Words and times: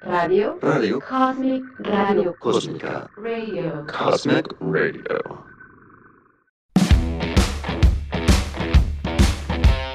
Radio. 0.00 0.58
Radio. 0.62 1.00
Cosmic 1.00 1.64
Radio. 1.80 2.36
Cósmica. 2.38 3.10
Radio. 3.16 3.84
Cosmic 3.86 4.46
Radio. 4.60 5.44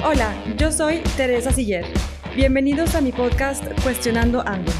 Hola, 0.05 0.35
yo 0.57 0.71
soy 0.71 1.01
Teresa 1.15 1.51
Siller. 1.53 1.85
Bienvenidos 2.35 2.95
a 2.95 3.01
mi 3.01 3.13
podcast 3.13 3.63
Cuestionando 3.81 4.45
Ando, 4.45 4.73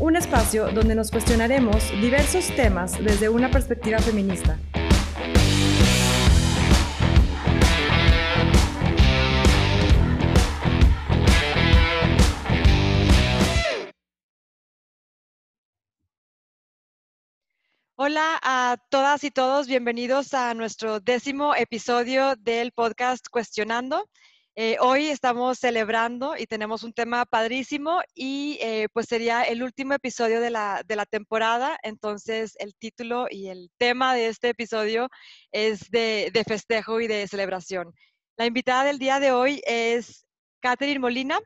un 0.00 0.16
espacio 0.16 0.70
donde 0.72 0.94
nos 0.94 1.10
cuestionaremos 1.10 1.90
diversos 2.00 2.48
temas 2.56 2.98
desde 3.04 3.28
una 3.28 3.50
perspectiva 3.50 3.98
feminista. 3.98 4.58
Hola 18.10 18.40
a 18.42 18.76
todas 18.88 19.22
y 19.22 19.30
todos, 19.30 19.68
bienvenidos 19.68 20.34
a 20.34 20.52
nuestro 20.54 20.98
décimo 20.98 21.54
episodio 21.54 22.34
del 22.34 22.72
podcast 22.72 23.28
Cuestionando. 23.30 24.10
Eh, 24.56 24.78
hoy 24.80 25.06
estamos 25.06 25.60
celebrando 25.60 26.36
y 26.36 26.46
tenemos 26.46 26.82
un 26.82 26.92
tema 26.92 27.24
padrísimo 27.24 28.00
y 28.12 28.58
eh, 28.62 28.88
pues 28.92 29.06
sería 29.06 29.44
el 29.44 29.62
último 29.62 29.94
episodio 29.94 30.40
de 30.40 30.50
la, 30.50 30.82
de 30.84 30.96
la 30.96 31.06
temporada, 31.06 31.78
entonces 31.84 32.54
el 32.58 32.74
título 32.74 33.28
y 33.30 33.46
el 33.46 33.70
tema 33.78 34.12
de 34.16 34.26
este 34.26 34.48
episodio 34.48 35.08
es 35.52 35.88
de, 35.92 36.32
de 36.34 36.42
festejo 36.42 37.00
y 37.00 37.06
de 37.06 37.28
celebración. 37.28 37.94
La 38.36 38.46
invitada 38.46 38.82
del 38.82 38.98
día 38.98 39.20
de 39.20 39.30
hoy 39.30 39.62
es 39.64 40.26
Catherine 40.58 40.98
Molina, 40.98 41.38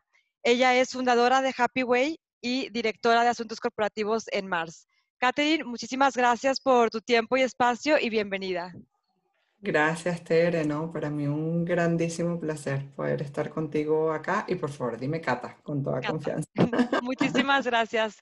ella 0.42 0.74
es 0.74 0.92
fundadora 0.92 1.42
de 1.42 1.52
Happy 1.54 1.82
Way 1.82 2.18
y 2.40 2.70
directora 2.70 3.23
de 3.23 3.28
asuntos 3.28 3.60
corporativos 3.60 4.24
en 4.32 4.46
Mars. 4.46 4.88
Catherine, 5.24 5.64
muchísimas 5.64 6.14
gracias 6.14 6.60
por 6.60 6.90
tu 6.90 7.01
tiempo 7.01 7.38
y 7.38 7.40
espacio 7.40 7.96
y 7.99 8.10
bienvenida. 8.10 8.74
Gracias, 9.59 10.23
Tere, 10.23 10.66
¿no? 10.66 10.93
Para 10.93 11.09
mí 11.09 11.26
un 11.26 11.65
grandísimo 11.65 12.38
placer 12.38 12.90
poder 12.95 13.23
estar 13.23 13.49
contigo 13.49 14.12
acá 14.12 14.45
y 14.46 14.57
por 14.57 14.71
favor, 14.71 14.99
dime 14.99 15.23
Cata, 15.23 15.57
con 15.62 15.82
toda 15.82 16.02
Cata. 16.02 16.12
confianza. 16.12 16.51
Muchísimas 17.02 17.65
gracias, 17.65 18.18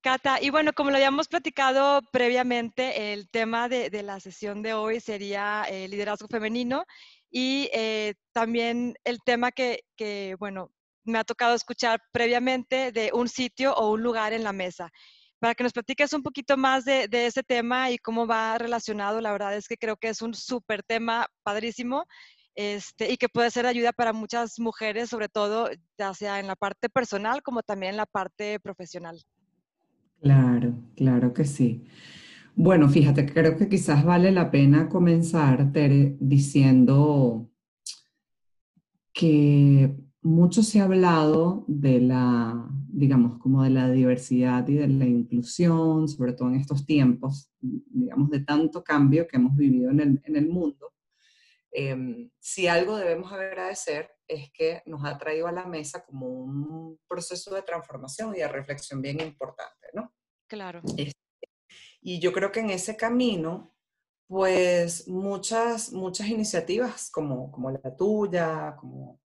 Cata. 0.00 0.42
Y 0.42 0.50
bueno, 0.50 0.72
como 0.72 0.90
lo 0.90 0.96
habíamos 0.96 1.28
platicado 1.28 2.02
previamente, 2.10 3.12
el 3.12 3.30
tema 3.30 3.68
de, 3.68 3.88
de 3.88 4.02
la 4.02 4.18
sesión 4.18 4.60
de 4.60 4.74
hoy 4.74 4.98
sería 4.98 5.64
eh, 5.68 5.86
liderazgo 5.86 6.26
femenino 6.26 6.84
y 7.30 7.70
eh, 7.72 8.14
también 8.32 8.96
el 9.04 9.20
tema 9.24 9.52
que, 9.52 9.84
que, 9.96 10.34
bueno, 10.40 10.72
me 11.04 11.20
ha 11.20 11.22
tocado 11.22 11.54
escuchar 11.54 12.02
previamente 12.10 12.90
de 12.90 13.12
un 13.14 13.28
sitio 13.28 13.72
o 13.72 13.92
un 13.92 14.02
lugar 14.02 14.32
en 14.32 14.42
la 14.42 14.52
mesa 14.52 14.90
para 15.40 15.54
que 15.54 15.64
nos 15.64 15.72
platiques 15.72 16.12
un 16.12 16.22
poquito 16.22 16.56
más 16.56 16.84
de, 16.84 17.08
ese 17.10 17.42
tema 17.42 17.90
y 17.90 17.98
cómo 17.98 18.26
va 18.26 18.58
relacionado. 18.58 19.20
La 19.20 19.32
verdad 19.32 19.56
es 19.56 19.66
que 19.66 19.78
creo 19.78 19.96
que 19.96 20.08
es 20.08 20.22
un 20.22 20.34
súper 20.34 20.82
tema 20.82 21.26
padrísimo 21.42 22.04
este, 22.54 23.10
y 23.10 23.16
que 23.16 23.28
puede 23.28 23.50
ser 23.50 23.64
de 23.64 23.70
ayuda 23.70 23.92
para 23.92 24.12
muchas 24.12 24.60
mujeres, 24.60 25.08
sobre 25.08 25.28
todo 25.28 25.70
ya 25.98 26.12
sea 26.14 26.40
en 26.40 26.46
la 26.46 26.56
parte 26.56 26.90
personal 26.90 27.42
como 27.42 27.62
también 27.62 27.92
en 27.92 27.96
la 27.96 28.06
parte 28.06 28.60
profesional. 28.60 29.18
Claro, 30.20 30.74
claro 30.94 31.32
que 31.32 31.46
sí. 31.46 31.86
Bueno, 32.54 32.90
fíjate, 32.90 33.24
creo 33.24 33.56
que 33.56 33.68
quizás 33.68 34.04
vale 34.04 34.30
la 34.32 34.50
pena 34.50 34.90
comenzar, 34.90 35.72
Tere, 35.72 36.16
diciendo 36.20 37.50
que 39.14 39.94
mucho 40.22 40.62
se 40.62 40.80
ha 40.80 40.84
hablado 40.84 41.64
de 41.66 42.00
la, 42.00 42.68
digamos, 42.88 43.38
como 43.38 43.62
de 43.62 43.70
la 43.70 43.90
diversidad 43.90 44.66
y 44.68 44.74
de 44.74 44.88
la 44.88 45.06
inclusión, 45.06 46.08
sobre 46.08 46.34
todo 46.34 46.48
en 46.48 46.56
estos 46.56 46.84
tiempos, 46.84 47.50
digamos, 47.60 48.30
de 48.30 48.40
tanto 48.40 48.84
cambio 48.84 49.26
que 49.26 49.36
hemos 49.36 49.56
vivido 49.56 49.90
en 49.90 50.00
el, 50.00 50.22
en 50.24 50.36
el 50.36 50.48
mundo. 50.48 50.92
Eh, 51.72 52.28
si 52.38 52.66
algo 52.66 52.96
debemos 52.96 53.32
agradecer 53.32 54.10
es 54.26 54.50
que 54.52 54.82
nos 54.86 55.04
ha 55.04 55.18
traído 55.18 55.46
a 55.46 55.52
la 55.52 55.66
mesa 55.66 56.04
como 56.04 56.26
un 56.26 56.98
proceso 57.08 57.54
de 57.54 57.62
transformación 57.62 58.34
y 58.34 58.40
de 58.40 58.48
reflexión 58.48 59.00
bien 59.00 59.20
importante, 59.20 59.88
¿no? 59.94 60.12
Claro. 60.48 60.82
Este, 60.96 61.14
y 62.00 62.20
yo 62.20 62.32
creo 62.32 62.50
que 62.52 62.60
en 62.60 62.70
ese 62.70 62.96
camino, 62.96 63.74
pues 64.26 65.08
muchas, 65.08 65.92
muchas 65.92 66.28
iniciativas 66.28 67.10
como, 67.10 67.50
como 67.50 67.70
la 67.70 67.96
tuya, 67.96 68.76
como 68.76 69.20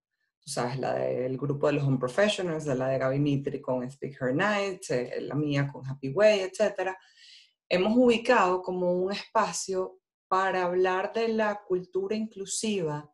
tú 0.46 0.52
sabes, 0.52 0.78
la 0.78 0.94
del 0.94 1.38
grupo 1.38 1.66
de 1.66 1.74
los 1.74 1.84
Home 1.84 1.98
Professionals, 1.98 2.66
de 2.66 2.76
la 2.76 2.90
de 2.90 3.00
Gaby 3.00 3.20
Mitri 3.20 3.60
con 3.60 3.90
Speak 3.90 4.22
Her 4.22 4.36
Night, 4.36 4.84
eh, 4.90 5.20
la 5.22 5.34
mía 5.34 5.68
con 5.68 5.86
Happy 5.88 6.10
Way, 6.10 6.42
etc. 6.42 6.92
Hemos 7.68 7.98
ubicado 7.98 8.62
como 8.62 8.94
un 8.94 9.12
espacio 9.12 10.00
para 10.28 10.64
hablar 10.64 11.12
de 11.14 11.30
la 11.30 11.64
cultura 11.68 12.16
inclusiva 12.16 13.12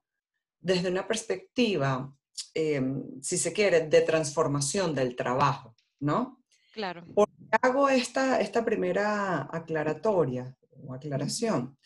desde 0.59 0.89
una 0.89 1.07
perspectiva, 1.07 2.13
eh, 2.53 2.81
si 3.21 3.37
se 3.37 3.53
quiere, 3.53 3.87
de 3.87 4.01
transformación 4.01 4.93
del 4.93 5.15
trabajo, 5.15 5.75
¿no? 6.01 6.43
Claro. 6.73 7.05
¿Por 7.13 7.29
qué 7.29 7.57
hago 7.61 7.87
esta, 7.87 8.41
esta 8.41 8.65
primera 8.65 9.47
aclaratoria 9.51 10.53
o 10.85 10.93
aclaración? 10.93 11.77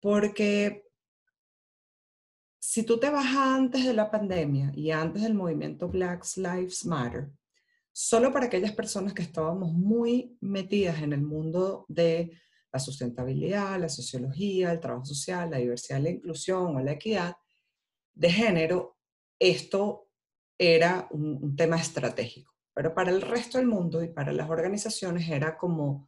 Porque 0.00 0.87
si 2.70 2.82
tú 2.82 3.00
te 3.00 3.08
vas 3.08 3.34
antes 3.34 3.86
de 3.86 3.94
la 3.94 4.10
pandemia 4.10 4.70
y 4.74 4.90
antes 4.90 5.22
del 5.22 5.32
movimiento 5.32 5.88
Black 5.88 6.22
Lives 6.36 6.84
Matter, 6.84 7.30
solo 7.92 8.30
para 8.30 8.44
aquellas 8.44 8.72
personas 8.72 9.14
que 9.14 9.22
estábamos 9.22 9.72
muy 9.72 10.36
metidas 10.42 11.00
en 11.00 11.14
el 11.14 11.22
mundo 11.22 11.86
de 11.88 12.30
la 12.70 12.78
sustentabilidad, 12.78 13.80
la 13.80 13.88
sociología, 13.88 14.70
el 14.70 14.80
trabajo 14.80 15.06
social, 15.06 15.48
la 15.48 15.56
diversidad, 15.56 16.02
la 16.02 16.10
inclusión 16.10 16.76
o 16.76 16.80
la 16.80 16.92
equidad 16.92 17.36
de 18.12 18.30
género, 18.30 18.98
esto 19.38 20.10
era 20.58 21.08
un, 21.10 21.42
un 21.42 21.56
tema 21.56 21.76
estratégico. 21.76 22.52
Pero 22.74 22.92
para 22.92 23.10
el 23.10 23.22
resto 23.22 23.56
del 23.56 23.66
mundo 23.66 24.04
y 24.04 24.08
para 24.08 24.30
las 24.30 24.50
organizaciones 24.50 25.26
era 25.30 25.56
como, 25.56 26.06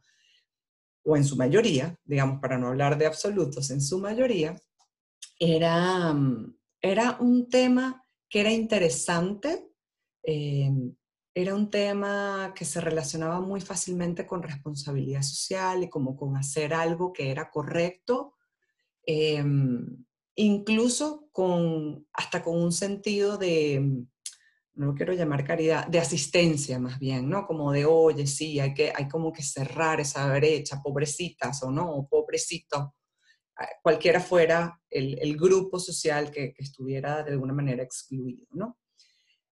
o 1.05 1.17
en 1.17 1.23
su 1.23 1.35
mayoría, 1.35 1.97
digamos, 2.03 2.39
para 2.39 2.59
no 2.59 2.67
hablar 2.67 2.99
de 2.99 3.07
absolutos, 3.07 3.71
en 3.71 3.81
su 3.81 3.97
mayoría, 3.97 4.55
era, 5.41 6.15
era 6.79 7.17
un 7.19 7.49
tema 7.49 8.05
que 8.29 8.41
era 8.41 8.51
interesante, 8.51 9.71
eh, 10.23 10.69
era 11.33 11.55
un 11.55 11.71
tema 11.71 12.53
que 12.55 12.63
se 12.63 12.79
relacionaba 12.79 13.41
muy 13.41 13.59
fácilmente 13.59 14.27
con 14.27 14.43
responsabilidad 14.43 15.23
social 15.23 15.83
y 15.83 15.89
como 15.89 16.15
con 16.15 16.37
hacer 16.37 16.75
algo 16.75 17.11
que 17.11 17.31
era 17.31 17.49
correcto, 17.49 18.35
eh, 19.07 19.43
incluso 20.35 21.27
con, 21.31 22.05
hasta 22.13 22.43
con 22.43 22.61
un 22.61 22.71
sentido 22.71 23.39
de, 23.39 24.05
no 24.75 24.85
lo 24.85 24.93
quiero 24.93 25.13
llamar 25.13 25.43
caridad, 25.43 25.87
de 25.87 25.97
asistencia 25.97 26.77
más 26.77 26.99
bien, 26.99 27.27
¿no? 27.27 27.47
Como 27.47 27.71
de, 27.71 27.85
oye, 27.85 28.27
sí, 28.27 28.59
hay, 28.59 28.75
que, 28.75 28.93
hay 28.95 29.07
como 29.07 29.33
que 29.33 29.41
cerrar 29.41 29.99
esa 29.99 30.31
brecha, 30.35 30.83
pobrecitas 30.83 31.63
o 31.63 31.71
no, 31.71 32.07
pobrecito, 32.07 32.93
cualquiera 33.81 34.19
fuera 34.19 34.81
el, 34.89 35.37
grupo 35.37 35.79
social 35.79 36.31
que, 36.31 36.53
que, 36.53 36.63
estuviera 36.63 37.23
de 37.23 37.31
alguna 37.31 37.53
manera 37.53 37.83
excluido, 37.83 38.47
¿no? 38.51 38.77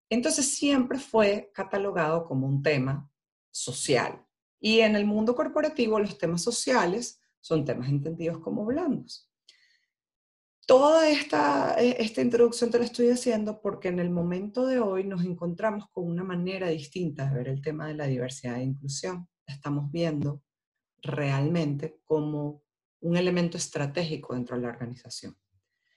Entonces 0.09 0.57
siempre 0.57 0.97
fue 0.97 1.51
catalogado 1.53 2.25
como 2.25 2.47
un 2.47 2.63
tema 2.63 3.09
social. 3.51 4.25
Y 4.59 4.79
en 4.79 4.95
el 4.95 5.05
mundo 5.05 5.35
corporativo 5.35 5.99
los 5.99 6.17
temas 6.17 6.41
sociales 6.41 7.21
son 7.39 7.63
temas 7.65 7.89
entendidos 7.89 8.39
como 8.39 8.65
blandos. 8.65 9.29
Toda 10.65 11.09
esta, 11.09 11.73
esta 11.79 12.21
introducción 12.21 12.69
te 12.69 12.77
la 12.77 12.85
estoy 12.85 13.09
haciendo 13.09 13.59
porque 13.59 13.87
en 13.87 13.99
el 13.99 14.11
momento 14.11 14.67
de 14.67 14.79
hoy 14.79 15.03
nos 15.03 15.23
encontramos 15.23 15.89
con 15.89 16.05
una 16.05 16.23
manera 16.23 16.67
distinta 16.67 17.25
de 17.25 17.35
ver 17.35 17.47
el 17.47 17.61
tema 17.61 17.87
de 17.87 17.95
la 17.95 18.05
diversidad 18.05 18.59
e 18.59 18.63
inclusión. 18.63 19.27
Estamos 19.47 19.91
viendo 19.91 20.43
realmente 21.01 21.99
como 22.05 22.61
un 23.01 23.17
elemento 23.17 23.57
estratégico 23.57 24.33
dentro 24.33 24.55
de 24.55 24.63
la 24.63 24.69
organización. 24.69 25.37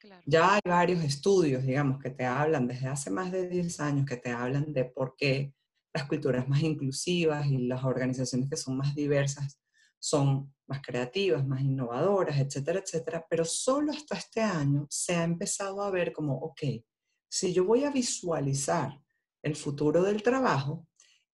Claro. 0.00 0.22
Ya 0.26 0.54
hay 0.54 0.60
varios 0.64 1.04
estudios, 1.04 1.64
digamos, 1.64 2.00
que 2.02 2.10
te 2.10 2.24
hablan 2.24 2.66
desde 2.66 2.88
hace 2.88 3.10
más 3.10 3.30
de 3.30 3.48
10 3.48 3.80
años, 3.80 4.06
que 4.06 4.16
te 4.16 4.30
hablan 4.30 4.72
de 4.72 4.84
por 4.84 5.14
qué 5.16 5.54
las 5.94 6.06
culturas 6.06 6.48
más 6.48 6.62
inclusivas 6.62 7.46
y 7.46 7.58
las 7.58 7.84
organizaciones 7.84 8.48
que 8.48 8.56
son 8.56 8.76
más 8.76 8.94
diversas 8.94 9.58
son 10.02 10.52
más 10.66 10.82
creativas, 10.82 11.46
más 11.46 11.62
innovadoras, 11.62 12.38
etcétera, 12.38 12.80
etcétera. 12.80 13.24
Pero 13.30 13.44
solo 13.44 13.92
hasta 13.92 14.16
este 14.16 14.40
año 14.40 14.86
se 14.90 15.14
ha 15.14 15.22
empezado 15.22 15.80
a 15.82 15.90
ver 15.90 16.12
como, 16.12 16.36
ok, 16.38 16.60
si 17.30 17.52
yo 17.52 17.64
voy 17.64 17.84
a 17.84 17.90
visualizar 17.90 19.00
el 19.42 19.54
futuro 19.54 20.02
del 20.02 20.22
trabajo, 20.22 20.86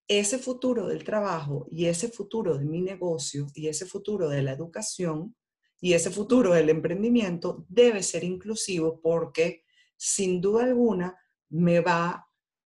ese 0.06 0.38
futuro 0.38 0.86
del 0.86 1.02
trabajo 1.02 1.66
y 1.70 1.86
ese 1.86 2.08
futuro 2.08 2.58
de 2.58 2.64
mi 2.64 2.82
negocio 2.82 3.46
y 3.54 3.68
ese 3.68 3.86
futuro 3.86 4.28
de 4.28 4.42
la 4.42 4.52
educación 4.52 5.34
y 5.80 5.92
ese 5.92 6.10
futuro 6.10 6.52
del 6.52 6.70
emprendimiento 6.70 7.64
debe 7.68 8.02
ser 8.02 8.24
inclusivo 8.24 9.00
porque 9.00 9.64
sin 9.96 10.40
duda 10.40 10.64
alguna 10.64 11.16
me 11.48 11.80
va 11.80 12.28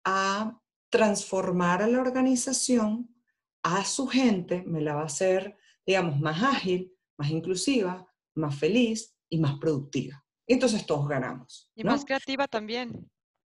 a 0.04 0.60
transformar 0.90 1.82
a 1.82 1.86
la 1.86 2.00
organización 2.00 3.14
a 3.62 3.84
su 3.84 4.06
gente, 4.06 4.62
me 4.66 4.80
la 4.80 4.94
va 4.94 5.02
a 5.02 5.06
hacer, 5.06 5.56
digamos, 5.86 6.18
más 6.18 6.42
ágil, 6.42 6.92
más 7.18 7.30
inclusiva, 7.30 8.10
más 8.34 8.58
feliz 8.58 9.14
y 9.28 9.38
más 9.38 9.58
productiva. 9.58 10.24
Entonces 10.46 10.84
todos 10.86 11.06
ganamos. 11.08 11.70
Y 11.74 11.84
más 11.84 12.04
creativa 12.04 12.48
también. 12.48 13.08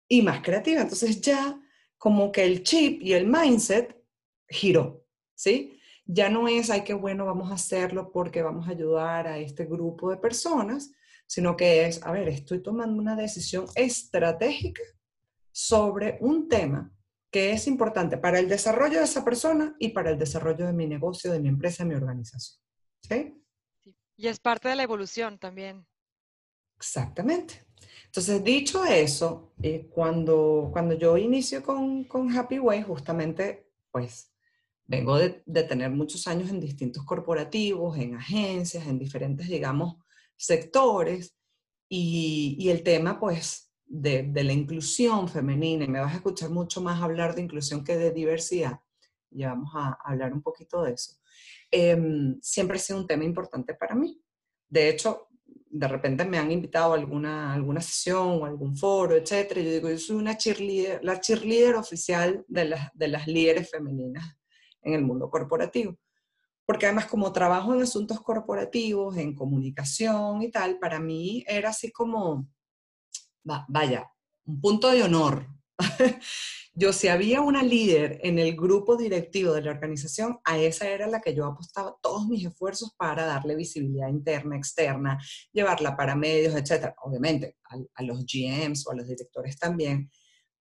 Y 0.08 0.22
más 0.22 0.42
creativa. 0.42 0.82
Entonces 0.82 1.22
ya 1.22 1.60
como 1.98 2.32
que 2.32 2.44
el 2.44 2.64
chip 2.64 3.02
y 3.02 3.14
el 3.14 3.26
mindset 3.26 3.98
giró, 4.48 5.06
¿sí? 5.34 5.80
Ya 6.06 6.30
no 6.30 6.48
es, 6.48 6.70
ay, 6.70 6.84
qué 6.84 6.94
bueno, 6.94 7.26
vamos 7.26 7.52
a 7.52 7.56
hacerlo 7.56 8.12
porque 8.12 8.42
vamos 8.42 8.68
a 8.68 8.72
ayudar 8.72 9.28
a 9.28 9.38
este 9.38 9.66
grupo 9.66 10.10
de 10.10 10.18
personas, 10.18 10.92
sino 11.28 11.56
que 11.56 11.86
es, 11.86 12.04
a 12.04 12.12
ver, 12.12 12.28
estoy 12.28 12.62
tomando 12.62 13.02
una 13.02 13.16
decisión 13.16 13.66
estratégica 13.76 14.84
sobre 15.52 16.18
un 16.22 16.50
tema 16.50 16.92
que 17.32 17.52
es 17.52 17.68
importante 17.68 18.18
para 18.18 18.40
el 18.40 18.48
desarrollo 18.48 19.00
de 19.00 19.06
esa 19.06 19.24
persona 19.24 19.76
y 19.80 19.90
para 19.90 20.12
el 20.12 20.20
desarrollo 20.20 20.66
de 20.66 20.74
mi 20.74 20.86
negocio, 20.88 21.32
de 21.32 21.40
mi 21.40 21.50
empresa, 21.50 21.84
de 21.84 21.90
mi 21.90 21.96
organización. 21.96 22.62
¿Sí? 23.02 23.44
Y 24.16 24.28
es 24.28 24.40
parte 24.40 24.70
de 24.70 24.76
la 24.76 24.84
evolución 24.84 25.40
también. 25.40 25.88
Exactamente. 26.76 27.66
Entonces, 28.06 28.44
dicho 28.44 28.86
eso, 28.86 29.54
eh, 29.62 29.90
cuando, 29.90 30.70
cuando 30.72 30.94
yo 30.96 31.18
inicio 31.18 31.64
con, 31.64 32.04
con 32.04 32.36
Happy 32.36 32.60
Way, 32.60 32.84
justamente, 32.84 33.72
pues, 33.92 34.33
vengo 34.86 35.18
de, 35.18 35.44
de, 35.46 35.64
tener 35.64 35.90
muchos 35.92 36.28
años 36.28 36.50
en 36.50 36.60
distintos 36.60 37.04
corporativos, 37.06 37.98
en 37.98 38.16
agencias, 38.16 38.86
en 38.88 39.00
diferentes, 39.00 39.48
digamos, 39.48 39.96
sectores, 40.36 41.36
y, 41.90 42.56
y 42.60 42.70
el 42.70 42.84
tema, 42.84 43.20
pues, 43.20 43.72
de, 43.86 44.24
de, 44.24 44.44
la 44.44 44.54
inclusión 44.54 45.28
femenina, 45.28 45.86
y 45.86 45.88
me 45.88 46.00
vas 46.00 46.14
a 46.14 46.18
escuchar 46.18 46.50
mucho 46.50 46.82
más 46.82 47.02
hablar 47.02 47.36
de 47.36 47.42
inclusión 47.42 47.84
que 47.84 47.98
de 47.98 48.12
diversidad, 48.12 48.80
y 49.30 49.44
vamos 49.44 49.72
a 49.76 49.98
hablar 50.04 50.34
un 50.34 50.42
poquito 50.42 50.84
de 50.84 50.94
eso, 50.94 51.14
eh, 51.72 51.98
siempre 52.42 52.78
ha 52.78 52.80
sido 52.80 53.00
un 53.00 53.08
tema 53.08 53.24
importante 53.24 53.74
para 53.74 53.96
mí. 53.96 54.22
De 54.70 54.90
hecho, 54.90 55.28
de 55.46 55.88
repente 55.88 56.26
me 56.26 56.38
han 56.38 56.52
invitado 56.52 56.94
a 56.94 56.98
alguna, 56.98 57.54
alguna 57.54 57.82
sesión 57.82 58.42
o 58.42 58.46
algún 58.46 58.76
foro, 58.76 59.16
etcétera, 59.16 59.62
y 59.62 59.66
yo 59.66 59.72
digo, 59.72 59.90
yo 59.90 59.98
soy 59.98 60.16
una 60.18 60.38
cheerleader, 60.38 61.04
la 61.04 61.20
cheerleader 61.20 61.76
oficial 61.76 62.46
de 62.48 62.66
las, 62.66 62.92
de 62.94 63.08
las 63.08 63.28
líderes 63.28 63.70
femeninas 63.72 64.38
en 64.84 64.94
el 64.94 65.04
mundo 65.04 65.30
corporativo. 65.30 65.98
Porque 66.66 66.86
además 66.86 67.08
como 67.08 67.34
trabajo 67.34 67.74
en 67.74 67.82
asuntos 67.82 68.22
corporativos, 68.22 69.18
en 69.18 69.36
comunicación 69.36 70.42
y 70.42 70.50
tal, 70.50 70.80
para 70.80 71.00
mí 71.00 71.44
era 71.48 71.70
así 71.70 71.92
como, 71.92 72.48
vaya, 73.44 74.10
un 74.46 74.62
punto 74.62 74.90
de 74.92 75.04
honor. 75.04 75.48
yo 76.76 76.94
si 76.94 77.08
había 77.08 77.42
una 77.42 77.62
líder 77.62 78.20
en 78.24 78.40
el 78.40 78.56
grupo 78.56 78.96
directivo 78.96 79.54
de 79.54 79.62
la 79.62 79.72
organización, 79.72 80.40
a 80.46 80.58
esa 80.58 80.88
era 80.88 81.08
la 81.08 81.22
que 81.22 81.36
yo 81.36 81.46
apostaba 81.46 81.98
todos 82.02 82.28
mis 82.28 82.46
esfuerzos 82.46 82.94
para 82.98 83.26
darle 83.26 83.56
visibilidad 83.56 84.08
interna, 84.08 84.56
externa, 84.56 85.20
llevarla 85.52 85.96
para 85.96 86.16
medios, 86.16 86.56
etc. 86.56 86.94
Obviamente 87.04 87.58
a, 87.70 87.78
a 87.96 88.04
los 88.04 88.26
GMs 88.26 88.88
o 88.88 88.92
a 88.92 88.96
los 88.96 89.08
directores 89.08 89.58
también, 89.60 90.10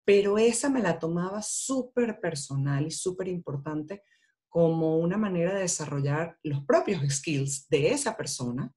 pero 0.05 0.39
esa 0.39 0.69
me 0.69 0.83
la 0.83 0.99
tomaba 0.99 1.43
súper 1.43 2.21
personal 2.21 2.87
y 2.87 2.91
súper 2.91 3.29
importante 3.29 4.03
como 4.49 4.99
una 4.99 5.17
manera 5.17 5.55
de 5.55 5.61
desarrollar 5.61 6.37
los 6.43 6.65
propios 6.65 7.03
skills 7.09 7.69
de 7.69 7.93
esa 7.93 8.17
persona 8.17 8.73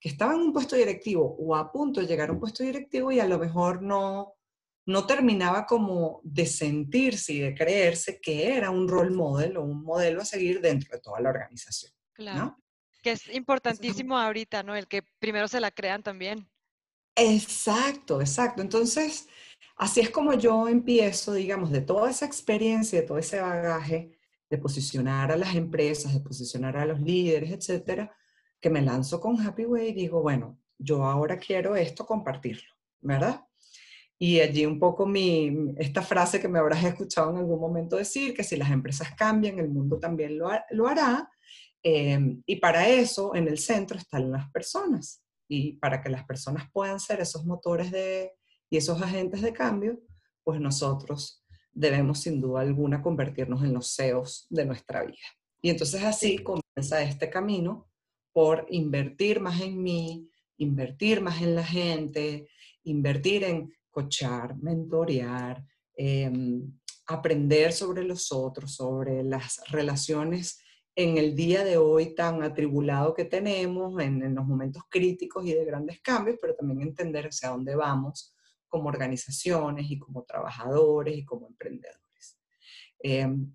que 0.00 0.08
estaba 0.08 0.32
en 0.32 0.40
un 0.40 0.52
puesto 0.52 0.76
directivo 0.76 1.36
o 1.38 1.54
a 1.54 1.70
punto 1.70 2.00
de 2.00 2.06
llegar 2.06 2.30
a 2.30 2.32
un 2.32 2.40
puesto 2.40 2.64
directivo 2.64 3.12
y 3.12 3.20
a 3.20 3.26
lo 3.26 3.38
mejor 3.38 3.82
no, 3.82 4.34
no 4.86 5.06
terminaba 5.06 5.66
como 5.66 6.20
de 6.24 6.46
sentirse 6.46 7.34
y 7.34 7.40
de 7.40 7.54
creerse 7.54 8.18
que 8.18 8.56
era 8.56 8.70
un 8.70 8.88
role 8.88 9.10
model 9.10 9.58
o 9.58 9.62
un 9.62 9.82
modelo 9.84 10.22
a 10.22 10.24
seguir 10.24 10.62
dentro 10.62 10.96
de 10.96 11.02
toda 11.02 11.20
la 11.20 11.28
organización. 11.28 11.92
Claro. 12.14 12.56
Que 13.02 13.12
es 13.12 13.28
importantísimo 13.34 14.18
ahorita, 14.18 14.62
¿no? 14.62 14.74
El 14.74 14.86
que 14.88 15.02
primero 15.18 15.48
se 15.48 15.60
la 15.60 15.70
crean 15.70 16.02
también. 16.02 16.48
Exacto, 17.14 18.20
exacto. 18.20 18.62
Entonces, 18.62 19.28
así 19.80 20.00
es 20.00 20.10
como 20.10 20.34
yo 20.34 20.68
empiezo, 20.68 21.32
digamos, 21.32 21.70
de 21.70 21.80
toda 21.80 22.10
esa 22.10 22.26
experiencia, 22.26 23.00
de 23.00 23.06
todo 23.06 23.16
ese 23.16 23.40
bagaje, 23.40 24.18
de 24.50 24.58
posicionar 24.58 25.32
a 25.32 25.38
las 25.38 25.54
empresas, 25.54 26.12
de 26.12 26.20
posicionar 26.20 26.76
a 26.76 26.84
los 26.84 27.00
líderes, 27.00 27.50
etcétera, 27.50 28.14
que 28.60 28.68
me 28.68 28.82
lanzo 28.82 29.20
con 29.20 29.40
Happy 29.40 29.64
Way 29.64 29.88
y 29.88 29.94
digo, 29.94 30.20
bueno, 30.20 30.58
yo 30.76 31.06
ahora 31.06 31.38
quiero 31.38 31.76
esto 31.76 32.04
compartirlo, 32.04 32.68
¿verdad? 33.00 33.46
Y 34.18 34.40
allí 34.40 34.66
un 34.66 34.78
poco 34.78 35.06
mi, 35.06 35.72
esta 35.78 36.02
frase 36.02 36.40
que 36.40 36.48
me 36.48 36.58
habrás 36.58 36.84
escuchado 36.84 37.30
en 37.30 37.38
algún 37.38 37.58
momento 37.58 37.96
decir, 37.96 38.34
que 38.34 38.44
si 38.44 38.56
las 38.56 38.70
empresas 38.70 39.14
cambian, 39.16 39.58
el 39.58 39.70
mundo 39.70 39.98
también 39.98 40.36
lo, 40.36 40.50
lo 40.72 40.88
hará. 40.88 41.30
Eh, 41.82 42.36
y 42.44 42.56
para 42.56 42.86
eso, 42.86 43.34
en 43.34 43.48
el 43.48 43.56
centro 43.56 43.96
están 43.96 44.30
las 44.30 44.50
personas. 44.50 45.22
Y 45.48 45.78
para 45.78 46.02
que 46.02 46.10
las 46.10 46.24
personas 46.24 46.70
puedan 46.70 47.00
ser 47.00 47.20
esos 47.20 47.46
motores 47.46 47.90
de, 47.90 48.34
y 48.70 48.76
esos 48.76 49.02
agentes 49.02 49.42
de 49.42 49.52
cambio, 49.52 50.00
pues 50.44 50.60
nosotros 50.60 51.44
debemos 51.72 52.20
sin 52.20 52.40
duda 52.40 52.60
alguna 52.60 53.02
convertirnos 53.02 53.62
en 53.64 53.74
los 53.74 53.94
CEOs 53.94 54.46
de 54.48 54.64
nuestra 54.64 55.02
vida. 55.02 55.18
Y 55.60 55.70
entonces 55.70 56.02
así 56.04 56.38
comienza 56.38 57.02
este 57.02 57.28
camino 57.28 57.90
por 58.32 58.66
invertir 58.70 59.40
más 59.40 59.60
en 59.60 59.82
mí, 59.82 60.30
invertir 60.56 61.20
más 61.20 61.42
en 61.42 61.56
la 61.56 61.64
gente, 61.64 62.48
invertir 62.84 63.44
en 63.44 63.72
coachar, 63.90 64.56
mentorear, 64.56 65.64
em, 65.96 66.78
aprender 67.06 67.72
sobre 67.72 68.04
los 68.04 68.30
otros, 68.30 68.74
sobre 68.76 69.24
las 69.24 69.60
relaciones 69.68 70.60
en 70.94 71.18
el 71.18 71.34
día 71.34 71.64
de 71.64 71.76
hoy 71.76 72.14
tan 72.14 72.42
atribulado 72.42 73.14
que 73.14 73.24
tenemos, 73.24 74.00
en, 74.00 74.22
en, 74.22 74.34
los 74.34 74.46
momentos 74.46 74.84
críticos 74.88 75.44
y 75.46 75.54
de 75.54 75.64
grandes 75.64 76.00
cambios, 76.00 76.38
pero 76.40 76.54
también 76.54 76.82
entender 76.82 77.26
hacia 77.26 77.50
dónde 77.50 77.74
vamos 77.74 78.34
como 78.70 78.88
organizaciones 78.88 79.90
y 79.90 79.98
como 79.98 80.22
trabajadores 80.22 81.18
y 81.18 81.24
como 81.24 81.48
emprendedores. 81.48 82.38
Em, 83.00 83.54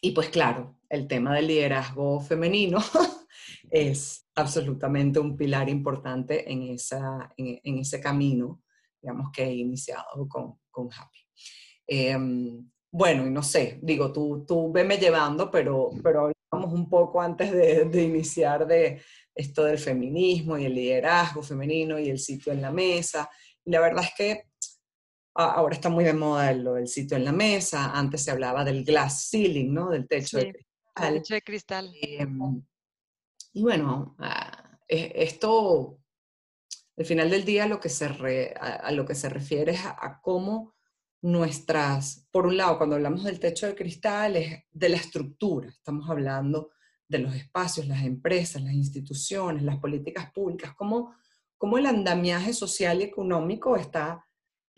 y 0.00 0.10
pues 0.12 0.28
claro, 0.28 0.78
el 0.88 1.06
tema 1.08 1.34
del 1.34 1.46
liderazgo 1.46 2.20
femenino 2.20 2.78
es 3.70 4.26
absolutamente 4.34 5.18
un 5.18 5.36
pilar 5.36 5.68
importante 5.68 6.50
en, 6.50 6.62
esa, 6.64 7.32
en, 7.36 7.78
ese 7.78 8.00
camino, 8.00 8.62
digamos, 9.00 9.30
que 9.32 9.44
he 9.44 9.54
iniciado 9.54 10.28
con, 10.28 10.58
con 10.70 10.88
Happy. 10.92 11.18
Em, 11.86 12.70
bueno, 12.90 13.26
y 13.26 13.30
no 13.30 13.42
sé, 13.42 13.78
digo, 13.82 14.12
tú, 14.12 14.44
tú 14.46 14.72
veme 14.72 14.96
llevando, 14.96 15.50
pero, 15.50 15.90
pero 16.02 16.30
hablamos 16.50 16.72
un 16.72 16.88
poco 16.88 17.20
antes 17.20 17.52
de, 17.52 17.84
de, 17.84 18.02
iniciar 18.02 18.66
de 18.66 19.02
esto 19.34 19.64
del 19.64 19.78
feminismo 19.78 20.56
y 20.56 20.64
el 20.64 20.74
liderazgo 20.74 21.42
femenino 21.42 21.98
y 21.98 22.08
el 22.08 22.18
sitio 22.18 22.52
en 22.52 22.62
la 22.62 22.72
mesa. 22.72 23.28
Y 23.64 23.70
la 23.70 23.80
verdad 23.80 24.04
es 24.04 24.12
que 24.16 24.47
ahora 25.38 25.74
está 25.74 25.88
muy 25.88 26.04
de 26.04 26.14
moda 26.14 26.52
lo 26.52 26.74
del 26.74 26.88
sitio 26.88 27.16
en 27.16 27.24
la 27.24 27.32
mesa, 27.32 27.92
antes 27.92 28.24
se 28.24 28.30
hablaba 28.30 28.64
del 28.64 28.84
glass 28.84 29.28
ceiling, 29.30 29.72
¿no? 29.72 29.90
Del 29.90 30.08
techo 30.08 30.38
sí, 30.40 30.46
de 30.46 30.52
cristal. 30.52 31.14
techo 31.14 31.34
de 31.34 31.42
cristal. 31.42 31.94
Eh, 32.02 32.26
y 33.52 33.62
bueno, 33.62 34.16
uh, 34.18 34.84
esto, 34.88 36.00
al 36.96 37.04
final 37.04 37.30
del 37.30 37.44
día, 37.44 37.66
lo 37.66 37.78
que 37.78 37.88
se 37.88 38.08
re, 38.08 38.54
a, 38.60 38.74
a, 38.74 38.90
lo 38.90 39.06
que 39.06 39.14
se 39.14 39.28
refiere 39.28 39.72
es 39.72 39.84
a, 39.84 39.90
a, 39.90 40.20
cómo 40.20 40.74
nuestras, 41.22 42.26
por 42.32 42.46
un 42.46 42.56
lado, 42.56 42.76
cuando 42.76 42.96
hablamos 42.96 43.22
del 43.24 43.38
techo 43.38 43.66
de 43.66 43.76
cristal, 43.76 44.36
es 44.36 44.64
de 44.70 44.88
la 44.88 44.96
estructura, 44.96 45.68
estamos 45.68 46.10
hablando 46.10 46.70
de 47.06 47.18
los 47.18 47.34
espacios, 47.34 47.86
las 47.86 48.02
empresas, 48.02 48.62
las 48.62 48.74
instituciones, 48.74 49.62
las 49.62 49.78
políticas 49.78 50.32
públicas, 50.32 50.74
cómo, 50.76 51.14
cómo 51.56 51.78
el 51.78 51.86
andamiaje 51.86 52.52
social 52.52 53.00
y 53.00 53.04
económico 53.04 53.76
está 53.76 54.24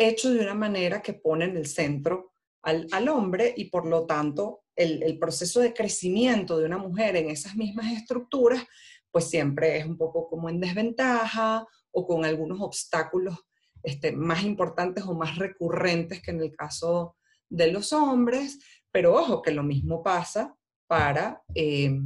hecho 0.08 0.30
de 0.30 0.40
una 0.40 0.54
manera 0.54 1.02
que 1.02 1.14
pone 1.14 1.44
en 1.44 1.56
el 1.56 1.66
centro 1.66 2.32
al, 2.62 2.86
al 2.92 3.08
hombre 3.08 3.54
y 3.56 3.66
por 3.66 3.86
lo 3.86 4.06
tanto 4.06 4.62
el, 4.76 5.02
el, 5.02 5.18
proceso 5.18 5.60
de 5.60 5.74
crecimiento 5.74 6.58
de 6.58 6.66
una 6.66 6.78
mujer 6.78 7.16
en 7.16 7.30
esas 7.30 7.54
mismas 7.54 7.92
estructuras, 7.92 8.64
pues 9.10 9.28
siempre 9.28 9.78
es 9.78 9.86
un 9.86 9.98
poco 9.98 10.28
como 10.28 10.48
en 10.48 10.60
desventaja 10.60 11.66
o 11.90 12.06
con 12.06 12.24
algunos 12.24 12.60
obstáculos 12.60 13.36
este, 13.82 14.12
más 14.12 14.42
importantes 14.42 15.04
o 15.04 15.14
más 15.14 15.36
recurrentes 15.36 16.22
que 16.22 16.30
en 16.30 16.40
el 16.40 16.54
caso 16.54 17.16
de 17.48 17.72
los 17.72 17.92
hombres, 17.92 18.58
pero 18.90 19.14
ojo 19.14 19.42
que 19.42 19.52
lo 19.52 19.62
mismo 19.62 20.02
pasa 20.02 20.54
para, 20.86 21.42
eh, 21.54 21.98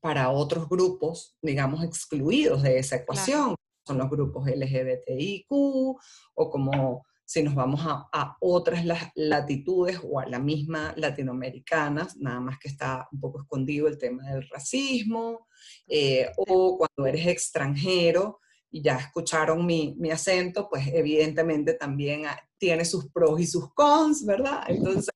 para 0.00 0.30
otros 0.30 0.68
grupos, 0.68 1.36
digamos, 1.42 1.82
excluidos 1.84 2.62
de 2.62 2.78
esa 2.78 2.96
ecuación. 2.96 3.44
Claro 3.44 3.65
son 3.86 3.98
los 3.98 4.10
grupos 4.10 4.48
LGBTIQ 4.48 5.46
o 5.50 6.50
como 6.50 7.04
si 7.26 7.42
nos 7.42 7.56
vamos 7.56 7.80
a, 7.84 8.08
a, 8.12 8.36
otras 8.40 8.84
latitudes 9.16 10.00
o 10.04 10.20
a 10.20 10.26
la 10.26 10.38
misma 10.38 10.94
latinoamericana, 10.96 12.06
nada 12.18 12.38
más 12.38 12.58
que 12.58 12.68
está 12.68 13.08
un 13.10 13.20
poco 13.20 13.42
escondido 13.42 13.88
el 13.88 13.98
tema 13.98 14.30
del 14.30 14.48
racismo, 14.48 15.48
eh, 15.88 16.30
o 16.36 16.78
cuando 16.78 17.08
eres 17.08 17.26
extranjero 17.26 18.38
y 18.70 18.80
ya 18.80 18.96
escucharon 18.96 19.66
mi, 19.66 19.96
mi 19.98 20.10
acento, 20.12 20.68
pues 20.68 20.86
evidentemente 20.86 21.74
también 21.74 22.22
tiene 22.58 22.84
sus 22.84 23.10
pros 23.10 23.40
y 23.40 23.46
sus 23.46 23.74
cons, 23.74 24.24
¿verdad? 24.24 24.62
Entonces, 24.68 25.12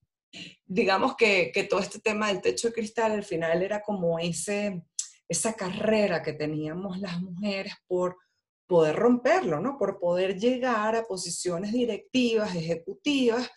digamos 0.66 1.14
que, 1.14 1.52
que, 1.54 1.64
todo 1.64 1.78
este 1.78 2.00
tema 2.00 2.28
del 2.28 2.40
techo 2.40 2.68
de 2.68 2.74
cristal 2.74 3.12
al 3.12 3.24
final 3.24 3.62
era 3.62 3.82
como 3.82 4.18
ese, 4.18 4.82
esa 5.28 5.54
carrera 5.54 6.22
que 6.22 6.32
teníamos 6.32 6.98
las 6.98 7.20
mujeres 7.20 7.74
por 7.86 8.16
poder 8.70 8.94
romperlo, 8.94 9.60
¿no? 9.60 9.76
Por 9.76 9.98
poder 9.98 10.38
llegar 10.38 10.94
a 10.94 11.02
posiciones 11.02 11.72
directivas, 11.72 12.54
ejecutivas, 12.54 13.50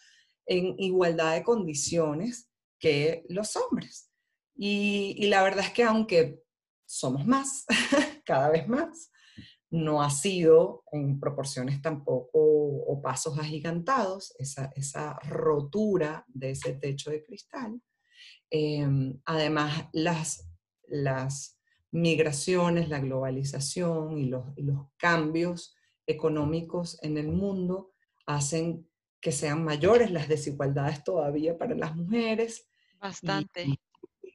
en 0.48 0.74
igualdad 0.80 1.36
de 1.36 1.44
condiciones 1.44 2.50
que 2.80 3.24
los 3.30 3.56
hombres. 3.56 4.10
Y, 4.56 5.28
la 5.28 5.44
verdad 5.44 5.66
es 5.66 5.72
que 5.72 5.84
aunque 5.84 6.42
somos 6.86 7.28
más, 7.28 7.66
cada 8.26 8.50
vez 8.50 8.68
más, 8.68 9.12
no 9.70 10.02
ha 10.02 10.10
sido 10.10 10.84
en 10.92 11.20
proporciones 11.20 11.80
tampoco 11.80 12.40
o 12.40 13.00
pasos 13.00 13.38
agigantados, 13.38 14.34
esa, 14.40 14.72
esa 14.76 15.20
rotura 15.20 16.26
de 16.28 16.52
ese 16.52 16.74
techo 16.74 17.12
de 17.12 17.24
cristal. 17.24 17.80
Em, 18.50 19.22
además, 19.26 19.90
las, 19.94 20.50
las 20.88 21.60
migraciones, 21.94 22.90
la 22.90 23.00
globalización 23.00 24.18
y 24.18 24.26
los, 24.26 24.46
los, 24.58 24.88
cambios 24.98 25.76
económicos 26.08 26.98
en 27.04 27.18
el 27.18 27.28
mundo 27.28 27.94
hacen 28.26 28.90
que 29.22 29.32
sean 29.32 29.64
mayores 29.64 30.12
las 30.12 30.28
desigualdades 30.28 31.04
todavía 31.04 31.58
para 31.58 31.76
las 31.76 31.96
mujeres. 31.96 32.68
Bastante. 33.00 33.80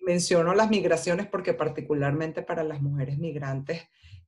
menciono 0.06 0.54
las 0.54 0.70
migraciones 0.70 1.26
porque 1.26 1.52
particularmente 1.52 2.42
para 2.42 2.64
las 2.64 2.80
mujeres 2.80 3.18
migrantes 3.18 3.82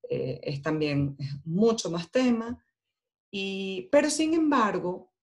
eh, 0.09 0.41
es 0.43 0.61
también 0.61 1.17
mucho 1.45 1.91
más 1.91 2.11
tema. 2.11 2.63
Y, 3.31 3.89
pero 3.93 4.11
sin 4.11 4.35
embargo, 4.35 5.15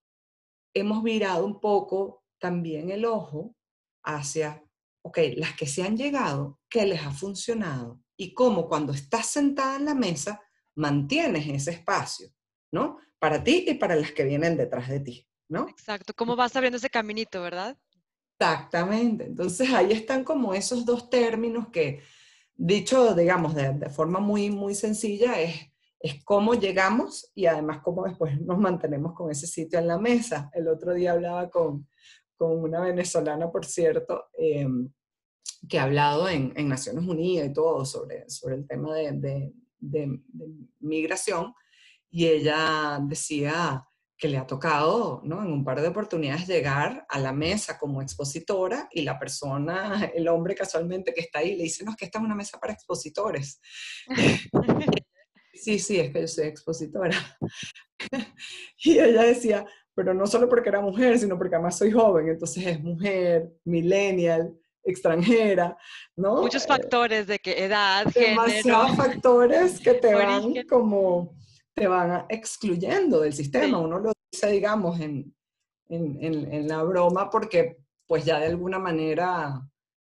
hemos 0.74 1.04
virado 1.04 1.46
un 1.46 1.60
poco 1.60 2.24
también 2.40 2.90
el 2.90 3.06
ojo 3.06 3.56
hacia, 4.04 4.64
ok, 5.08 5.20
las 5.38 5.56
que 5.56 5.68
se 5.68 5.84
han 5.84 5.96
llegado, 5.96 6.60
¿qué 6.70 6.86
les 6.86 7.02
ha 7.02 7.12
funcionado? 7.12 8.02
Y 8.18 8.34
cómo 8.34 8.68
cuando 8.68 8.94
estás 8.94 9.28
sentada 9.28 9.78
en 9.78 9.86
la 9.86 9.94
mesa 9.94 10.42
mantienes 10.76 11.48
ese 11.48 11.72
espacio, 11.72 12.30
¿no? 12.72 12.98
Para 13.20 13.44
ti 13.44 13.66
y 13.68 13.76
para 13.76 13.96
las 13.96 14.12
que 14.12 14.26
vienen 14.26 14.58
detrás 14.58 14.90
de 14.90 15.00
ti, 15.00 15.28
¿no? 15.50 15.68
Exacto, 15.70 16.14
cómo 16.14 16.36
vas 16.36 16.56
abriendo 16.56 16.78
ese 16.78 16.90
caminito, 16.90 17.42
¿verdad? 17.42 17.78
Exactamente, 18.40 19.26
entonces 19.26 19.74
ahí 19.74 19.94
están 19.94 20.24
como 20.24 20.54
esos 20.54 20.86
dos 20.86 21.10
términos 21.10 21.70
que 21.70 22.04
dicho, 22.54 23.16
digamos, 23.16 23.56
de, 23.56 23.90
forma 23.90 24.20
muy, 24.20 24.50
muy 24.50 24.76
sencilla, 24.76 25.40
es, 25.40 25.56
es 26.00 26.24
cómo 26.24 26.54
llegamos 26.54 27.32
y 27.34 27.46
además 27.46 27.80
cómo 27.82 28.04
después 28.04 28.40
nos 28.42 28.60
mantenemos 28.60 29.14
con 29.14 29.32
ese 29.32 29.48
sitio 29.48 29.80
en 29.80 29.88
la 29.88 29.98
mesa. 29.98 30.52
El 30.54 30.68
otro 30.68 30.94
día 30.94 31.14
hablaba 31.14 31.50
con, 31.50 31.88
con 32.38 32.64
una 32.64 32.82
venezolana, 32.82 33.52
por 33.52 33.66
cierto, 33.66 34.26
em, 34.38 34.90
que 35.68 35.80
ha 35.80 35.84
hablado 35.84 36.30
en, 36.30 36.54
en, 36.56 36.68
Naciones 36.68 37.06
Unidas 37.06 37.48
y 37.48 37.54
todo 37.54 37.86
sobre, 37.86 38.30
sobre 38.30 38.56
el 38.56 38.68
tema 38.68 38.94
de, 38.96 39.12
de, 39.14 39.54
de 39.80 40.20
migración, 40.80 41.54
y 42.10 42.28
ella 42.28 43.00
decía, 43.02 43.88
que 44.18 44.28
le 44.28 44.38
ha 44.38 44.48
tocado, 44.48 45.22
¿no? 45.24 45.44
En 45.44 45.52
un 45.52 45.64
par 45.64 45.80
de 45.80 45.88
oportunidades 45.88 46.48
llegar 46.48 47.06
a 47.08 47.20
la 47.20 47.32
mesa 47.32 47.78
como 47.78 48.02
expositora 48.02 48.90
y 48.92 49.04
la 49.04 49.20
persona, 49.20 50.12
el 50.16 50.28
hombre 50.28 50.56
casualmente 50.56 51.14
que 51.14 51.22
está 51.22 51.40
ahí, 51.40 51.56
le 51.56 51.64
dice, 51.64 51.84
no, 51.86 51.92
es 51.92 51.98
que 51.98 52.06
esta 52.06 52.18
es 52.18 52.26
una 52.26 52.34
mesa 52.34 52.60
para 52.60 52.74
expositores. 52.74 53.62
sí, 55.54 55.78
sí, 55.78 56.00
es 56.00 56.12
que 56.12 56.22
yo 56.22 56.28
soy 56.28 56.48
expositora. 56.48 57.16
y 58.80 58.98
ella 58.98 59.22
decía, 59.22 59.66
pero 59.94 60.16
no 60.16 60.26
solo 60.26 60.50
porque 60.50 60.70
era 60.70 60.82
mujer, 60.82 61.20
sino 61.20 61.38
porque 61.38 61.56
además 61.56 61.78
soy 61.78 61.92
joven, 61.92 62.30
entonces 62.30 62.66
es 62.66 62.82
mujer, 62.82 63.52
millennial, 63.66 64.52
extranjera, 64.88 65.78
¿no? 66.16 66.42
Muchos 66.42 66.64
eh, 66.64 66.68
factores 66.68 67.28
de 67.28 67.40
que 67.40 67.64
edad, 67.66 68.06
Demasiados 68.14 68.96
factores 68.96 69.80
que 69.80 69.94
te 69.96 70.14
van 70.14 70.54
como 70.68 71.36
te 71.76 71.88
van 71.88 72.26
excluyendo 72.30 73.20
del 73.20 73.34
sistema. 73.34 73.78
Uno 73.78 74.00
lo 74.00 74.12
dice, 74.32 74.48
digamos, 74.50 75.00
en, 75.00 75.36
en, 75.90 76.18
en, 76.52 76.68
la 76.68 76.82
broma 76.82 77.30
porque 77.30 77.78
pues 78.08 78.26
ya 78.26 78.40
de 78.40 78.48
alguna 78.48 78.80
manera 78.80 79.62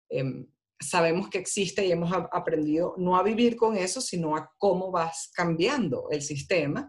em, 0.09 0.47
sabemos 0.79 1.29
que 1.29 1.39
existe 1.39 1.85
y 1.85 1.91
hemos 1.91 2.13
aprendido 2.13 2.95
no 2.99 3.17
a 3.17 3.25
vivir 3.25 3.57
con 3.57 3.77
eso, 3.77 4.01
sino 4.01 4.37
a 4.37 4.53
cómo 4.59 4.93
vas 4.93 5.31
cambiando 5.35 6.09
el 6.11 6.23
sistema. 6.23 6.89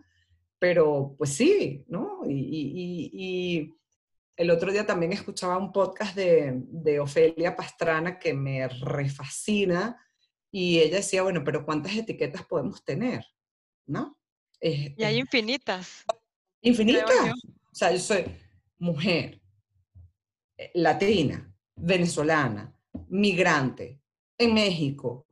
Pero 0.59 1.15
pues 1.17 1.33
sí, 1.33 1.83
¿no? 1.87 2.21
Y, 2.27 2.33
y, 2.33 3.11
y 3.13 3.77
el 4.37 4.51
otro 4.51 4.71
día 4.71 4.85
también 4.85 5.11
escuchaba 5.11 5.57
un 5.57 5.71
podcast 5.71 6.15
de, 6.15 6.53
de 6.55 6.99
Ofelia 6.99 7.55
Pastrana 7.55 8.19
que 8.19 8.33
me 8.33 8.67
refascina 8.67 9.99
y 10.51 10.79
ella 10.79 10.97
decía, 10.97 11.23
bueno, 11.23 11.43
pero 11.43 11.65
¿cuántas 11.65 11.95
etiquetas 11.95 12.45
podemos 12.45 12.83
tener? 12.85 13.25
¿No? 13.87 14.17
y 14.59 15.03
hay 15.03 15.19
infinitas. 15.19 16.03
Infinitas. 16.61 17.11
O 17.71 17.75
sea, 17.75 17.91
yo 17.91 17.99
soy 17.99 18.25
mujer, 18.79 19.39
eh, 20.57 20.71
latina, 20.73 21.53
venezolana, 21.75 22.75
migrante, 23.09 24.01
en 24.37 24.53
México, 24.53 25.27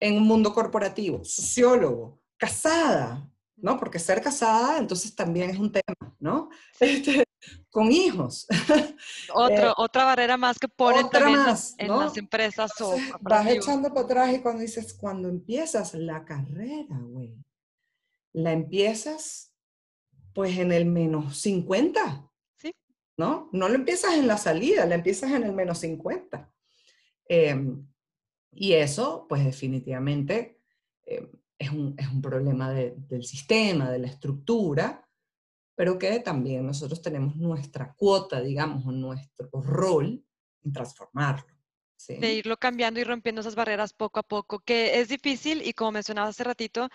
en 0.00 0.16
un 0.16 0.24
mundo 0.24 0.54
corporativo, 0.54 1.22
sociólogo, 1.24 2.22
casada, 2.38 3.29
¿no? 3.62 3.78
Porque 3.78 3.98
ser 3.98 4.22
casada 4.22 4.78
entonces 4.78 5.14
también 5.14 5.50
es 5.50 5.58
un 5.58 5.72
tema, 5.72 6.14
¿no? 6.18 6.50
Este, 6.80 7.24
con 7.70 7.90
hijos. 7.90 8.46
Otro, 9.34 9.70
eh, 9.70 9.74
otra 9.76 10.04
barrera 10.04 10.36
más 10.36 10.58
que 10.58 10.68
ponen 10.68 11.08
también 11.08 11.40
en 11.78 11.88
las 11.88 12.16
empresas 12.16 12.72
o 12.80 12.96
Vas 13.20 13.46
echando 13.46 13.88
para 13.88 14.00
atrás 14.02 14.34
y 14.34 14.40
cuando 14.40 14.60
dices, 14.60 14.92
cuando 14.92 15.28
empiezas 15.28 15.94
la 15.94 16.24
carrera, 16.24 16.98
güey, 17.00 17.34
la 18.32 18.52
empiezas 18.52 19.54
pues 20.34 20.58
en 20.58 20.72
el 20.72 20.86
menos 20.86 21.38
50. 21.38 22.30
Sí. 22.56 22.74
¿No? 23.16 23.48
No 23.52 23.68
lo 23.68 23.74
empiezas 23.74 24.14
en 24.14 24.26
la 24.26 24.36
salida, 24.36 24.86
la 24.86 24.96
empiezas 24.96 25.30
en 25.32 25.44
el 25.44 25.52
menos 25.52 25.78
50. 25.78 26.52
Em, 27.26 27.86
y 28.52 28.72
eso, 28.72 29.26
pues 29.28 29.44
definitivamente 29.44 30.60
em, 31.06 31.30
es, 31.60 31.70
un, 31.70 31.94
es, 31.96 32.08
un, 32.08 32.20
problema 32.20 32.70
del 32.72 33.24
sistema, 33.24 33.90
de 33.90 34.00
la 34.00 34.08
estructura, 34.08 35.06
pero 35.76 35.96
que 35.96 36.18
también 36.18 36.66
nosotros 36.66 37.00
tenemos 37.00 37.36
nuestra 37.36 37.94
cuota, 37.94 38.40
digamos, 38.40 38.84
o 38.84 38.90
nuestro 38.90 39.48
rol 39.52 40.24
en 40.64 40.72
transformarlo. 40.72 41.54
¿sí? 41.96 42.16
De 42.16 42.34
irlo 42.34 42.56
cambiando 42.56 42.98
y 42.98 43.04
rompiendo 43.04 43.42
esas 43.42 43.54
barreras 43.54 43.92
poco 43.92 44.18
a 44.18 44.24
poco, 44.24 44.58
que 44.58 44.98
es 44.98 45.08
difícil 45.08 45.62
y 45.64 45.72
como 45.74 45.92
mencionaba 45.92 46.28
hace 46.28 46.42
ratito, 46.42 46.88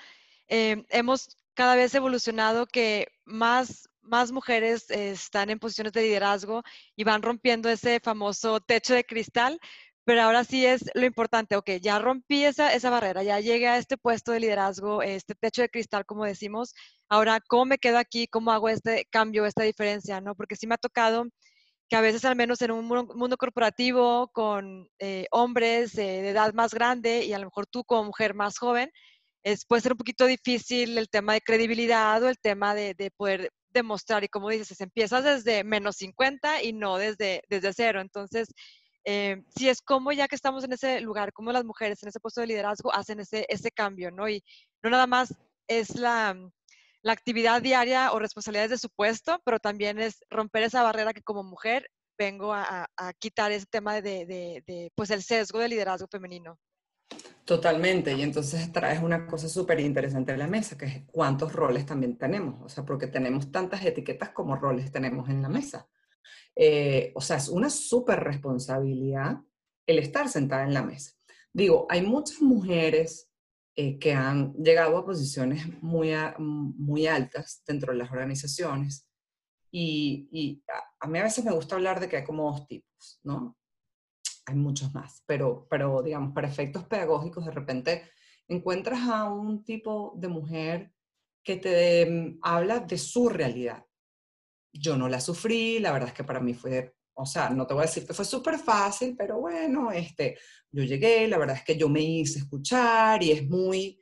Em, 0.47 0.85
hemos 0.89 1.37
cada 1.53 1.75
vez 1.75 1.95
evolucionado 1.95 2.67
que 2.67 3.07
más, 3.23 3.89
más 4.01 4.31
mujeres 4.31 4.89
están 4.91 5.49
en 5.49 5.59
posiciones 5.59 5.93
de 5.93 6.03
liderazgo 6.03 6.63
y 6.95 7.03
van 7.03 7.21
rompiendo 7.21 7.69
ese 7.69 7.99
famoso 7.99 8.59
techo 8.59 8.93
de 8.93 9.05
cristal, 9.05 9.59
pero 10.05 10.21
ahora 10.21 10.43
sí 10.43 10.65
es 10.65 10.85
lo 10.93 11.05
importante, 11.05 11.55
ok, 11.55 11.71
ya 11.81 11.99
rompí 11.99 12.45
esa, 12.45 12.73
esa 12.73 12.89
barrera, 12.91 13.23
ya 13.23 13.39
llegué 13.39 13.67
a 13.67 13.77
este 13.77 13.97
puesto 13.97 14.31
de 14.31 14.39
liderazgo, 14.39 15.01
este 15.01 15.35
techo 15.35 15.61
de 15.63 15.69
cristal, 15.69 16.05
como 16.05 16.25
decimos, 16.25 16.73
ahora, 17.09 17.39
¿cómo 17.47 17.65
me 17.65 17.79
quedo 17.79 17.97
aquí? 17.97 18.27
¿Cómo 18.27 18.51
hago 18.51 18.69
este 18.69 19.05
cambio, 19.09 19.45
esta 19.45 19.63
diferencia? 19.63 20.21
¿no? 20.21 20.35
Porque 20.35 20.55
sí 20.55 20.67
me 20.67 20.75
ha 20.75 20.77
tocado 20.77 21.25
que 21.89 21.95
a 21.95 22.01
veces, 22.01 22.25
al 22.25 22.35
menos 22.35 22.61
en 22.61 22.71
un 22.71 22.85
mundo 22.87 23.37
corporativo, 23.37 24.29
con 24.29 24.89
eh, 24.99 25.27
hombres 25.31 25.97
eh, 25.97 26.21
de 26.21 26.29
edad 26.29 26.53
más 26.53 26.73
grande 26.73 27.25
y 27.25 27.33
a 27.33 27.39
lo 27.39 27.45
mejor 27.45 27.67
tú 27.67 27.83
como 27.83 28.05
mujer 28.05 28.33
más 28.33 28.57
joven, 28.57 28.91
es, 29.43 29.65
puede 29.65 29.81
ser 29.81 29.93
un 29.93 29.99
poquito 29.99 30.25
difícil 30.25 30.97
el 30.97 31.09
tema 31.09 31.33
de 31.33 31.41
credibilidad 31.41 32.21
o 32.23 32.29
el 32.29 32.39
tema 32.39 32.73
de, 32.75 32.95
poder 33.17 33.51
demostrar. 33.69 34.23
Y 34.23 34.27
como 34.29 34.49
dices, 34.49 34.81
empiezas 34.81 35.23
desde 35.23 35.63
menos 35.63 35.97
50 35.97 36.63
y 36.63 36.73
no 36.73 36.97
desde, 36.97 37.43
desde 37.49 37.73
cero. 37.73 38.01
Entonces, 38.01 38.47
eh, 39.05 39.43
si 39.55 39.69
es 39.69 39.81
como 39.81 40.11
ya 40.11 40.27
que 40.27 40.35
estamos 40.35 40.63
en 40.63 40.73
ese 40.73 40.99
lugar, 41.01 41.31
como 41.31 41.51
las 41.51 41.63
mujeres 41.63 42.01
en 42.01 42.09
ese 42.09 42.19
puesto 42.19 42.41
de 42.41 42.47
liderazgo 42.47 42.93
hacen 42.93 43.19
ese, 43.19 43.45
ese 43.49 43.71
cambio, 43.71 44.11
¿no? 44.11 44.27
Y 44.27 44.43
no 44.83 44.89
nada 44.89 45.07
más 45.07 45.33
es 45.67 45.95
la, 45.95 46.35
la 47.01 47.13
actividad 47.13 47.61
diaria 47.61 48.11
o 48.11 48.19
responsabilidades 48.19 48.71
de 48.71 48.77
su 48.79 48.89
puesto, 48.89 49.39
pero 49.45 49.59
también 49.59 49.99
es 49.99 50.23
romper 50.29 50.63
esa 50.63 50.83
barrera 50.83 51.13
que 51.13 51.21
como 51.21 51.43
mujer 51.43 51.87
vengo 52.17 52.53
a, 52.53 52.87
a 52.97 53.13
quitar 53.13 53.51
ese 53.51 53.65
tema 53.67 54.01
de, 54.01 54.25
de, 54.25 54.63
de, 54.65 54.91
pues 54.95 55.11
el 55.11 55.21
sesgo 55.21 55.59
de 55.59 55.67
liderazgo 55.67 56.07
femenino. 56.07 56.57
Totalmente, 57.45 58.11
y 58.13 58.23
entonces 58.23 58.71
traes 58.71 59.03
una 59.03 59.27
cosa 59.27 59.47
súper 59.47 59.79
interesante 59.79 60.31
a 60.31 60.37
la 60.37 60.47
mesa, 60.47 60.77
que 60.77 60.85
es 60.85 61.03
cuántos 61.05 61.53
roles 61.53 61.85
también 61.85 62.17
tenemos, 62.17 62.59
o 62.63 62.69
sea, 62.69 62.83
porque 62.83 63.05
tenemos 63.05 63.51
tantas 63.51 63.85
etiquetas 63.85 64.29
como 64.29 64.55
roles 64.55 64.91
tenemos 64.91 65.29
en 65.29 65.43
la 65.43 65.49
mesa. 65.49 65.87
Eh, 66.55 67.11
o 67.15 67.21
sea, 67.21 67.37
es 67.37 67.49
una 67.49 67.69
súper 67.69 68.19
responsabilidad 68.21 69.37
el 69.87 69.99
estar 69.99 70.29
sentada 70.29 70.63
en 70.63 70.73
la 70.73 70.83
mesa. 70.83 71.11
Digo, 71.53 71.85
hay 71.89 72.01
muchas 72.01 72.41
mujeres 72.41 73.29
eh, 73.75 73.99
que 73.99 74.13
han 74.13 74.53
llegado 74.53 74.97
a 74.97 75.05
posiciones 75.05 75.65
muy, 75.81 76.11
muy 76.39 77.07
altas 77.07 77.61
dentro 77.67 77.93
de 77.93 77.99
las 77.99 78.11
organizaciones 78.11 79.07
y, 79.71 80.63
a, 80.73 81.05
a, 81.05 81.07
mí 81.09 81.19
a 81.19 81.23
veces 81.23 81.43
me 81.43 81.51
gusta 81.51 81.75
hablar 81.75 81.99
de 81.99 82.07
que 82.07 82.17
hay 82.17 82.23
como 82.23 82.49
dos 82.49 82.65
tipos, 82.67 83.19
¿no? 83.23 83.57
Hay 84.45 84.55
muchos 84.55 84.93
más, 84.93 85.23
pero, 85.25 85.67
pero 85.69 86.01
digamos, 86.01 86.33
para 86.33 86.47
efectos 86.47 86.85
pedagógicos, 86.85 87.45
de 87.45 87.51
repente 87.51 88.09
encuentras 88.47 89.01
a 89.09 89.25
un 89.25 89.63
tipo 89.63 90.13
de 90.17 90.27
mujer 90.27 90.91
que 91.43 91.57
te 91.57 92.05
mm, 92.05 92.39
habla 92.41 92.79
de 92.79 92.97
su 92.97 93.29
realidad. 93.29 93.85
Yo 94.77 94.97
no 94.97 95.07
la 95.07 95.21
sufrí, 95.21 95.79
la 95.79 95.91
verdad 95.91 96.09
es 96.09 96.15
que 96.15 96.23
para 96.23 96.39
mí 96.39 96.53
fue, 96.53 96.95
o 97.13 97.25
sea, 97.25 97.49
no 97.49 97.65
te 97.65 97.73
voy 97.73 97.83
a 97.83 97.85
decir 97.87 98.05
que 98.05 98.13
fue 98.13 98.25
súper 98.25 98.57
fácil, 98.57 99.15
pero 99.17 99.39
bueno, 99.39 99.91
este, 99.91 100.37
yo 100.71 100.83
llegué, 100.83 101.27
la 101.27 101.37
verdad 101.37 101.57
es 101.57 101.63
que 101.63 101.77
yo 101.77 101.87
me 101.87 102.01
hice 102.01 102.39
escuchar 102.39 103.23
y 103.23 103.31
es 103.31 103.47
muy 103.47 104.01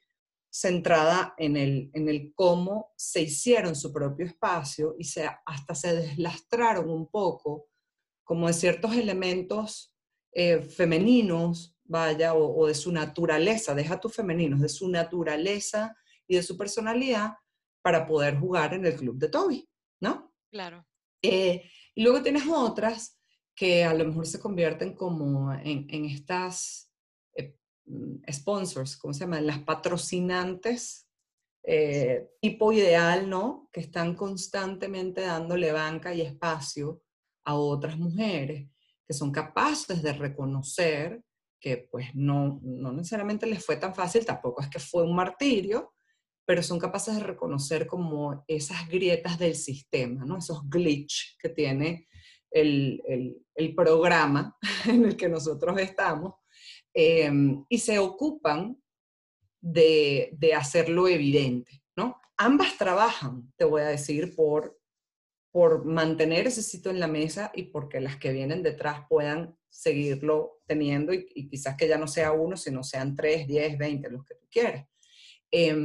centrada 0.51 1.33
en 1.37 1.57
el, 1.57 1.89
en 1.93 2.09
el 2.09 2.31
cómo 2.35 2.93
se 2.95 3.21
hicieron 3.21 3.75
su 3.75 3.91
propio 3.91 4.25
espacio 4.25 4.95
y 4.99 5.07
hasta 5.45 5.75
se 5.75 5.95
deslastraron 5.95 6.89
un 6.89 7.09
poco 7.09 7.69
como 8.23 8.47
de 8.47 8.53
ciertos 8.53 8.95
elementos 8.95 9.95
eh, 10.31 10.61
femeninos, 10.61 11.75
vaya, 11.83 12.33
o, 12.33 12.55
o, 12.55 12.67
de 12.67 12.75
su 12.75 12.91
naturaleza, 12.91 13.75
deja 13.75 13.99
tus 13.99 14.13
femeninos, 14.13 14.61
de 14.61 14.69
su 14.69 14.89
naturaleza 14.89 15.95
y 16.27 16.35
de 16.35 16.43
su 16.43 16.57
personalidad 16.57 17.33
para 17.83 18.05
poder 18.05 18.39
jugar 18.39 18.73
en 18.73 18.85
el 18.85 18.95
club 18.95 19.17
de 19.17 19.29
Toby, 19.29 19.69
¿no? 20.01 20.32
Claro. 20.53 20.85
Eh, 21.23 21.63
y 21.95 22.03
luego 22.03 22.21
tienes 22.21 22.43
otras 22.47 23.19
que 23.55 23.83
a 23.83 23.93
lo 23.95 24.05
mejor 24.05 24.27
se 24.27 24.39
convierten 24.39 24.93
como 24.93 25.51
en, 25.51 26.05
estas 26.05 26.91
eh, 27.35 27.57
sponsors, 28.31 28.95
¿cómo 28.97 29.15
se 29.15 29.21
llaman? 29.21 29.47
Las 29.47 29.63
patrocinantes 29.63 31.09
eh, 31.63 32.29
tipo 32.39 32.71
ideal, 32.71 33.27
¿no? 33.27 33.67
Que 33.71 33.79
están 33.79 34.13
constantemente 34.13 35.21
dándole 35.21 35.71
banca 35.71 36.13
y 36.13 36.21
espacio 36.21 37.01
a 37.45 37.55
otras 37.55 37.97
mujeres 37.97 38.69
que 39.07 39.13
son 39.15 39.31
capaces 39.31 40.03
de 40.03 40.13
reconocer 40.13 41.23
que 41.59 41.87
pues 41.89 42.13
no, 42.13 42.59
no 42.61 42.93
necesariamente 42.93 43.47
les 43.47 43.65
fue 43.65 43.77
tan 43.77 43.95
fácil, 43.95 44.23
tampoco 44.23 44.61
es 44.61 44.69
que 44.69 44.79
fue 44.79 45.01
un 45.01 45.15
martirio, 45.15 45.93
pero 46.45 46.61
son 46.61 46.79
capaces 46.79 47.15
de 47.15 47.23
reconocer 47.23 47.87
como 47.87 48.43
esas 48.47 48.87
grietas 48.89 49.39
del 49.39 49.55
sistema, 49.55 50.25
¿no? 50.25 50.37
esos 50.37 50.69
glitch 50.69 51.37
que 51.39 51.49
tiene 51.49 52.07
el, 52.51 53.01
el, 53.07 53.37
el 53.55 53.75
programa 53.75 54.57
en 54.87 55.05
el 55.05 55.17
que 55.17 55.29
nosotros 55.29 55.77
estamos, 55.79 56.35
eh, 56.93 57.31
y 57.69 57.77
se 57.79 57.97
ocupan 57.97 58.77
de, 59.61 60.29
de, 60.33 60.53
hacerlo 60.53 61.07
evidente. 61.07 61.81
¿no? 61.95 62.19
Ambas 62.37 62.77
trabajan, 62.77 63.51
te 63.57 63.65
voy 63.65 63.81
a 63.81 63.87
decir, 63.87 64.35
por, 64.35 64.77
por 65.51 65.85
mantener 65.85 66.47
ese 66.47 66.61
sitio 66.61 66.91
en 66.91 66.99
la 66.99 67.07
mesa 67.07 67.51
y 67.55 67.63
porque 67.63 67.99
las 67.99 68.17
que 68.17 68.31
vienen 68.31 68.61
detrás 68.61 69.05
puedan 69.09 69.57
seguirlo 69.69 70.61
teniendo 70.67 71.13
y, 71.13 71.25
y 71.33 71.47
quizás 71.47 71.75
que 71.75 71.87
ya 71.87 71.97
no 71.97 72.07
sea 72.07 72.31
uno, 72.33 72.57
sino 72.57 72.83
sean 72.83 73.15
tres, 73.15 73.47
diez, 73.47 73.77
veinte, 73.77 74.09
los 74.09 74.23
que 74.25 74.35
tú 74.35 74.47
quieras. 74.51 74.85
Eh, 75.49 75.75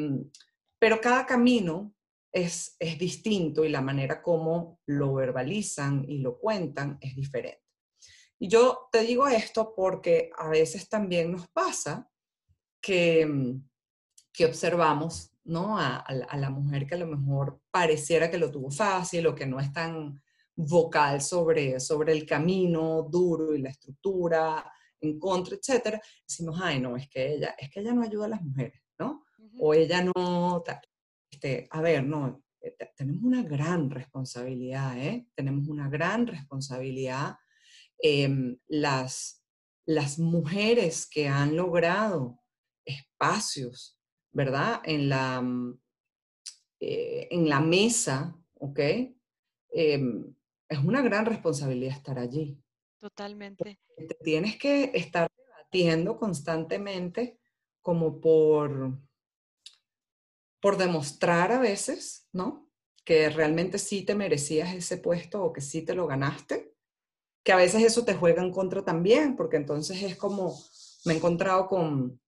pero 0.79 1.01
cada 1.01 1.27
camino 1.27 1.95
es, 2.33 2.77
es 2.79 2.99
distinto 2.99 3.65
y 3.65 3.69
la 3.69 3.81
manera 3.81 4.23
como 4.23 4.81
lo 4.87 5.15
verbalizan 5.15 6.05
y 6.09 6.19
lo 6.19 6.39
cuentan 6.39 6.99
es 7.01 7.15
diferente. 7.15 7.65
Y 8.39 8.49
yo 8.49 8.89
te 8.93 9.01
digo 9.01 9.27
esto 9.27 9.75
porque 9.75 10.31
a 10.37 10.49
veces 10.49 10.89
también 10.89 11.33
nos 11.33 11.49
pasa 11.49 12.09
que, 12.81 13.57
que 14.33 14.45
observamos 14.45 15.33
¿no? 15.49 15.79
A, 15.79 16.05
la 16.37 16.51
mujer 16.51 16.87
que 16.87 16.95
a 16.95 16.99
lo 16.99 17.07
mejor 17.07 17.61
pareciera 17.71 18.31
que 18.31 18.39
lo 18.39 18.51
tuvo 18.51 18.71
fácil 18.71 19.27
o 19.27 19.35
que 19.35 19.47
no 19.47 19.59
es 19.59 19.73
tan 19.73 20.21
vocal 20.55 21.21
sobre, 21.23 21.81
sobre 21.81 22.13
el 22.13 22.27
camino 22.27 23.03
duro 23.03 23.55
y 23.55 23.63
la 23.63 23.71
estructura 23.71 24.71
en 25.01 25.19
contra, 25.19 25.57
etcétera, 25.57 26.01
decimos, 26.27 26.61
ay, 26.63 26.81
no, 26.81 26.97
es 26.97 27.09
que 27.09 27.35
ella, 27.35 27.55
es 27.57 27.71
que 27.71 27.81
ella 27.81 27.95
no 27.95 28.03
ayuda 28.03 28.27
a 28.27 28.31
las 28.31 28.43
mujeres. 28.43 28.83
O 29.59 29.75
ella 29.75 30.03
no, 30.03 30.63
este, 31.31 31.69
a 31.71 31.81
ver, 31.81 32.05
no, 32.05 32.43
eh, 32.61 32.77
tenemos 32.97 33.23
una 33.23 33.43
gran 33.43 33.91
responsabilidad, 33.91 34.99
¿eh? 34.99 35.27
Tenemos 35.35 35.69
una 35.69 35.89
gran 35.89 36.27
responsabilidad. 36.27 37.37
Eh, 38.03 38.57
las, 38.69 39.45
las 39.87 40.19
mujeres 40.19 41.09
que 41.09 41.29
han 41.29 41.57
logrado 41.57 42.41
espacios, 42.85 43.99
¿verdad? 44.33 44.81
En 44.85 45.09
la, 45.09 45.41
mm, 45.41 45.81
eh, 46.81 47.29
en 47.31 47.49
la 47.49 47.61
mesa, 47.61 48.37
¿ok? 48.55 48.81
Em, 49.71 50.35
es 50.69 50.79
una 50.79 51.03
gran 51.03 51.27
responsabilidad 51.27 51.97
estar 51.97 52.19
allí. 52.19 52.59
Totalmente. 53.01 53.81
Te 53.97 54.15
tienes 54.23 54.57
que 54.57 54.91
estar 54.95 55.31
debatiendo 55.37 56.19
constantemente 56.19 57.39
como 57.81 58.21
por 58.21 58.99
por 60.61 60.77
demostrar 60.77 61.53
a 61.53 61.59
veces, 61.59 62.29
¿no? 62.33 62.69
Que 63.05 63.31
realmente 63.31 63.79
sí 63.79 64.03
te 64.03 64.15
merecías 64.15 64.75
ese 64.75 64.99
puesto 64.99 65.43
o 65.43 65.53
que 65.53 65.61
sí 65.61 65.83
te 65.83 65.95
lo 65.95 66.07
ganaste, 66.07 66.75
que 67.45 67.53
a 67.53 67.57
veces 67.57 67.83
eso 67.83 68.05
te 68.05 68.15
juega 68.15 68.43
en 68.43 68.53
contra 68.53 68.85
también, 68.85 69.37
porque 69.37 69.57
entonces 69.57 70.03
es 70.03 70.17
como, 70.17 70.55
me 71.05 71.15
he 71.15 71.17
encontrado 71.17 71.67
con, 71.67 72.21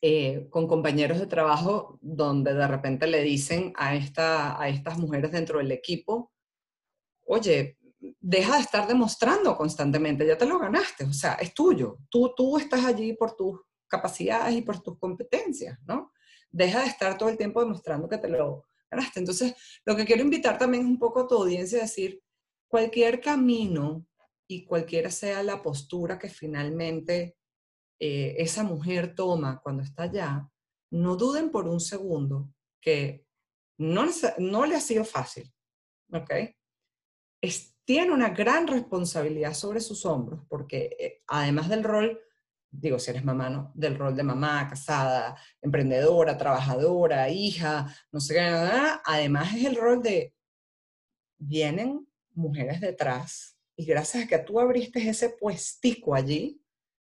eh, 0.00 0.46
con 0.50 0.66
compañeros 0.66 1.18
de 1.18 1.26
trabajo 1.26 1.98
donde 2.00 2.54
de 2.54 2.66
repente 2.66 3.06
le 3.06 3.22
dicen 3.22 3.72
a, 3.76 3.94
esta, 3.94 4.60
a 4.60 4.68
estas 4.68 4.98
mujeres 4.98 5.32
dentro 5.32 5.58
del 5.58 5.72
equipo, 5.72 6.32
oye, 7.26 7.78
deja 8.20 8.56
de 8.56 8.62
estar 8.62 8.86
demostrando 8.86 9.56
constantemente, 9.56 10.26
ya 10.26 10.38
te 10.38 10.46
lo 10.46 10.58
ganaste, 10.58 11.04
o 11.04 11.12
sea, 11.12 11.34
es 11.34 11.52
tuyo, 11.52 11.98
tú, 12.08 12.32
tú 12.36 12.56
estás 12.56 12.84
allí 12.84 13.14
por 13.14 13.34
tus 13.34 13.60
capacidades 13.88 14.54
y 14.54 14.62
por 14.62 14.80
tus 14.80 14.98
competencias, 14.98 15.78
¿no? 15.84 16.12
Deja 16.56 16.80
de 16.80 16.86
estar 16.86 17.18
todo 17.18 17.28
el 17.28 17.36
tiempo 17.36 17.60
demostrando 17.60 18.08
que 18.08 18.16
te 18.16 18.28
lo 18.28 18.64
ganaste. 18.90 19.20
Entonces, 19.20 19.54
lo 19.84 19.94
que 19.94 20.06
quiero 20.06 20.22
invitar 20.22 20.56
también 20.56 20.84
es 20.84 20.88
un 20.88 20.98
poco 20.98 21.20
a 21.20 21.28
tu 21.28 21.34
audiencia 21.36 21.78
a 21.78 21.82
decir, 21.82 22.22
cualquier 22.66 23.20
camino 23.20 24.06
y 24.48 24.64
cualquiera 24.64 25.10
sea 25.10 25.42
la 25.42 25.62
postura 25.62 26.18
que 26.18 26.30
finalmente 26.30 27.36
eh, 28.00 28.36
esa 28.38 28.62
mujer 28.62 29.14
toma 29.14 29.60
cuando 29.62 29.82
está 29.82 30.04
allá, 30.04 30.48
no 30.90 31.16
duden 31.16 31.50
por 31.50 31.68
un 31.68 31.80
segundo 31.80 32.48
que 32.80 33.26
no, 33.78 34.06
no 34.38 34.64
le 34.64 34.76
ha 34.76 34.80
sido 34.80 35.04
fácil, 35.04 35.52
¿ok? 36.10 36.30
Es, 37.42 37.76
tiene 37.84 38.12
una 38.12 38.30
gran 38.30 38.66
responsabilidad 38.66 39.52
sobre 39.52 39.80
sus 39.80 40.06
hombros 40.06 40.40
porque 40.48 40.96
eh, 40.98 41.22
además 41.26 41.68
del 41.68 41.84
rol 41.84 42.20
digo, 42.80 42.98
si 42.98 43.10
eres 43.10 43.24
mamá, 43.24 43.48
¿no? 43.50 43.72
Del 43.74 43.96
rol 43.96 44.14
de 44.14 44.22
mamá, 44.22 44.68
casada, 44.68 45.36
emprendedora, 45.60 46.36
trabajadora, 46.36 47.28
hija, 47.28 47.86
no 48.12 48.20
sé 48.20 48.34
qué, 48.34 48.40
además 49.04 49.54
es 49.54 49.64
el 49.64 49.76
rol 49.76 50.02
de, 50.02 50.34
vienen 51.38 52.06
mujeres 52.34 52.80
detrás 52.80 53.56
y 53.76 53.84
gracias 53.84 54.24
a 54.24 54.26
que 54.26 54.38
tú 54.38 54.60
abriste 54.60 55.06
ese 55.08 55.30
puestico 55.30 56.14
allí, 56.14 56.60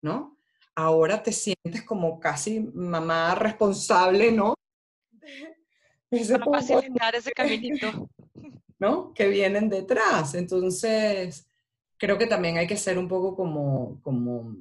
¿no? 0.02 0.36
Ahora 0.74 1.22
te 1.22 1.32
sientes 1.32 1.82
como 1.84 2.20
casi 2.20 2.60
mamá 2.60 3.34
responsable, 3.34 4.32
¿no? 4.32 4.54
Ese 6.10 6.38
Para 6.38 6.62
facilitar 6.62 7.14
ese 7.14 7.32
caminito. 7.32 8.08
¿No? 8.78 9.12
Que 9.12 9.28
vienen 9.28 9.68
detrás. 9.68 10.34
Entonces, 10.34 11.46
creo 11.98 12.16
que 12.16 12.26
también 12.26 12.56
hay 12.56 12.66
que 12.66 12.76
ser 12.76 12.96
un 12.96 13.08
poco 13.08 13.34
como, 13.34 14.00
como 14.02 14.56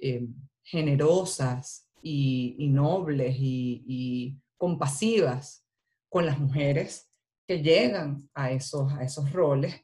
eh, 0.00 0.26
generosas 0.62 1.88
y, 2.02 2.56
y 2.58 2.68
nobles 2.68 3.36
y, 3.38 3.84
y, 3.86 4.36
compasivas 4.56 5.64
con 6.10 6.26
las 6.26 6.38
mujeres 6.38 7.10
que 7.46 7.62
llegan 7.62 8.28
a 8.34 8.52
esos, 8.52 8.92
a 8.92 9.02
esos 9.02 9.32
roles. 9.32 9.74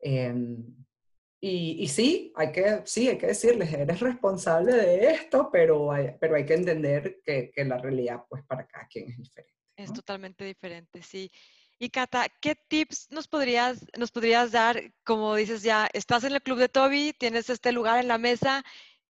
Eh, 0.00 0.34
y, 1.40 1.82
y, 1.82 1.88
sí, 1.88 2.32
hay 2.36 2.52
que, 2.52 2.82
sí, 2.84 3.08
hay 3.08 3.16
que 3.16 3.28
decirles, 3.28 3.72
eres 3.72 4.00
responsable 4.00 4.74
de 4.74 5.10
esto, 5.10 5.48
pero 5.50 5.90
hay, 5.90 6.10
pero 6.20 6.36
hay 6.36 6.44
que 6.44 6.54
entender 6.54 7.20
que, 7.24 7.50
que 7.50 7.64
la 7.64 7.78
realidad, 7.78 8.24
pues, 8.28 8.44
para 8.44 8.66
cada 8.66 8.86
quien 8.88 9.10
es 9.10 9.16
diferente. 9.16 9.54
¿no? 9.78 9.84
Es 9.84 9.92
totalmente 9.92 10.44
diferente, 10.44 11.02
sí. 11.02 11.30
Y 11.78 11.90
Cata, 11.90 12.26
¿qué 12.40 12.56
tips 12.68 13.08
nos 13.10 13.28
podrías, 13.28 13.84
nos 13.98 14.10
podrías 14.10 14.50
dar? 14.50 14.82
Como 15.04 15.34
dices 15.34 15.62
ya, 15.62 15.88
estás 15.92 16.24
en 16.24 16.32
el 16.32 16.42
club 16.42 16.58
de 16.58 16.70
Toby, 16.70 17.12
tienes 17.18 17.50
este 17.50 17.70
lugar 17.70 18.00
en 18.00 18.08
la 18.08 18.16
mesa 18.16 18.64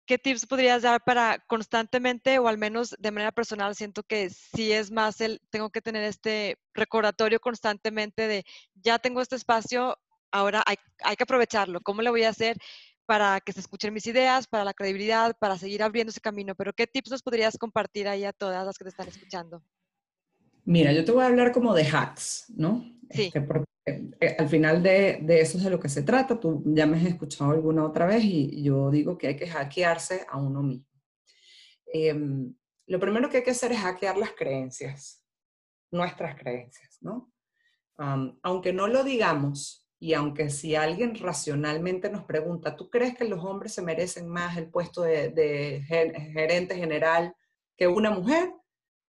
¿qué 0.06 0.18
tips 0.18 0.46
podrías 0.46 0.82
dar 0.82 1.02
para 1.04 1.38
constantemente 1.46 2.38
o 2.38 2.48
al 2.48 2.58
menos 2.58 2.94
de 2.98 3.10
manera 3.10 3.32
personal? 3.32 3.74
Siento 3.74 4.02
que 4.02 4.30
sí 4.30 4.72
es 4.72 4.90
más 4.90 5.20
el, 5.20 5.40
tengo 5.50 5.70
que 5.70 5.82
tener 5.82 6.04
este 6.04 6.58
recordatorio 6.74 7.40
constantemente 7.40 8.26
de, 8.26 8.44
ya 8.74 8.98
tengo 8.98 9.20
este 9.20 9.36
espacio, 9.36 9.96
ahora 10.30 10.62
hay, 10.66 10.76
hay 11.04 11.16
que 11.16 11.24
aprovecharlo. 11.24 11.80
¿Cómo 11.80 12.02
le 12.02 12.10
voy 12.10 12.24
a 12.24 12.30
hacer 12.30 12.56
para 13.06 13.40
que 13.40 13.52
se 13.52 13.60
escuchen 13.60 13.94
mis 13.94 14.06
ideas, 14.06 14.46
para 14.46 14.64
la 14.64 14.74
credibilidad, 14.74 15.36
para 15.38 15.58
seguir 15.58 15.82
abriendo 15.82 16.10
ese 16.10 16.20
camino? 16.20 16.54
Pero 16.54 16.72
¿qué 16.72 16.86
tips 16.86 17.10
nos 17.10 17.22
podrías 17.22 17.56
compartir 17.58 18.08
ahí 18.08 18.24
a 18.24 18.32
todas 18.32 18.64
las 18.66 18.78
que 18.78 18.84
te 18.84 18.90
están 18.90 19.08
escuchando? 19.08 19.62
Mira, 20.64 20.92
yo 20.92 21.04
te 21.04 21.12
voy 21.12 21.22
a 21.22 21.26
hablar 21.26 21.52
como 21.52 21.74
de 21.74 21.84
hacks, 21.84 22.46
¿no? 22.56 22.84
Sí. 23.10 23.24
Este, 23.24 23.40
porque, 23.40 23.66
eh, 23.86 24.36
al 24.38 24.48
final 24.48 24.82
de, 24.82 25.18
de, 25.22 25.40
eso 25.40 25.58
es 25.58 25.64
de 25.64 25.70
lo 25.70 25.80
que 25.80 25.88
se 25.88 26.02
trata. 26.02 26.38
Tú 26.38 26.62
ya 26.66 26.86
me 26.86 26.96
has 26.96 27.06
escuchado 27.06 27.50
alguna 27.50 27.84
otra 27.84 28.06
vez 28.06 28.24
y 28.24 28.62
yo 28.62 28.90
digo 28.90 29.18
que 29.18 29.28
hay 29.28 29.36
que 29.36 29.48
hackearse 29.48 30.24
a 30.28 30.38
uno 30.38 30.62
mismo. 30.62 30.86
Eh, 31.92 32.14
lo 32.86 33.00
primero 33.00 33.28
que 33.28 33.38
hay 33.38 33.42
que 33.42 33.50
hacer 33.50 33.72
es 33.72 33.78
hackear 33.78 34.16
las 34.16 34.32
creencias, 34.32 35.24
nuestras 35.90 36.36
creencias, 36.36 36.98
¿no? 37.00 37.32
Um, 37.98 38.38
aunque 38.42 38.72
no 38.72 38.88
lo 38.88 39.04
digamos 39.04 39.88
y 39.98 40.14
aunque 40.14 40.50
si 40.50 40.74
alguien 40.74 41.14
racionalmente 41.14 42.10
nos 42.10 42.24
pregunta, 42.24 42.74
¿tú 42.76 42.90
crees 42.90 43.16
que 43.16 43.24
los 43.24 43.44
hombres 43.44 43.74
se 43.74 43.82
merecen 43.82 44.28
más 44.28 44.56
el 44.56 44.68
puesto 44.68 45.02
de, 45.02 45.28
de 45.28 45.82
gerente 45.86 46.74
general 46.74 47.36
que 47.76 47.86
una 47.86 48.10
mujer? 48.10 48.52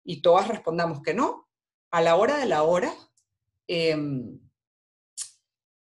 Y 0.05 0.23
todas 0.23 0.49
respondamos 0.49 1.03
que 1.03 1.15
no. 1.15 1.49
A 1.91 2.01
la 2.01 2.17
hora 2.17 2.39
de 2.39 2.47
la 2.47 2.63
hora, 2.63 2.93
eh, 3.67 3.97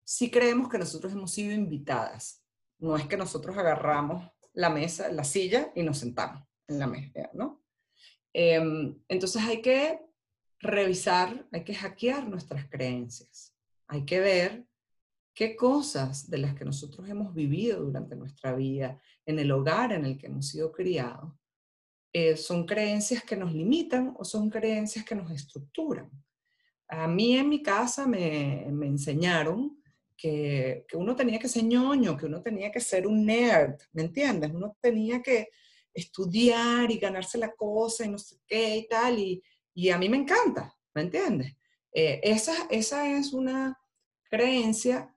sí 0.03 0.31
creemos 0.31 0.69
que 0.69 0.79
nosotros 0.79 1.13
hemos 1.13 1.31
sido 1.31 1.53
invitadas. 1.53 2.43
No 2.79 2.97
es 2.97 3.05
que 3.07 3.17
nosotros 3.17 3.57
agarramos 3.57 4.29
la 4.53 4.69
mesa, 4.69 5.09
la 5.11 5.23
silla 5.23 5.71
y 5.75 5.83
nos 5.83 5.99
sentamos 5.99 6.43
en 6.67 6.79
la 6.79 6.87
mesa, 6.87 7.29
¿no? 7.33 7.63
Eh, 8.33 8.61
entonces 9.07 9.43
hay 9.43 9.61
que 9.61 9.99
revisar, 10.59 11.47
hay 11.51 11.63
que 11.63 11.75
hackear 11.75 12.27
nuestras 12.27 12.67
creencias. 12.69 13.53
Hay 13.87 14.05
que 14.05 14.19
ver 14.19 14.67
qué 15.33 15.55
cosas 15.55 16.29
de 16.29 16.39
las 16.39 16.55
que 16.55 16.65
nosotros 16.65 17.07
hemos 17.07 17.33
vivido 17.33 17.83
durante 17.83 18.15
nuestra 18.15 18.55
vida, 18.55 18.99
en 19.25 19.39
el 19.39 19.51
hogar 19.51 19.91
en 19.91 20.05
el 20.05 20.17
que 20.17 20.27
hemos 20.27 20.47
sido 20.47 20.71
criados, 20.71 21.33
eh, 22.19 22.35
son 22.35 22.65
creencias 22.65 23.23
que 23.23 23.35
nos 23.35 23.53
limitan 23.53 24.15
o 24.17 24.25
son 24.25 24.49
creencias 24.49 25.05
que 25.05 25.13
nos 25.13 25.29
estructuran. 25.29 26.09
A 26.87 27.07
mí 27.07 27.37
en 27.37 27.47
mi 27.47 27.61
casa 27.61 28.07
me, 28.07 28.65
me 28.71 28.87
enseñaron 28.87 29.79
que, 30.17 30.83
que, 30.87 30.97
uno 30.97 31.15
tenía 31.15 31.37
que 31.37 31.47
ser 31.47 31.65
ñoño, 31.65 32.17
que 32.17 32.25
uno 32.25 32.41
tenía 32.41 32.71
que 32.71 32.79
ser 32.79 33.05
un 33.05 33.23
nerd, 33.23 33.75
¿me 33.93 34.01
entiendes? 34.01 34.49
Uno 34.51 34.75
tenía 34.81 35.21
que 35.21 35.49
estudiar 35.93 36.89
y 36.89 36.97
ganarse 36.97 37.37
la 37.37 37.51
cosa 37.53 38.03
y 38.03 38.09
no 38.09 38.17
sé 38.17 38.37
qué 38.47 38.77
y 38.77 38.87
tal, 38.87 39.19
y, 39.19 39.43
y 39.75 39.91
a 39.91 39.99
mí 39.99 40.09
me 40.09 40.17
encanta, 40.17 40.75
¿me 40.95 41.03
entiendes? 41.03 41.55
Eh, 41.91 42.19
esa, 42.23 42.65
esa 42.71 43.11
es 43.11 43.31
una 43.31 43.77
creencia 44.23 45.15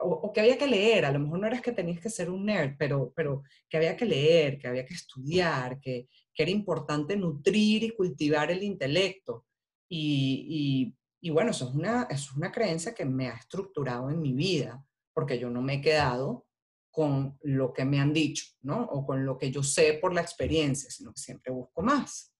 o, 0.00 0.08
o, 0.08 0.32
que 0.32 0.40
había 0.40 0.58
que 0.58 0.66
leer, 0.66 1.04
a 1.04 1.12
lo 1.12 1.18
mejor 1.18 1.38
no 1.38 1.46
eras 1.46 1.62
que 1.62 1.72
tenías 1.72 2.00
que 2.00 2.10
ser 2.10 2.30
un 2.30 2.44
nerd, 2.46 2.76
pero, 2.78 3.12
pero 3.14 3.42
que 3.68 3.76
había 3.76 3.96
que 3.96 4.04
leer, 4.04 4.58
que 4.58 4.68
había 4.68 4.84
que 4.84 4.94
estudiar, 4.94 5.80
que, 5.80 6.08
que 6.32 6.42
era 6.42 6.50
importante 6.50 7.16
nutrir 7.16 7.84
y 7.84 7.90
cultivar 7.90 8.50
el 8.50 8.62
intelecto. 8.62 9.46
Y, 9.88 10.46
y, 10.48 11.28
y 11.28 11.30
bueno, 11.30 11.52
eso 11.52 11.68
es, 11.68 11.74
una, 11.74 12.02
eso 12.10 12.30
es 12.30 12.36
una 12.36 12.52
creencia 12.52 12.94
que 12.94 13.04
me 13.04 13.28
ha 13.28 13.34
estructurado 13.34 14.10
en 14.10 14.20
mi 14.20 14.32
vida, 14.32 14.84
porque 15.12 15.38
yo 15.38 15.48
no 15.48 15.62
me 15.62 15.74
he 15.74 15.80
quedado 15.80 16.46
con 16.90 17.38
lo 17.42 17.72
que 17.72 17.84
me 17.84 17.98
han 17.98 18.12
dicho, 18.12 18.44
¿no? 18.62 18.84
O 18.84 19.04
con 19.04 19.24
lo 19.24 19.36
que 19.36 19.50
yo 19.50 19.62
sé 19.62 19.94
por 19.94 20.14
la 20.14 20.20
experiencia, 20.20 20.90
sino 20.90 21.12
que 21.12 21.20
siempre 21.20 21.52
busco 21.52 21.82
más. 21.82 22.32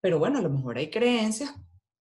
Pero 0.00 0.18
bueno, 0.18 0.38
a 0.38 0.42
lo 0.42 0.48
mejor 0.50 0.78
hay 0.78 0.88
creencias, 0.88 1.54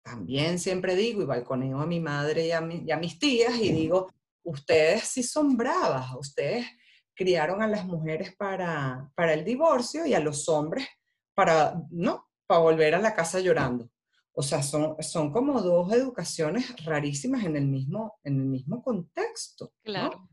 también 0.05 0.59
siempre 0.59 0.95
digo, 0.95 1.23
y 1.23 1.25
balconeo 1.25 1.81
a 1.81 1.87
mi 1.87 1.99
madre 1.99 2.47
y 2.47 2.53
a, 2.53 2.61
mis 2.61 3.19
tías 3.19 3.57
y 3.59 3.73
digo, 3.73 4.13
ustedes 4.43 5.05
sí 5.05 5.23
son 5.23 5.57
bravas, 5.57 6.15
ustedes 6.15 6.67
criaron 7.15 7.63
a 7.63 7.67
las 7.67 7.87
mujeres 7.87 8.37
para, 8.37 9.11
para 9.15 9.33
el 9.33 9.45
divorcio 9.45 10.05
y 10.05 10.15
a 10.15 10.21
los 10.21 10.49
hombres 10.49 10.87
para, 11.35 11.81
¿no? 11.91 12.29
Para 12.47 12.61
volver 12.61 12.95
a 12.95 13.01
la 13.01 13.15
casa 13.15 13.41
llorando. 13.41 13.89
O 14.33 14.43
sea, 14.43 14.63
son, 14.63 14.97
son 15.01 15.33
como 15.33 15.63
dos 15.63 15.93
educaciones 15.93 16.85
rarísimas 16.85 17.45
en 17.45 17.57
el 17.57 17.67
mismo, 17.67 18.19
en 18.25 18.41
el 18.41 18.47
mismo 18.47 18.83
contexto. 18.83 19.73
Claro. 19.83 20.29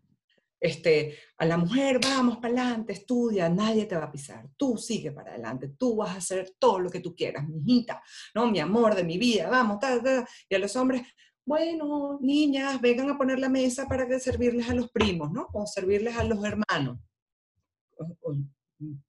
Este, 0.62 1.18
a 1.40 1.46
la 1.46 1.58
mujer, 1.58 2.00
vamos 2.00 2.38
para 2.38 2.50
adelante, 2.50 2.94
estudia, 2.94 3.50
nadie 3.50 3.88
te 3.88 3.96
va 3.96 4.04
a 4.04 4.12
pisar, 4.12 4.48
tú 4.56 4.78
sigue 4.78 5.12
para 5.12 5.32
adelante, 5.32 5.70
tú 5.70 5.96
vas 5.96 6.12
a 6.12 6.18
hacer 6.18 6.54
todo 6.60 6.78
lo 6.78 6.92
que 6.92 7.00
tú 7.00 7.16
quieras, 7.16 7.48
mi 7.50 7.58
hijita, 7.58 8.04
¿no? 8.36 8.46
Mi 8.52 8.60
amor 8.60 8.94
de 8.94 9.04
mi 9.04 9.18
vida, 9.18 9.50
vamos, 9.50 9.80
ta, 9.80 10.00
ta. 10.04 10.24
y 10.48 10.54
a 10.54 10.60
los 10.60 10.76
hombres, 10.76 11.02
bueno, 11.44 12.20
niñas, 12.22 12.80
vengan 12.80 13.10
a 13.10 13.18
poner 13.18 13.40
la 13.40 13.50
mesa 13.50 13.88
para 13.88 14.08
que 14.08 14.20
servirles 14.20 14.70
a 14.70 14.76
los 14.76 14.92
primos, 14.92 15.32
¿no? 15.32 15.48
O 15.52 15.66
servirles 15.66 16.16
a 16.16 16.24
los 16.24 16.46
hermanos. 16.46 17.00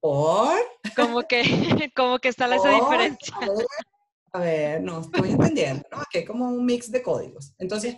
¿Por? 0.00 0.58
Como 0.96 1.22
que, 1.22 1.42
como 1.94 2.18
que 2.18 2.28
está 2.28 2.46
esa 2.54 2.70
diferencia. 2.70 3.36
A 3.36 3.46
ver, 3.46 3.66
a 4.32 4.38
ver, 4.38 4.82
no 4.82 5.02
estoy 5.02 5.32
entendiendo, 5.32 5.86
¿no? 5.90 5.98
Aquí 5.98 6.18
hay 6.18 6.24
como 6.24 6.48
un 6.48 6.64
mix 6.64 6.90
de 6.90 7.02
códigos. 7.02 7.54
Entonces, 7.58 7.96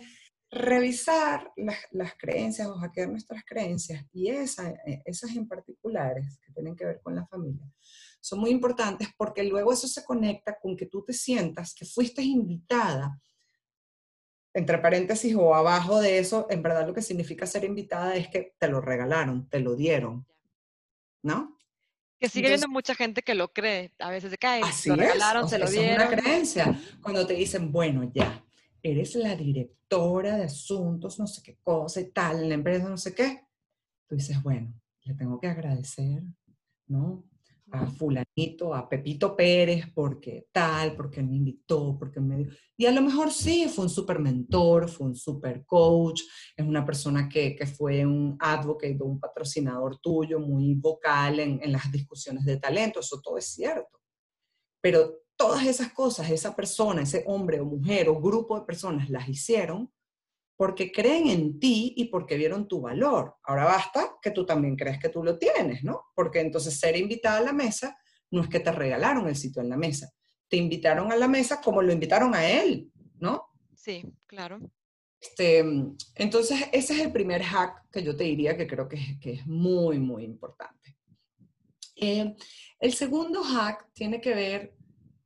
revisar 0.55 1.51
las, 1.57 1.77
las, 1.91 2.13
creencias 2.17 2.67
o 2.67 2.75
hackear 2.75 3.09
nuestras 3.09 3.43
creencias 3.45 4.05
y 4.13 4.29
esa, 4.29 4.73
esas 5.03 5.35
en 5.35 5.47
particulares 5.47 6.39
que 6.43 6.53
tienen 6.53 6.75
que 6.75 6.85
ver 6.85 7.01
con 7.01 7.13
la 7.13 7.27
familia 7.27 7.69
son 8.21 8.39
muy 8.39 8.49
importantes 8.49 9.09
porque 9.17 9.43
luego 9.43 9.73
eso 9.73 9.87
se 9.87 10.03
conecta 10.03 10.57
con 10.57 10.77
que 10.77 10.85
tú 10.85 11.03
te 11.03 11.11
sientas 11.11 11.75
que 11.75 11.85
fuiste 11.85 12.23
invitada, 12.23 13.19
entre 14.53 14.77
paréntesis 14.77 15.35
o 15.35 15.53
abajo 15.53 15.99
de 15.99 16.19
eso, 16.19 16.47
en 16.49 16.63
verdad 16.63 16.87
lo 16.87 16.93
que 16.93 17.01
significa 17.01 17.45
ser 17.45 17.65
invitada 17.65 18.15
es 18.15 18.29
que 18.29 18.55
te 18.57 18.69
lo 18.69 18.79
regalaron, 18.79 19.49
te 19.49 19.59
lo 19.59 19.75
dieron, 19.75 20.25
¿no? 21.21 21.57
Que 22.17 22.29
sigue 22.29 22.47
habiendo 22.47 22.69
mucha 22.69 22.95
gente 22.95 23.21
que 23.21 23.35
lo 23.35 23.51
cree, 23.51 23.91
a 23.99 24.09
veces 24.09 24.31
de 24.31 24.37
cae, 24.37 24.61
lo 24.85 24.95
regalaron, 24.95 25.43
es, 25.43 25.49
se 25.49 25.59
lo 25.59 25.69
dieron. 25.69 26.01
Es 26.01 26.07
una 26.07 26.17
creencia, 26.17 26.81
cuando 27.01 27.27
te 27.27 27.33
dicen, 27.33 27.73
bueno, 27.73 28.09
ya, 28.13 28.44
eres 28.91 29.15
la 29.15 29.35
directora 29.35 30.37
de 30.37 30.43
asuntos, 30.43 31.17
no 31.19 31.25
sé 31.25 31.41
qué 31.41 31.57
cosa 31.61 32.01
y 32.01 32.11
tal, 32.11 32.43
en 32.43 32.49
la 32.49 32.55
empresa, 32.55 32.87
no 32.87 32.97
sé 32.97 33.15
qué. 33.15 33.41
Tú 34.07 34.15
dices, 34.15 34.41
bueno, 34.43 34.73
le 35.01 35.15
tengo 35.15 35.39
que 35.39 35.47
agradecer, 35.47 36.23
¿no? 36.87 37.25
A 37.71 37.87
fulanito, 37.87 38.75
a 38.75 38.87
Pepito 38.87 39.35
Pérez, 39.35 39.85
porque 39.93 40.47
tal, 40.51 40.95
porque 40.95 41.23
me 41.23 41.35
invitó, 41.35 41.97
porque 41.97 42.19
me 42.19 42.37
dio. 42.37 42.49
Y 42.77 42.85
a 42.85 42.91
lo 42.91 43.01
mejor 43.01 43.31
sí, 43.31 43.67
fue 43.67 43.85
un 43.85 43.89
super 43.89 44.19
mentor, 44.19 44.87
fue 44.87 45.07
un 45.07 45.15
super 45.15 45.65
coach, 45.65 46.21
es 46.55 46.65
una 46.65 46.85
persona 46.85 47.27
que, 47.27 47.55
que 47.55 47.65
fue 47.65 48.05
un 48.05 48.37
advocate, 48.39 49.01
un 49.01 49.19
patrocinador 49.19 49.97
tuyo, 49.97 50.39
muy 50.39 50.75
vocal 50.75 51.39
en, 51.39 51.59
en 51.63 51.71
las 51.71 51.91
discusiones 51.91 52.45
de 52.45 52.57
talento, 52.57 52.99
eso 52.99 53.19
todo 53.19 53.39
es 53.39 53.47
cierto. 53.47 53.99
Pero 54.79 55.24
todas 55.35 55.65
esas 55.65 55.91
cosas, 55.91 56.29
esa 56.29 56.55
persona, 56.55 57.01
ese 57.01 57.23
hombre 57.27 57.59
o 57.59 57.65
mujer 57.65 58.09
o 58.09 58.19
grupo 58.19 58.59
de 58.59 58.65
personas 58.65 59.09
las 59.09 59.27
hicieron 59.27 59.91
porque 60.57 60.91
creen 60.91 61.27
en 61.27 61.59
ti 61.59 61.93
y 61.97 62.05
porque 62.05 62.37
vieron 62.37 62.67
tu 62.67 62.81
valor. 62.81 63.35
Ahora 63.43 63.65
basta 63.65 64.15
que 64.21 64.31
tú 64.31 64.45
también 64.45 64.75
crees 64.75 64.99
que 64.99 65.09
tú 65.09 65.23
lo 65.23 65.37
tienes, 65.37 65.83
¿no? 65.83 66.05
Porque 66.15 66.39
entonces 66.39 66.79
ser 66.79 66.95
invitada 66.95 67.39
a 67.39 67.41
la 67.41 67.53
mesa 67.53 67.97
no 68.31 68.41
es 68.41 68.47
que 68.47 68.59
te 68.59 68.71
regalaron 68.71 69.27
el 69.27 69.35
sitio 69.35 69.61
en 69.61 69.69
la 69.69 69.77
mesa, 69.77 70.11
te 70.47 70.57
invitaron 70.57 71.11
a 71.11 71.15
la 71.15 71.27
mesa 71.27 71.61
como 71.61 71.81
lo 71.81 71.91
invitaron 71.91 72.33
a 72.33 72.47
él, 72.47 72.91
¿no? 73.19 73.49
Sí, 73.75 74.03
claro. 74.25 74.59
Este, 75.19 75.59
entonces, 76.15 76.69
ese 76.71 76.93
es 76.93 76.99
el 76.99 77.11
primer 77.11 77.41
hack 77.43 77.89
que 77.91 78.03
yo 78.03 78.15
te 78.15 78.23
diría 78.23 78.55
que 78.55 78.67
creo 78.67 78.87
que 78.87 78.97
es, 78.97 79.19
que 79.19 79.33
es 79.33 79.47
muy, 79.47 79.99
muy 79.99 80.23
importante. 80.23 80.97
Eh, 81.95 82.35
el 82.79 82.93
segundo 82.93 83.43
hack 83.43 83.91
tiene 83.93 84.19
que 84.19 84.35
ver 84.35 84.74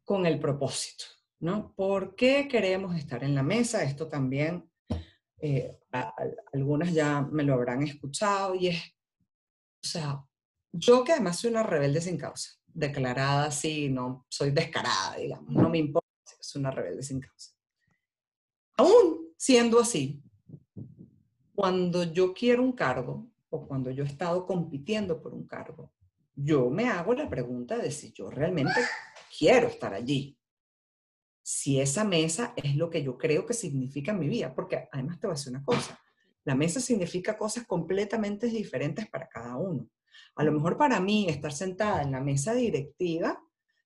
con 0.10 0.26
el 0.26 0.39
propósito, 0.39 1.06
¿no? 1.39 1.72
¿Por 1.76 2.15
qué 2.15 2.48
queremos 2.48 2.95
estar 2.95 3.24
en 3.24 3.36
la 3.36 3.43
mesa? 3.43 3.84
Esto 3.84 4.08
también, 4.08 4.67
eh, 5.38 5.78
algunas 6.52 6.91
ya 6.91 7.22
me 7.22 7.43
lo 7.43 7.54
habrán 7.54 7.84
escuchado 7.84 8.56
y 8.56 8.69
es, 8.69 8.82
o 9.84 9.88
sea, 9.88 10.26
yo 10.72 11.04
que 11.04 11.12
además 11.12 11.38
soy 11.38 11.52
una 11.52 11.62
rebelde 11.62 12.02
sin 12.02 12.17
causa, 12.17 12.54
declarada 12.65 13.45
así, 13.45 13.88
no 13.88 14.26
soy 14.30 14.50
descarada, 14.50 15.17
digamos, 15.17 15.54
no 15.54 15.69
me 15.69 15.78
importa, 15.78 16.08
soy 16.39 16.62
una 16.62 16.72
rebelde 16.72 17.04
sin 17.04 17.19
causa. 17.19 17.52
Aún 18.78 19.32
siendo 19.38 19.80
así, 19.80 20.24
cuando 21.54 22.02
yo 22.02 22.34
quiero 22.34 22.63
un 22.63 22.72
cargo 22.72 23.30
o 23.52 23.67
cuando 23.67 23.91
yo 23.91 24.04
he 24.04 24.08
estado 24.08 24.48
compitiendo 24.48 25.22
por 25.22 25.36
un 25.36 25.45
cargo, 25.45 25.93
yo 26.41 26.69
me 26.69 26.88
hago 26.88 27.13
la 27.13 27.30
pregunta 27.30 27.78
de 27.78 27.91
si 27.91 28.13
yo 28.13 28.30
realmente 28.30 28.80
quiero 29.38 29.67
estar 29.67 29.93
allí. 29.93 30.38
Si 31.41 31.80
esa 31.82 32.04
mesa 32.04 32.54
es 32.56 32.75
lo 32.75 32.89
que 32.89 33.04
yo 33.04 33.17
creo 33.17 33.45
que 33.45 33.54
significa 33.54 34.13
mi 34.13 34.30
vida, 34.30 34.54
porque 34.54 34.88
además 34.91 35.19
te 35.19 35.28
voy 35.28 35.34
a 35.34 35.38
decir 35.38 35.52
una 35.52 35.63
cosa, 35.63 35.99
la 36.45 36.56
mesa 36.56 36.80
significa 36.80 37.38
cosas 37.38 37.65
completamente 37.65 38.47
diferentes 38.47 39.10
para 39.10 39.28
cada 39.28 39.58
uno. 39.58 39.89
A 40.36 40.43
lo 40.43 40.52
mejor 40.52 40.78
para 40.78 40.99
mí 40.99 41.28
estar 41.28 41.52
sentada 41.52 42.02
en 42.02 42.12
la 42.12 42.21
mesa 42.21 42.54
directiva 42.54 43.41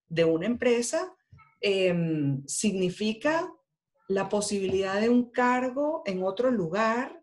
de 0.08 0.26
una 0.26 0.46
empresa 0.46 1.16
eh, 1.62 2.38
significa 2.46 3.52
la 4.08 4.30
posibilidad 4.30 5.02
de 5.02 5.10
un 5.10 5.32
cargo 5.32 6.04
en 6.06 6.24
otro 6.24 6.52
lugar, 6.52 7.23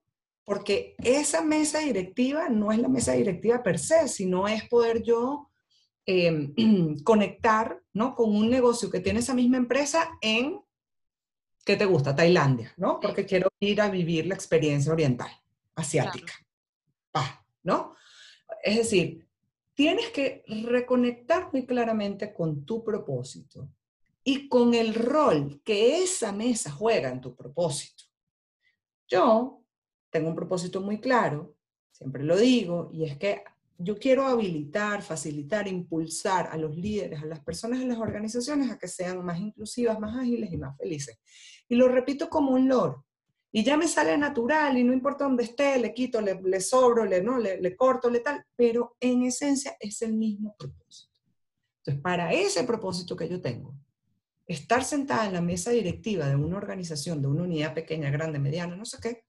porque 0.51 0.97
esa 1.05 1.43
mesa 1.43 1.79
directiva 1.79 2.49
no 2.49 2.73
es 2.73 2.81
la 2.81 2.89
mesa 2.89 3.13
directiva 3.13 3.63
per 3.63 3.79
se, 3.79 4.09
sino 4.09 4.49
es 4.49 4.69
poder 4.69 5.01
yo 5.01 5.49
em, 6.05 6.53
conectar 7.05 7.81
¿no? 7.93 8.17
con 8.17 8.35
un 8.35 8.51
negocio 8.51 8.91
que 8.91 8.99
tiene 8.99 9.21
esa 9.21 9.33
misma 9.33 9.59
empresa 9.59 10.11
en, 10.21 10.61
¿qué 11.65 11.77
te 11.77 11.85
gusta? 11.85 12.17
Tailandia, 12.17 12.75
¿no? 12.79 12.99
Porque 12.99 13.25
quiero 13.27 13.49
ir 13.61 13.81
a 13.81 13.91
vivir 13.91 14.27
la 14.27 14.35
experiencia 14.35 14.93
oriental, 14.93 15.31
asiática. 15.77 16.33
Pa, 17.13 17.47
¿no? 17.63 17.95
Es 18.65 18.79
decir, 18.79 19.29
tienes 19.75 20.09
que 20.11 20.43
reconectar 20.49 21.51
muy 21.53 21.65
claramente 21.65 22.35
con 22.35 22.67
tu 22.67 22.83
propósito 22.83 23.69
y 24.25 24.49
con 24.49 24.75
el 24.75 24.97
rol 24.97 25.63
que 25.65 26.03
esa 26.03 26.33
mesa 26.33 26.73
juega 26.73 27.09
en 27.09 27.21
tu 27.21 27.37
propósito. 27.37 28.03
Yo 29.07 29.60
tengo 30.11 30.29
un 30.29 30.35
propósito 30.35 30.81
muy 30.81 31.01
claro, 31.01 31.55
siempre 31.91 32.25
lo 32.25 32.37
digo, 32.37 32.91
y 32.93 33.05
es 33.05 33.17
que 33.17 33.43
yo 33.83 33.99
quiero 33.99 34.27
habilitar, 34.27 35.03
facilitar, 35.03 35.67
impulsar 35.67 36.49
a 36.53 36.57
los 36.59 36.77
líderes, 36.77 37.23
a 37.23 37.27
las 37.27 37.41
personas 37.41 37.81
en 37.81 37.89
las 37.89 37.99
organizaciones 37.99 38.71
a 38.71 38.79
que 38.79 38.89
sean 38.89 39.25
más 39.25 39.41
inclusivas, 39.41 39.99
más 39.99 40.17
ágiles 40.17 40.53
y 40.53 40.59
más 40.59 40.77
felices. 40.77 41.19
Y 41.67 41.77
lo 41.77 41.89
repito 41.89 42.29
como 42.29 42.53
un 42.53 42.69
loro. 42.69 43.07
Y 43.53 43.65
ya 43.65 43.77
me 43.77 43.89
sale 43.89 44.17
natural 44.19 44.77
y 44.77 44.85
no 44.85 44.93
importa 44.93 45.25
dónde 45.25 45.45
esté, 45.45 45.79
le 45.79 45.95
quito, 45.95 46.21
le, 46.21 46.41
le 46.43 46.61
sobro, 46.61 47.05
le, 47.05 47.23
¿no? 47.23 47.39
le, 47.39 47.61
le 47.61 47.75
corto, 47.75 48.11
le 48.11 48.21
tal, 48.21 48.45
pero 48.55 48.97
en 49.01 49.23
esencia 49.23 49.75
es 49.81 50.03
el 50.03 50.13
mismo 50.13 50.55
propósito. 50.59 51.11
Entonces, 51.79 52.03
para 52.03 52.33
ese 52.33 52.65
propósito 52.65 53.17
que 53.17 53.29
yo 53.29 53.41
tengo, 53.41 53.75
estar 54.47 54.85
sentada 54.85 55.27
en 55.27 55.33
la 55.33 55.41
mesa 55.41 55.71
directiva 55.71 56.29
de 56.29 56.37
una 56.37 56.59
organización, 56.59 57.23
de 57.23 57.29
una 57.29 57.45
unidad 57.45 57.73
pequeña, 57.73 58.11
grande, 58.11 58.39
mediana, 58.39 58.77
no 58.77 58.85
sé 58.85 58.99
qué, 59.01 59.25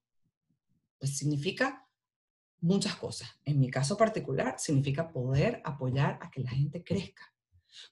pues 1.01 1.17
significa 1.17 1.87
muchas 2.59 2.95
cosas. 2.95 3.27
En 3.43 3.59
mi 3.59 3.71
caso 3.71 3.97
particular, 3.97 4.59
significa 4.59 5.11
poder 5.11 5.59
apoyar 5.65 6.19
a 6.21 6.29
que 6.29 6.41
la 6.41 6.51
gente 6.51 6.83
crezca, 6.83 7.33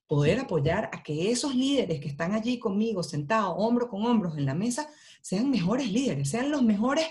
poder 0.05 0.39
apoyar 0.39 0.91
a 0.93 1.01
que 1.01 1.31
esos 1.31 1.55
líderes 1.55 1.99
que 1.99 2.07
están 2.07 2.33
allí 2.33 2.59
conmigo, 2.59 3.01
sentados, 3.01 3.55
hombro 3.57 3.89
con 3.89 4.05
hombros 4.05 4.37
en 4.37 4.45
la 4.45 4.53
mesa, 4.53 4.87
sean 5.23 5.49
mejores 5.49 5.91
líderes, 5.91 6.29
sean 6.29 6.51
los 6.51 6.61
mejores 6.61 7.07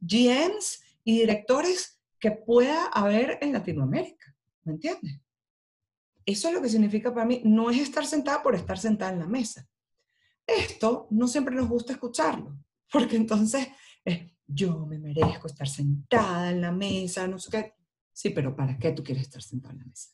GMs 0.00 0.82
y 1.02 1.20
directores 1.20 1.98
que 2.20 2.30
pueda 2.30 2.88
haber 2.88 3.38
en 3.40 3.54
Latinoamérica. 3.54 4.36
¿Me 4.64 4.74
entiendes? 4.74 5.18
Eso 6.26 6.48
es 6.48 6.54
lo 6.54 6.60
que 6.60 6.68
significa 6.68 7.14
para 7.14 7.24
mí, 7.24 7.40
no 7.42 7.70
es 7.70 7.78
estar 7.78 8.04
sentada 8.04 8.42
por 8.42 8.54
estar 8.54 8.78
sentada 8.78 9.12
en 9.12 9.20
la 9.20 9.26
mesa. 9.26 9.66
Esto 10.46 11.06
no 11.10 11.26
siempre 11.26 11.54
nos 11.54 11.70
gusta 11.70 11.94
escucharlo, 11.94 12.54
porque 12.92 13.16
entonces 13.16 13.66
es, 14.04 14.30
yo 14.48 14.86
me 14.86 14.98
merezco 14.98 15.46
estar 15.46 15.68
sentada 15.68 16.50
en 16.50 16.62
la 16.62 16.72
mesa, 16.72 17.28
no 17.28 17.38
sé 17.38 17.50
qué. 17.50 17.74
Sí, 18.12 18.30
pero 18.30 18.56
¿para 18.56 18.78
qué 18.78 18.92
tú 18.92 19.04
quieres 19.04 19.24
estar 19.24 19.42
sentada 19.42 19.74
en 19.74 19.80
la 19.80 19.84
mesa? 19.84 20.10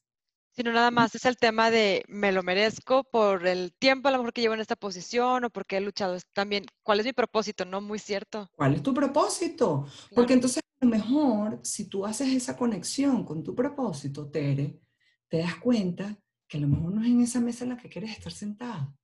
Sino 0.51 0.73
nada 0.73 0.91
más 0.91 1.15
es 1.15 1.25
el 1.25 1.37
tema 1.37 1.71
de 1.71 2.05
me 2.07 2.31
lo 2.31 2.43
merezco 2.43 3.03
por 3.05 3.47
el 3.47 3.73
tiempo 3.73 4.09
a 4.09 4.13
lo 4.13 4.19
mejor 4.19 4.33
que 4.33 4.41
llevo 4.41 4.55
en 4.55 4.61
esta 4.61 4.77
posición 4.77 5.45
o 5.45 5.51
porque 5.51 5.79
he 5.79 5.81
luchado. 5.81 6.17
También, 6.33 6.67
¿cuál 6.83 7.01
es 7.01 7.07
mi 7.07 7.13
propósito? 7.13 7.65
No, 7.65 7.81
muy 7.81 7.99
cierto. 7.99 8.49
¿Cuál 8.55 8.75
es 8.75 8.83
tu 8.83 8.93
propósito? 8.95 9.87
Porque 10.15 10.35
entonces 10.35 10.63
a 10.81 10.85
lo 10.85 10.91
mejor 10.91 11.61
si 11.65 11.89
tú 11.89 12.05
haces 12.05 12.29
esa 12.29 12.57
conexión 12.57 13.25
con 13.25 13.43
tu 13.43 13.55
propósito, 13.55 14.31
Tere, 14.31 14.81
te 15.29 15.39
das 15.39 15.57
cuenta 15.57 16.17
que 16.47 16.59
a 16.59 16.61
lo 16.61 16.69
mejor 16.69 16.93
no 16.93 17.03
es 17.03 17.09
en 17.09 17.23
esa 17.23 17.41
mesa 17.41 17.65
en 17.65 17.71
la 17.71 17.77
que 17.77 17.89
quieres 17.89 18.11
estar 18.11 18.33
sentada. 18.33 18.95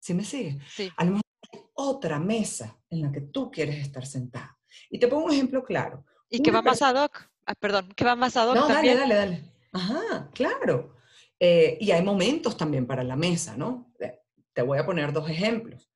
¿Sí 0.00 0.12
me 0.12 0.24
sigue? 0.24 0.58
Sí. 0.68 0.90
A 0.96 1.04
lo 1.04 1.12
mejor 1.12 1.27
otra 1.74 2.18
mesa 2.18 2.78
en 2.90 3.02
la 3.02 3.12
que 3.12 3.20
tú 3.20 3.50
quieres 3.50 3.76
estar 3.78 4.04
sentada. 4.06 4.58
Y 4.90 4.98
te 4.98 5.08
pongo 5.08 5.26
un 5.26 5.32
ejemplo 5.32 5.64
claro. 5.64 6.04
¿Y 6.28 6.40
qué 6.42 6.50
va 6.50 6.62
más 6.62 6.82
ad 6.82 7.04
hoc? 7.04 7.30
Ah, 7.46 7.54
perdón, 7.54 7.88
¿qué 7.96 8.04
va 8.04 8.16
más 8.16 8.36
ad 8.36 8.48
hoc 8.50 8.54
No, 8.56 8.62
dale, 8.68 8.74
también? 8.74 8.98
dale, 8.98 9.14
dale. 9.14 9.44
Ajá, 9.72 10.30
claro. 10.34 10.94
Eh, 11.40 11.78
y 11.80 11.90
hay 11.90 12.02
momentos 12.02 12.56
también 12.56 12.86
para 12.86 13.04
la 13.04 13.16
mesa, 13.16 13.56
¿no? 13.56 13.92
Eh, 14.00 14.18
Te 14.52 14.62
voy 14.62 14.78
a 14.78 14.86
poner 14.86 15.12
dos 15.12 15.28
ejemplos. 15.30 15.90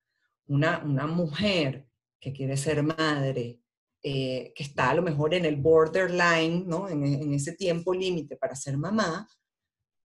Una, 0.47 0.79
una 0.85 1.07
mujer 1.07 1.89
que 2.21 2.33
quiere 2.33 2.57
ser 2.57 2.83
madre, 2.83 3.61
eh, 4.03 4.53
que 4.55 4.63
está 4.63 4.91
a 4.91 4.95
lo 4.95 5.03
mejor 5.03 5.35
en 5.35 5.45
el 5.45 5.57
borderline, 5.57 6.65
¿no? 6.67 6.89
En, 6.89 7.05
en 7.05 7.35
ese 7.35 7.53
tiempo 7.55 7.93
límite 7.93 8.37
para 8.37 8.55
ser 8.55 8.77
mamá, 8.77 9.29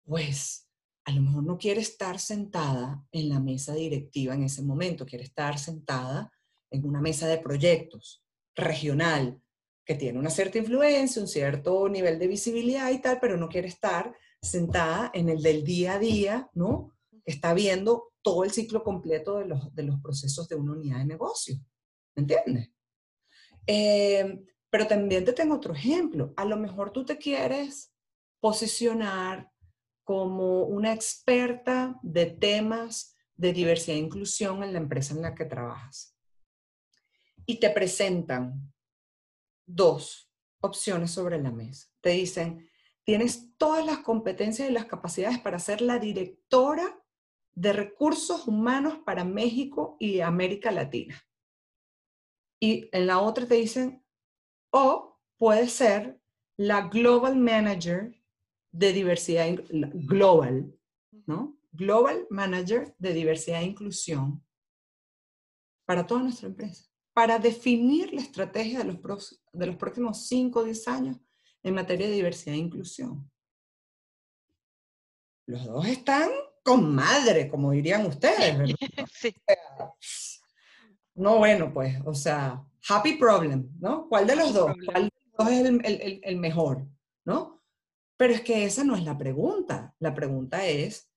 pues 0.05 0.66
a 1.07 1.13
lo 1.13 1.23
mejor 1.23 1.45
no 1.45 1.57
quiere 1.57 1.81
estar 1.81 2.19
sentada 2.19 3.05
en 3.13 3.29
la 3.29 3.39
mesa 3.39 3.75
directiva 3.75 4.35
en 4.35 4.43
ese 4.43 4.63
momento, 4.63 5.07
quiere 5.07 5.25
estar 5.25 5.57
sentada 5.57 6.33
en 6.69 6.85
una 6.85 7.01
mesa 7.01 7.29
de 7.29 7.39
proyectos 7.39 8.25
regional, 8.57 9.41
que 9.85 9.95
tiene 9.95 10.19
una 10.19 10.31
cierta 10.31 10.59
influencia, 10.59 11.23
un 11.23 11.29
cierto 11.29 11.89
nivel 11.89 12.19
de 12.19 12.27
visibilidad 12.27 12.91
y 12.91 13.01
tal, 13.01 13.21
pero 13.21 13.37
no 13.37 13.49
quiere 13.49 13.69
estar 13.69 14.17
sentada 14.43 15.13
en 15.15 15.29
el 15.29 15.43
del 15.43 15.65
día 15.65 15.95
a 15.95 15.99
día, 16.01 16.51
¿no? 16.55 16.93
Está 17.25 17.55
viendo 17.55 18.13
todo 18.21 18.43
el 18.43 18.51
ciclo 18.51 18.83
completo 18.83 19.39
de 19.39 19.47
los, 19.47 19.73
de 19.73 19.85
los 19.85 20.01
procesos 20.01 20.49
de 20.49 20.57
una 20.57 20.73
unidad 20.73 20.99
de 20.99 21.05
negocio. 21.05 21.57
¿Me 22.17 22.23
entiendes? 22.23 22.73
Eh, 23.65 24.45
pero 24.69 24.89
también 24.89 25.25
te 25.25 25.33
tengo 25.33 25.55
otro 25.55 25.73
ejemplo. 25.73 26.35
A 26.37 26.45
lo 26.45 26.57
mejor 26.57 26.91
tú 26.91 27.05
te 27.05 27.17
quieres 27.17 27.93
posicionar 28.41 29.53
como 30.07 30.63
una 30.63 30.93
experta 30.93 31.99
de 32.01 32.27
temas 32.27 33.17
de 33.35 33.53
diversidad 33.53 33.97
e 33.97 34.03
inclusión 34.03 34.63
en 34.63 34.73
la 34.73 34.79
empresa 34.79 35.13
en 35.13 35.21
la 35.21 35.35
que 35.35 35.45
trabajas. 35.45 36.17
Y 37.45 37.59
te 37.59 37.71
presentan 37.71 38.73
dos 39.67 40.33
opciones 40.61 41.11
sobre 41.11 41.43
la 41.43 41.51
mesa. 41.51 41.89
Te 42.01 42.11
dicen, 42.11 42.71
tienes 43.03 43.57
todas 43.57 43.85
las 43.85 43.99
competencias 43.99 44.71
y 44.71 44.73
las 44.73 44.85
capacidades 44.85 45.41
para 45.41 45.59
ser 45.59 45.81
la 45.81 45.99
directora 45.99 47.03
de 47.57 47.73
recursos 47.73 48.47
humanos 48.47 48.99
para 49.05 49.25
México 49.25 49.97
y 49.99 50.21
América 50.21 50.71
Latina. 50.71 51.21
Y 52.61 52.89
en 52.93 53.09
la 53.09 53.19
otra 53.19 53.45
te 53.45 53.57
dicen, 53.57 54.05
o 54.71 55.19
puedes 55.37 55.73
ser 55.73 56.21
la 56.57 56.83
Global 56.83 57.35
Manager 57.35 58.16
de 58.77 58.93
diversidad, 58.93 59.47
global, 59.71 60.73
¿no? 61.27 61.57
Global 61.73 62.27
Manager 62.31 62.95
de 62.99 63.13
diversidad 63.15 63.61
e 63.63 63.67
inclusión 63.67 64.45
para 65.87 66.07
toda 66.07 66.23
nuestra 66.23 66.49
empresa, 66.49 66.85
para 67.15 67.39
definir 67.39 68.13
la 68.13 68.21
estrategia 68.21 68.79
de 68.81 68.85
los, 68.85 68.97
pros- 68.97 69.41
de 69.53 69.67
los 69.67 69.77
próximos 69.77 70.27
5 70.27 70.61
o 70.61 70.65
10 70.65 70.87
años 70.89 71.17
en 71.63 71.75
materia 71.75 72.07
de 72.07 72.15
diversidad 72.15 72.55
e 72.57 72.59
inclusión. 72.59 73.31
Los 75.47 75.65
dos 75.65 75.87
están 75.87 76.29
con 76.65 76.95
madre, 76.95 77.49
como 77.49 77.71
dirían 77.71 78.05
ustedes, 78.07 78.59
¿verdad? 78.59 78.75
Sí, 79.13 79.35
No, 81.15 81.39
bueno, 81.39 81.73
pues, 81.73 81.97
o 82.05 82.13
sea, 82.15 82.63
happy 82.89 83.15
problem, 83.17 83.71
¿no? 83.81 84.07
¿Cuál 84.09 84.27
de 84.27 84.37
los 84.37 84.47
Happy 84.51 84.55
dos? 84.55 84.67
problem. 84.67 84.87
¿Cuál 84.87 85.03
de 85.05 85.13
los 85.25 85.33
dos 85.39 85.49
es 85.51 85.61
el- 85.67 86.01
el- 86.03 86.21
el 86.23 86.37
mejor, 86.39 86.87
¿no? 87.25 87.56
Pero 88.17 88.33
es 88.33 88.41
que 88.41 88.65
esa 88.65 88.85
no 88.85 88.97
es 88.97 89.05
la 89.05 89.17
pregunta. 89.17 89.95
La 89.99 90.15
pregunta 90.15 90.67
es, 90.67 91.11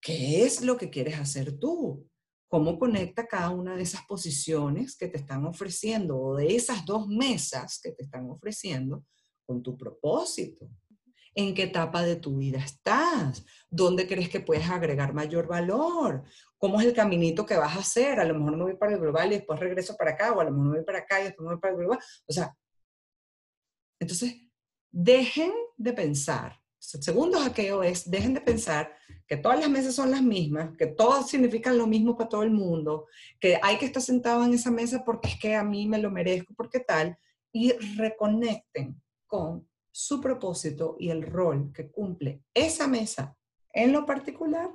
¿qué 0.00 0.44
es 0.44 0.62
lo 0.62 0.76
que 0.76 0.90
quieres 0.90 1.18
hacer 1.18 1.58
tú? 1.58 2.08
¿Cómo 2.48 2.78
conecta 2.78 3.26
cada 3.26 3.50
una 3.50 3.74
de 3.74 3.82
esas 3.82 4.04
posiciones 4.06 4.96
que 4.96 5.08
te 5.08 5.18
están 5.18 5.44
ofreciendo 5.46 6.18
o 6.18 6.36
de 6.36 6.54
esas 6.54 6.84
dos 6.84 7.08
mesas 7.08 7.80
que 7.82 7.92
te 7.92 8.04
están 8.04 8.30
ofreciendo 8.30 9.04
con 9.46 9.62
tu 9.62 9.76
propósito? 9.76 10.68
¿En 11.34 11.52
qué 11.52 11.64
etapa 11.64 12.02
de 12.02 12.14
tu 12.16 12.36
vida 12.36 12.58
estás? 12.58 13.44
¿Dónde 13.68 14.06
crees 14.06 14.28
que 14.28 14.38
puedes 14.38 14.68
agregar 14.68 15.14
mayor 15.14 15.48
valor? 15.48 16.22
¿Cómo 16.58 16.80
es 16.80 16.86
el 16.86 16.94
caminito 16.94 17.44
que 17.44 17.56
vas 17.56 17.74
a 17.76 17.80
hacer? 17.80 18.20
A 18.20 18.24
lo 18.24 18.34
mejor 18.34 18.56
me 18.56 18.62
voy 18.62 18.76
para 18.76 18.92
el 18.92 19.00
global 19.00 19.32
y 19.32 19.36
después 19.36 19.58
regreso 19.58 19.96
para 19.96 20.12
acá, 20.12 20.32
o 20.32 20.40
a 20.40 20.44
lo 20.44 20.52
mejor 20.52 20.66
me 20.66 20.76
voy 20.76 20.84
para 20.84 20.98
acá 20.98 21.20
y 21.20 21.24
después 21.24 21.44
me 21.44 21.54
voy 21.54 21.60
para 21.60 21.72
el 21.72 21.80
global. 21.80 21.98
O 22.28 22.32
sea, 22.32 22.54
entonces, 23.98 24.43
dejen 24.94 25.52
de 25.76 25.92
pensar. 25.92 26.60
Segundo 26.78 27.40
hackeo 27.40 27.82
es, 27.82 28.08
dejen 28.08 28.34
de 28.34 28.40
pensar 28.40 28.94
que 29.26 29.36
todas 29.36 29.58
las 29.58 29.68
mesas 29.68 29.94
son 29.94 30.10
las 30.12 30.22
mismas, 30.22 30.76
que 30.76 30.86
todas 30.86 31.28
significan 31.28 31.76
lo 31.76 31.86
mismo 31.86 32.16
para 32.16 32.28
todo 32.28 32.42
el 32.44 32.52
mundo, 32.52 33.06
que 33.40 33.58
hay 33.60 33.76
que 33.78 33.86
estar 33.86 34.02
sentado 34.02 34.44
en 34.44 34.54
esa 34.54 34.70
mesa 34.70 35.02
porque 35.04 35.30
es 35.30 35.38
que 35.38 35.56
a 35.56 35.64
mí 35.64 35.88
me 35.88 35.98
lo 35.98 36.10
merezco, 36.10 36.54
porque 36.54 36.80
tal, 36.80 37.18
y 37.52 37.72
reconecten 37.96 39.02
con 39.26 39.66
su 39.90 40.20
propósito 40.20 40.96
y 41.00 41.10
el 41.10 41.22
rol 41.22 41.72
que 41.72 41.90
cumple 41.90 42.42
esa 42.52 42.86
mesa 42.86 43.36
en 43.72 43.92
lo 43.92 44.06
particular 44.06 44.70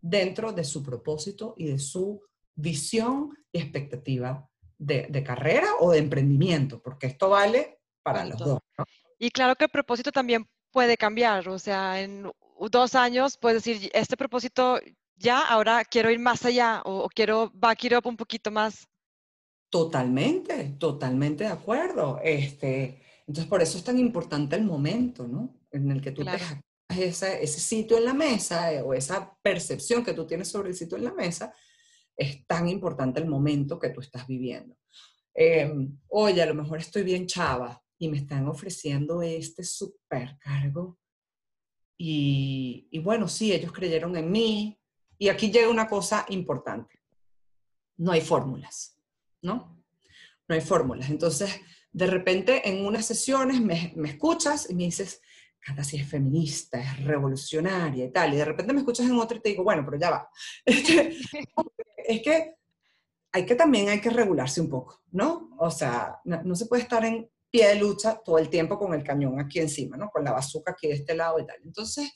dentro 0.00 0.52
de 0.52 0.62
su 0.62 0.82
propósito 0.82 1.54
y 1.56 1.66
de 1.66 1.78
su 1.80 2.22
visión 2.54 3.36
y 3.50 3.58
expectativa 3.58 4.48
de, 4.78 5.06
de 5.08 5.24
carrera 5.24 5.68
o 5.80 5.90
de 5.90 5.98
emprendimiento, 5.98 6.80
porque 6.80 7.08
esto 7.08 7.30
vale 7.30 7.80
para 8.02 8.24
los 8.24 8.38
dos. 8.38 8.60
¿no? 8.78 8.84
Y 9.18 9.30
claro 9.30 9.56
que 9.56 9.64
el 9.64 9.70
propósito 9.70 10.12
también 10.12 10.46
puede 10.70 10.96
cambiar, 10.96 11.48
o 11.48 11.58
sea, 11.58 12.00
en 12.02 12.30
dos 12.70 12.94
años 12.94 13.38
puedes 13.38 13.64
decir, 13.64 13.90
este 13.94 14.16
propósito 14.16 14.78
ya, 15.16 15.46
ahora 15.46 15.84
quiero 15.84 16.10
ir 16.10 16.18
más 16.18 16.44
allá 16.44 16.82
o, 16.84 16.98
o 17.04 17.08
quiero 17.08 17.50
back 17.54 17.84
it 17.84 17.92
up 17.94 18.06
un 18.06 18.16
poquito 18.16 18.50
más. 18.50 18.86
Totalmente, 19.70 20.76
totalmente 20.78 21.44
de 21.44 21.50
acuerdo. 21.50 22.20
Este, 22.22 23.02
entonces, 23.26 23.46
por 23.46 23.62
eso 23.62 23.78
es 23.78 23.84
tan 23.84 23.98
importante 23.98 24.56
el 24.56 24.64
momento, 24.64 25.26
¿no? 25.26 25.60
En 25.70 25.90
el 25.90 26.00
que 26.00 26.12
tú 26.12 26.22
Claro. 26.22 26.38
te 26.88 27.04
ese, 27.04 27.42
ese 27.42 27.60
sitio 27.60 27.98
en 27.98 28.04
la 28.04 28.14
mesa 28.14 28.72
eh, 28.72 28.80
o 28.80 28.94
esa 28.94 29.36
percepción 29.42 30.04
que 30.04 30.12
tú 30.12 30.26
tienes 30.26 30.48
sobre 30.48 30.70
el 30.70 30.76
sitio 30.76 30.96
en 30.96 31.04
la 31.04 31.12
mesa, 31.12 31.52
es 32.16 32.46
tan 32.46 32.68
importante 32.68 33.20
el 33.20 33.26
momento 33.26 33.78
que 33.78 33.90
tú 33.90 34.00
estás 34.00 34.26
viviendo. 34.26 34.76
Em, 35.34 35.98
oye, 36.08 36.40
a 36.42 36.46
lo 36.46 36.54
mejor 36.54 36.78
estoy 36.78 37.02
bien 37.02 37.26
chava 37.26 37.82
y 37.98 38.08
me 38.08 38.18
están 38.18 38.46
ofreciendo 38.48 39.22
este 39.22 39.64
supercargo. 39.64 40.98
Y, 41.98 42.88
y 42.90 42.98
bueno, 42.98 43.28
sí, 43.28 43.52
ellos 43.52 43.72
creyeron 43.72 44.16
en 44.16 44.30
mí. 44.30 44.78
Y 45.18 45.28
aquí 45.28 45.50
llega 45.50 45.70
una 45.70 45.88
cosa 45.88 46.26
importante. 46.28 47.00
No 47.96 48.12
hay 48.12 48.20
fórmulas, 48.20 48.98
¿no? 49.40 49.82
No 50.46 50.54
hay 50.54 50.60
fórmulas. 50.60 51.08
Entonces, 51.08 51.58
de 51.90 52.06
repente 52.06 52.68
en 52.68 52.84
unas 52.84 53.06
sesiones 53.06 53.60
me, 53.60 53.92
me 53.96 54.10
escuchas 54.10 54.68
y 54.68 54.74
me 54.74 54.84
dices, 54.84 55.22
Cata 55.66 55.82
sí 55.82 55.96
es 55.96 56.08
feminista, 56.08 56.78
es 56.80 57.04
revolucionaria 57.04 58.04
y 58.04 58.12
tal, 58.12 58.32
y 58.32 58.36
de 58.36 58.44
repente 58.44 58.72
me 58.72 58.80
escuchas 58.80 59.06
en 59.06 59.18
otra 59.18 59.36
y 59.36 59.40
te 59.40 59.48
digo, 59.48 59.64
bueno, 59.64 59.82
pero 59.84 59.98
ya 59.98 60.10
va. 60.10 60.30
Este, 60.64 61.16
es 62.06 62.22
que 62.22 62.54
hay 63.32 63.44
que 63.44 63.56
también 63.56 63.88
hay 63.88 64.00
que 64.00 64.10
regularse 64.10 64.60
un 64.60 64.70
poco, 64.70 65.02
¿no? 65.10 65.50
O 65.58 65.70
sea, 65.70 66.20
no, 66.24 66.54
se 66.54 66.66
puede 66.66 66.82
estar 66.82 67.04
en 67.04 67.28
pie 67.56 67.68
de 67.68 67.76
lucha 67.76 68.20
todo 68.22 68.36
el 68.36 68.50
tiempo 68.50 68.78
con 68.78 68.92
el 68.92 69.02
cañón 69.02 69.40
aquí 69.40 69.60
encima, 69.60 69.96
¿no? 69.96 70.10
Con 70.10 70.24
la 70.24 70.32
bazuca 70.32 70.72
aquí 70.72 70.88
de 70.88 70.94
este 70.94 71.14
lado 71.14 71.40
y 71.40 71.46
tal. 71.46 71.56
Entonces, 71.64 72.12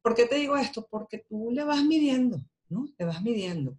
¿por 0.00 0.14
qué 0.14 0.24
te 0.24 0.36
digo 0.36 0.56
esto? 0.56 0.86
Porque 0.90 1.26
tú 1.28 1.50
le 1.50 1.62
vas 1.62 1.84
midiendo, 1.84 2.38
¿no? 2.70 2.88
Le 2.96 3.04
vas 3.04 3.22
midiendo. 3.22 3.78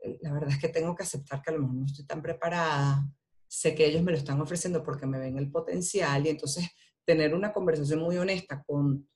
Eh, 0.00 0.18
la 0.20 0.34
verdad 0.34 0.50
es 0.50 0.58
que 0.58 0.68
tengo 0.68 0.94
que 0.94 1.02
aceptar 1.02 1.40
que 1.40 1.48
a 1.48 1.54
lo 1.54 1.60
mejor 1.60 1.76
no 1.76 1.86
estoy 1.86 2.04
tan 2.04 2.20
preparada, 2.20 3.10
sé 3.48 3.74
que 3.74 3.86
ellos 3.86 4.02
me 4.02 4.12
lo 4.12 4.18
están 4.18 4.38
ofreciendo 4.38 4.82
porque 4.82 5.06
me 5.06 5.18
ven 5.18 5.38
el 5.38 5.50
potencial 5.50 6.26
y 6.26 6.28
entonces 6.28 6.68
tener 7.06 7.34
una 7.34 7.54
conversación 7.54 8.00
muy 8.00 8.18
honesta 8.18 8.62
con 8.66 9.08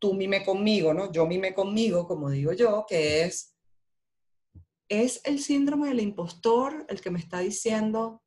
tú 0.00 0.14
mime 0.14 0.44
conmigo, 0.44 0.92
¿no? 0.92 1.12
Yo 1.12 1.26
mime 1.26 1.54
conmigo, 1.54 2.08
como 2.08 2.28
digo 2.30 2.52
yo, 2.54 2.84
que 2.88 3.22
es, 3.22 3.56
¿es 4.88 5.20
el 5.24 5.38
síndrome 5.38 5.88
del 5.88 6.00
impostor 6.00 6.84
el 6.88 7.00
que 7.00 7.10
me 7.10 7.20
está 7.20 7.38
diciendo 7.38 8.22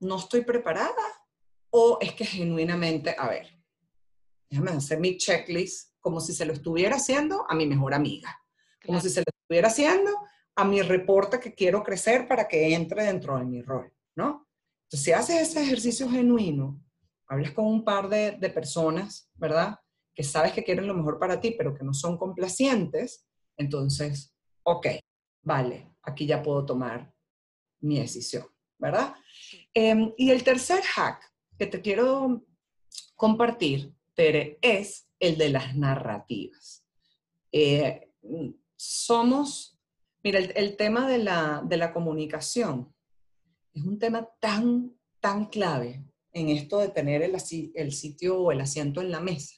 no 0.00 0.16
estoy 0.16 0.42
preparada? 0.42 1.17
¿O 1.70 1.98
es 2.00 2.12
que 2.14 2.24
genuinamente, 2.24 3.14
a 3.16 3.28
ver, 3.28 3.46
déjame 4.50 4.70
hacer 4.70 5.00
mi 5.00 5.16
checklist 5.16 5.94
como 6.00 6.20
si 6.20 6.32
se 6.32 6.44
lo 6.44 6.52
estuviera 6.52 6.96
haciendo 6.96 7.44
a 7.48 7.54
mi 7.54 7.66
mejor 7.66 7.94
amiga, 7.94 8.40
como 8.84 9.00
si 9.00 9.10
se 9.10 9.20
lo 9.20 9.26
estuviera 9.26 9.68
haciendo 9.68 10.10
a 10.56 10.64
mi 10.64 10.82
reporte 10.82 11.38
que 11.38 11.54
quiero 11.54 11.82
crecer 11.82 12.26
para 12.26 12.48
que 12.48 12.74
entre 12.74 13.04
dentro 13.04 13.38
de 13.38 13.44
mi 13.44 13.62
rol, 13.62 13.92
¿no? 14.16 14.48
Entonces, 14.84 15.04
si 15.04 15.12
haces 15.12 15.50
ese 15.50 15.62
ejercicio 15.62 16.08
genuino, 16.08 16.82
hablas 17.28 17.52
con 17.52 17.66
un 17.66 17.84
par 17.84 18.08
de, 18.08 18.50
personas, 18.50 19.30
¿verdad? 19.34 19.78
Que 20.14 20.24
sabes 20.24 20.52
que 20.52 20.64
quieren 20.64 20.86
lo 20.86 20.94
mejor 20.94 21.18
para 21.18 21.40
ti, 21.40 21.54
pero 21.56 21.74
que 21.74 21.84
no 21.84 21.92
son 21.92 22.16
complacientes, 22.16 23.28
entonces, 23.56 24.34
ok, 24.62 24.86
vale, 25.42 25.94
aquí 26.02 26.26
ya 26.26 26.42
puedo 26.42 26.64
tomar 26.64 27.12
mi 27.80 28.00
decisión, 28.00 28.46
¿verdad? 28.78 29.14
Em, 29.74 30.12
y 30.16 30.30
el 30.30 30.42
tercer 30.42 30.82
hack 30.82 31.22
que 31.58 31.66
te 31.66 31.80
quiero 31.80 32.44
compartir, 33.16 33.92
Tere, 34.14 34.58
es 34.62 35.08
el 35.18 35.36
de 35.36 35.50
las 35.50 35.76
narrativas. 35.76 36.86
Eh, 37.52 38.12
somos, 38.76 39.78
mira, 40.22 40.38
el, 40.38 40.76
tema 40.76 41.08
de 41.08 41.18
la, 41.18 41.62
de 41.64 41.76
la 41.76 41.92
comunicación 41.92 42.94
es 43.74 43.84
un 43.84 43.98
tema 43.98 44.28
tan, 44.40 44.96
tan 45.20 45.46
clave 45.46 46.04
en 46.32 46.48
esto 46.50 46.78
de 46.78 46.88
tener 46.88 47.22
el, 47.22 47.36
el 47.74 47.92
sitio 47.92 48.40
o 48.40 48.52
el 48.52 48.60
asiento 48.60 49.00
en 49.00 49.10
la 49.10 49.20
mesa. 49.20 49.56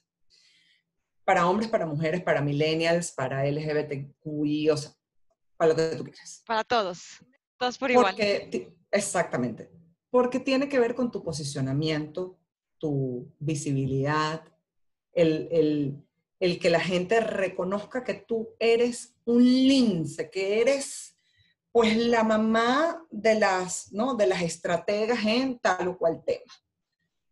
Para 1.24 1.46
hombres, 1.46 1.68
para 1.68 1.86
mujeres, 1.86 2.22
para 2.22 2.40
millennials, 2.40 3.12
para 3.12 3.44
LGBTQI, 3.44 4.70
o 4.70 4.76
sea, 4.76 4.92
para 5.56 5.70
lo 5.70 5.76
que 5.76 5.96
tú 5.96 6.04
quieras. 6.04 6.42
Para 6.46 6.64
todos, 6.64 7.24
todos 7.58 7.76
por 7.76 7.90
igual. 7.90 8.16
exactamente, 8.90 9.70
porque 10.10 10.40
tiene 10.40 10.68
que 10.68 10.78
ver 10.78 10.94
con 10.94 11.10
tu 11.10 11.22
posicionamiento, 11.22 12.38
tu 12.78 13.32
visibilidad, 13.38 14.42
el, 15.12 15.48
el, 15.50 16.04
el 16.40 16.58
que 16.58 16.70
la 16.70 16.80
gente 16.80 17.20
reconozca 17.20 18.02
que 18.02 18.14
tú 18.14 18.50
eres 18.58 19.14
un 19.24 19.44
lince, 19.44 20.30
que 20.30 20.60
eres 20.60 21.16
pues 21.72 21.96
la 21.96 22.24
mamá 22.24 23.06
de 23.10 23.38
las, 23.38 23.92
¿no? 23.92 24.14
de 24.14 24.26
las 24.26 24.42
estrategas 24.42 25.24
en 25.24 25.58
tal 25.58 25.88
o 25.88 25.98
cual 25.98 26.22
tema. 26.24 26.52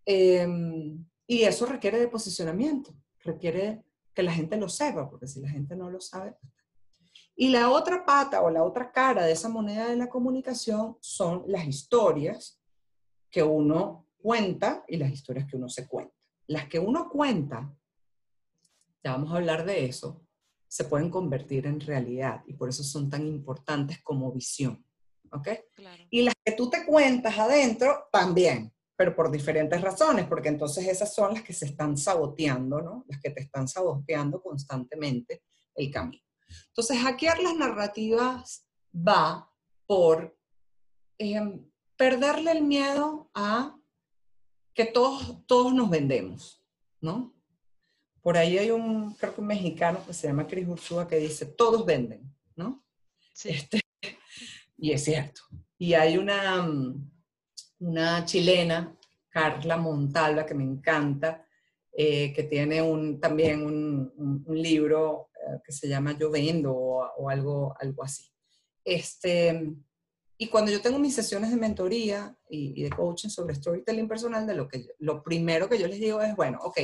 Em, 0.07 1.05
y 1.27 1.43
eso 1.43 1.67
requiere 1.67 1.99
de 1.99 2.09
posicionamiento, 2.09 2.95
requiere 3.21 3.83
que 4.15 4.23
la 4.23 4.33
gente 4.33 4.57
lo 4.57 4.69
sepa, 4.69 5.09
porque 5.11 5.27
si 5.27 5.41
la 5.41 5.49
gente 5.49 5.75
no 5.75 5.91
lo 5.91 6.01
sabe. 6.01 6.33
Pues, 6.41 6.53
y 7.35 7.49
la 7.51 7.71
otra 7.71 8.05
pata 8.05 8.43
o 8.43 8.51
la 8.51 8.65
otra 8.65 8.91
cara 8.91 9.25
de 9.25 9.33
esa 9.33 9.49
moneda 9.49 9.89
de 9.89 9.97
la 9.97 10.09
comunicación 10.09 10.97
son 11.01 11.45
las 11.47 11.67
historias 11.67 12.58
que 13.31 13.43
uno 13.43 14.07
cuenta 14.17 14.85
y 14.89 14.97
las 14.97 15.11
historias 15.11 15.47
que 15.47 15.57
uno 15.57 15.69
se 15.69 15.87
cuenta. 15.87 16.15
Las 16.47 16.69
que 16.69 16.79
uno 16.79 17.09
cuenta, 17.09 17.75
ya 19.03 19.13
vamos 19.13 19.33
a 19.33 19.37
hablar 19.37 19.65
de 19.65 19.85
eso, 19.85 20.25
se 20.67 20.85
pueden 20.85 21.11
convertir 21.11 21.67
en 21.67 21.81
realidad 21.81 22.43
y 22.47 22.55
por 22.55 22.69
eso 22.69 22.83
son 22.83 23.09
tan 23.09 23.27
importantes 23.27 24.03
como 24.03 24.33
visión. 24.33 24.85
¿Ok? 25.31 25.49
Y 26.11 26.23
las 26.23 26.35
que 26.43 26.53
tú 26.53 26.71
te 26.71 26.87
cuentas 26.87 27.39
adentro, 27.39 28.09
también, 28.11 28.73
pero 28.97 29.15
por 29.15 29.31
diferentes 29.31 29.81
razones, 29.81 30.27
porque 30.27 30.49
entonces 30.49 30.89
esas 30.89 31.15
son 31.15 31.35
las 31.35 31.43
que 31.43 31.53
se 31.53 31.67
están 31.67 31.97
saboteando, 31.97 32.81
¿no? 32.81 33.05
Las 33.09 33.21
que 33.21 33.31
te 33.31 33.43
están 33.43 33.69
saboteando 33.69 34.43
constantemente 34.43 35.43
el 35.75 35.91
camino. 35.91 36.25
Entonces, 36.69 36.99
hackear 36.99 37.41
las 37.41 37.55
narrativas 37.55 38.67
va 38.93 39.49
por 39.87 40.37
em, 41.19 41.68
perderle 41.99 42.53
el 42.53 42.63
miedo 42.63 43.29
a 43.35 43.77
que 44.73 44.87
todos, 44.87 45.45
todos 45.47 45.75
nos 45.75 45.91
vendemos, 45.91 46.65
¿no? 47.01 47.35
Por 48.23 48.37
ahí 48.37 48.57
hay 48.57 48.71
un, 48.71 49.15
creo 49.15 49.35
que 49.35 49.41
un 49.41 49.49
mexicano 49.49 50.05
que 50.07 50.15
se 50.15 50.29
llama 50.29 50.47
Cris 50.47 50.69
Ursúa 50.69 51.09
que 51.09 51.17
dice, 51.17 51.45
todos 51.45 51.85
venden, 51.85 52.33
¿no? 52.55 52.85
Sí. 53.35 53.51
Este, 53.51 53.81
y 54.79 54.93
es 54.93 55.05
cierto. 55.05 55.43
Y 55.77 55.95
hay 55.95 56.17
una, 56.17 56.71
una 57.81 58.25
chilena, 58.25 58.97
Carla 59.29 59.77
Montalva, 59.77 60.47
que 60.47 60.55
me 60.55 60.65
encanta, 60.65 61.45
eh, 61.93 62.33
que 62.33 62.45
tiene 62.45 62.81
un, 62.81 63.19
también 63.19 63.65
un, 63.65 64.45
un, 64.47 64.63
libro 64.63 65.31
eh, 65.35 65.61
que 65.65 65.73
se 65.73 65.89
llama 65.89 66.17
Yo 66.17 66.31
Vendo 66.31 66.73
o, 66.73 67.05
o, 67.19 67.29
algo, 67.29 67.75
algo 67.81 68.05
así. 68.05 68.31
Este, 68.85 69.75
y 70.41 70.47
cuando 70.47 70.71
yo 70.71 70.81
tengo 70.81 71.01
mis 71.01 71.17
sesiones 71.17 71.51
de 71.51 71.57
mentoría 71.57 72.33
y, 72.49 72.81
de 72.85 72.91
coaching 72.91 73.29
sobre 73.29 73.57
storytelling 73.57 74.07
personal, 74.07 74.47
de 74.47 74.55
lo, 74.55 74.69
que 74.69 74.87
lo 75.01 75.21
primero 75.25 75.69
que 75.69 75.79
yo 75.79 75.89
les 75.89 75.99
digo 75.99 76.23
es, 76.23 76.37
bueno, 76.37 76.61
ok, 76.63 76.79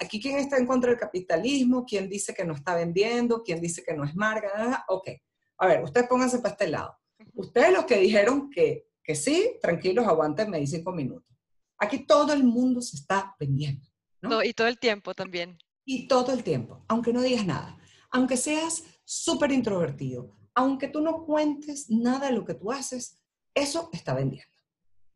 aquí 0.00 0.18
quién 0.18 0.38
está 0.38 0.56
en 0.56 0.66
contra 0.66 0.88
del 0.88 0.98
capitalismo, 0.98 1.84
quién 1.84 2.08
dice 2.08 2.32
que 2.32 2.46
no 2.46 2.54
está 2.54 2.74
vendiendo, 2.74 3.42
quién 3.42 3.60
dice 3.60 3.84
que 3.84 3.92
no 3.92 4.04
es 4.04 4.16
marca, 4.16 4.86
ok. 4.88 5.10
A 5.58 5.66
ver, 5.66 5.84
ustedes 5.84 6.08
pónganse 6.08 6.38
para 6.38 6.52
este 6.52 6.68
lado. 6.68 6.96
Ustedes 7.34 7.74
los 7.74 7.84
que 7.84 7.98
dijeron 7.98 8.48
que, 8.50 8.88
que 9.02 9.14
sí, 9.14 9.58
tranquilos, 9.60 10.06
aguanten, 10.06 10.48
me 10.48 10.66
cinco 10.66 10.90
minutos. 10.90 11.28
Aquí 11.76 12.06
todo 12.06 12.32
el 12.32 12.42
mundo 12.42 12.80
se 12.80 12.96
está 12.96 13.36
vendiendo. 13.38 13.86
¿no? 14.22 14.42
Y 14.42 14.54
todo 14.54 14.66
el 14.66 14.78
tiempo 14.78 15.12
también. 15.12 15.58
Y 15.84 16.08
todo 16.08 16.32
el 16.32 16.42
tiempo, 16.42 16.82
aunque 16.88 17.12
no 17.12 17.20
digas 17.20 17.44
nada. 17.44 17.76
Aunque 18.10 18.38
seas 18.38 18.82
súper 19.04 19.52
introvertido, 19.52 20.34
aunque 20.54 20.88
tú 20.88 21.00
no 21.00 21.24
cuentes 21.24 21.90
nada 21.90 22.28
de 22.28 22.32
lo 22.32 22.44
que 22.44 22.54
tú 22.54 22.70
haces, 22.70 23.20
eso 23.54 23.90
está 23.92 24.14
vendiendo. 24.14 24.52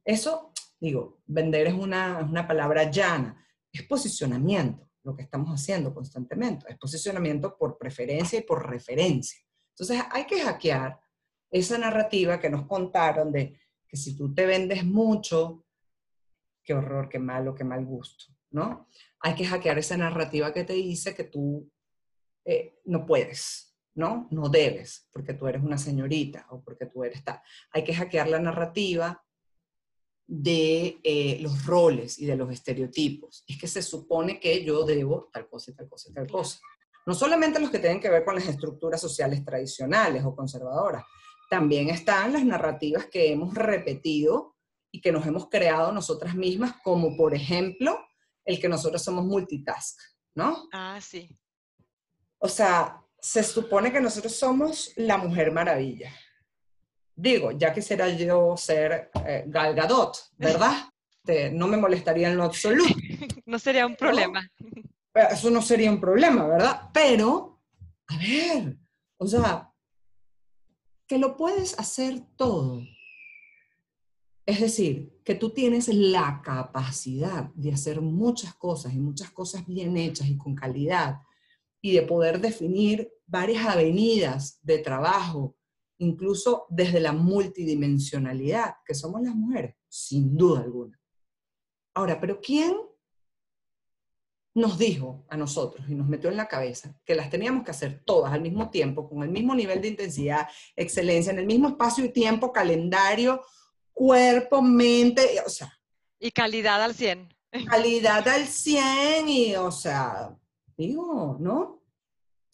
Eso, 0.04 0.52
digo, 0.80 1.20
vender 1.26 1.66
es 1.68 1.74
una, 1.74 2.18
una 2.18 2.46
palabra 2.46 2.90
llana, 2.90 3.44
es 3.72 3.82
posicionamiento, 3.82 4.88
lo 5.04 5.14
que 5.14 5.22
estamos 5.22 5.50
haciendo 5.50 5.94
constantemente, 5.94 6.66
es 6.68 6.78
posicionamiento 6.78 7.56
por 7.56 7.78
preferencia 7.78 8.38
y 8.38 8.42
por 8.42 8.68
referencia. 8.68 9.38
Entonces 9.70 10.04
hay 10.10 10.26
que 10.26 10.40
hackear 10.40 10.98
esa 11.50 11.78
narrativa 11.78 12.40
que 12.40 12.50
nos 12.50 12.66
contaron 12.66 13.32
de 13.32 13.58
que 13.86 13.96
si 13.96 14.16
tú 14.16 14.34
te 14.34 14.44
vendes 14.44 14.84
mucho, 14.84 15.64
qué 16.62 16.74
horror, 16.74 17.08
qué 17.08 17.18
malo, 17.18 17.54
qué 17.54 17.64
mal 17.64 17.84
gusto, 17.86 18.26
¿no? 18.50 18.88
Hay 19.20 19.34
que 19.34 19.46
hackear 19.46 19.78
esa 19.78 19.96
narrativa 19.96 20.52
que 20.52 20.64
te 20.64 20.74
dice 20.74 21.14
que 21.14 21.24
tú 21.24 21.70
eh, 22.44 22.80
no 22.84 23.06
puedes, 23.06 23.67
¿no? 23.98 24.28
No 24.30 24.48
debes, 24.48 25.08
porque 25.12 25.34
tú 25.34 25.48
eres 25.48 25.60
una 25.60 25.76
señorita 25.76 26.46
o 26.50 26.62
porque 26.62 26.86
tú 26.86 27.02
eres 27.02 27.24
tal. 27.24 27.42
Hay 27.72 27.82
que 27.82 27.92
hackear 27.92 28.28
la 28.28 28.38
narrativa 28.38 29.20
de 30.24 31.00
eh, 31.02 31.38
los 31.40 31.66
roles 31.66 32.16
y 32.20 32.24
de 32.24 32.36
los 32.36 32.48
estereotipos. 32.52 33.42
Es 33.48 33.58
que 33.58 33.66
se 33.66 33.82
supone 33.82 34.38
que 34.38 34.64
yo 34.64 34.84
debo 34.84 35.28
tal 35.32 35.48
cosa 35.48 35.72
y 35.72 35.74
tal 35.74 35.88
cosa 35.88 36.10
y 36.10 36.14
tal 36.14 36.30
cosa. 36.30 36.60
No 37.06 37.14
solamente 37.14 37.58
los 37.58 37.70
que 37.70 37.80
tienen 37.80 38.00
que 38.00 38.08
ver 38.08 38.24
con 38.24 38.36
las 38.36 38.46
estructuras 38.46 39.00
sociales 39.00 39.44
tradicionales 39.44 40.24
o 40.24 40.36
conservadoras, 40.36 41.02
también 41.50 41.90
están 41.90 42.32
las 42.32 42.44
narrativas 42.44 43.06
que 43.06 43.32
hemos 43.32 43.52
repetido 43.52 44.54
y 44.92 45.00
que 45.00 45.10
nos 45.10 45.26
hemos 45.26 45.48
creado 45.48 45.90
nosotras 45.90 46.36
mismas, 46.36 46.76
como 46.84 47.16
por 47.16 47.34
ejemplo 47.34 47.98
el 48.44 48.60
que 48.60 48.68
nosotros 48.68 49.02
somos 49.02 49.24
multitask, 49.24 49.98
¿no? 50.36 50.68
Ah, 50.72 51.00
sí 51.02 51.36
O 52.38 52.48
sea, 52.48 53.04
se 53.20 53.42
supone 53.42 53.92
que 53.92 54.00
nosotros 54.00 54.34
somos 54.34 54.92
la 54.96 55.18
mujer 55.18 55.52
maravilla. 55.52 56.12
Digo, 57.14 57.50
ya 57.52 57.72
quisiera 57.72 58.08
yo 58.08 58.56
ser 58.56 59.10
eh, 59.26 59.44
Gal 59.46 59.74
Gadot, 59.74 60.16
¿verdad? 60.36 60.88
Este, 61.28 61.50
no 61.50 61.68
me 61.68 61.76
molestaría 61.76 62.28
en 62.30 62.36
lo 62.36 62.44
absoluto. 62.44 62.94
No 63.44 63.58
sería 63.58 63.86
un 63.86 63.96
problema. 63.96 64.46
Eso 65.14 65.50
no 65.50 65.62
sería 65.62 65.90
un 65.90 65.98
problema, 65.98 66.46
¿verdad? 66.46 66.90
Pero, 66.92 67.62
a 68.06 68.18
ver, 68.18 68.76
o 69.16 69.26
sea, 69.26 69.72
que 71.06 71.16
lo 71.16 71.34
puedes 71.34 71.78
hacer 71.78 72.20
todo. 72.36 72.82
Es 74.44 74.60
decir, 74.60 75.18
que 75.24 75.34
tú 75.34 75.50
tienes 75.50 75.88
la 75.88 76.42
capacidad 76.44 77.44
de 77.54 77.72
hacer 77.72 78.02
muchas 78.02 78.54
cosas 78.54 78.92
y 78.92 78.98
muchas 78.98 79.30
cosas 79.30 79.66
bien 79.66 79.96
hechas 79.96 80.28
y 80.28 80.36
con 80.36 80.54
calidad 80.54 81.22
y 81.80 81.92
de 81.92 82.02
poder 82.02 82.40
definir 82.40 83.12
varias 83.26 83.66
avenidas 83.66 84.58
de 84.62 84.78
trabajo, 84.78 85.56
incluso 85.98 86.66
desde 86.68 87.00
la 87.00 87.12
multidimensionalidad 87.12 88.74
que 88.84 88.94
somos 88.94 89.22
las 89.22 89.34
mujeres, 89.34 89.74
sin 89.88 90.36
duda 90.36 90.60
alguna. 90.60 90.98
Ahora, 91.94 92.20
pero 92.20 92.40
¿quién 92.40 92.74
nos 94.54 94.78
dijo 94.78 95.24
a 95.28 95.36
nosotros 95.36 95.86
y 95.88 95.94
nos 95.94 96.08
metió 96.08 96.30
en 96.30 96.36
la 96.36 96.48
cabeza 96.48 96.94
que 97.04 97.14
las 97.14 97.30
teníamos 97.30 97.64
que 97.64 97.70
hacer 97.70 98.02
todas 98.04 98.32
al 98.32 98.40
mismo 98.40 98.70
tiempo, 98.70 99.08
con 99.08 99.22
el 99.22 99.30
mismo 99.30 99.54
nivel 99.54 99.80
de 99.80 99.88
intensidad, 99.88 100.48
excelencia, 100.74 101.32
en 101.32 101.38
el 101.38 101.46
mismo 101.46 101.68
espacio 101.68 102.04
y 102.04 102.12
tiempo, 102.12 102.52
calendario, 102.52 103.42
cuerpo, 103.92 104.60
mente, 104.62 105.40
o 105.44 105.48
sea. 105.48 105.72
Y 106.18 106.30
calidad 106.32 106.82
al 106.82 106.94
100. 106.94 107.34
Calidad 107.68 108.26
al 108.28 108.46
100 108.46 109.28
y, 109.28 109.56
o 109.56 109.70
sea, 109.70 110.36
¿no? 110.78 111.82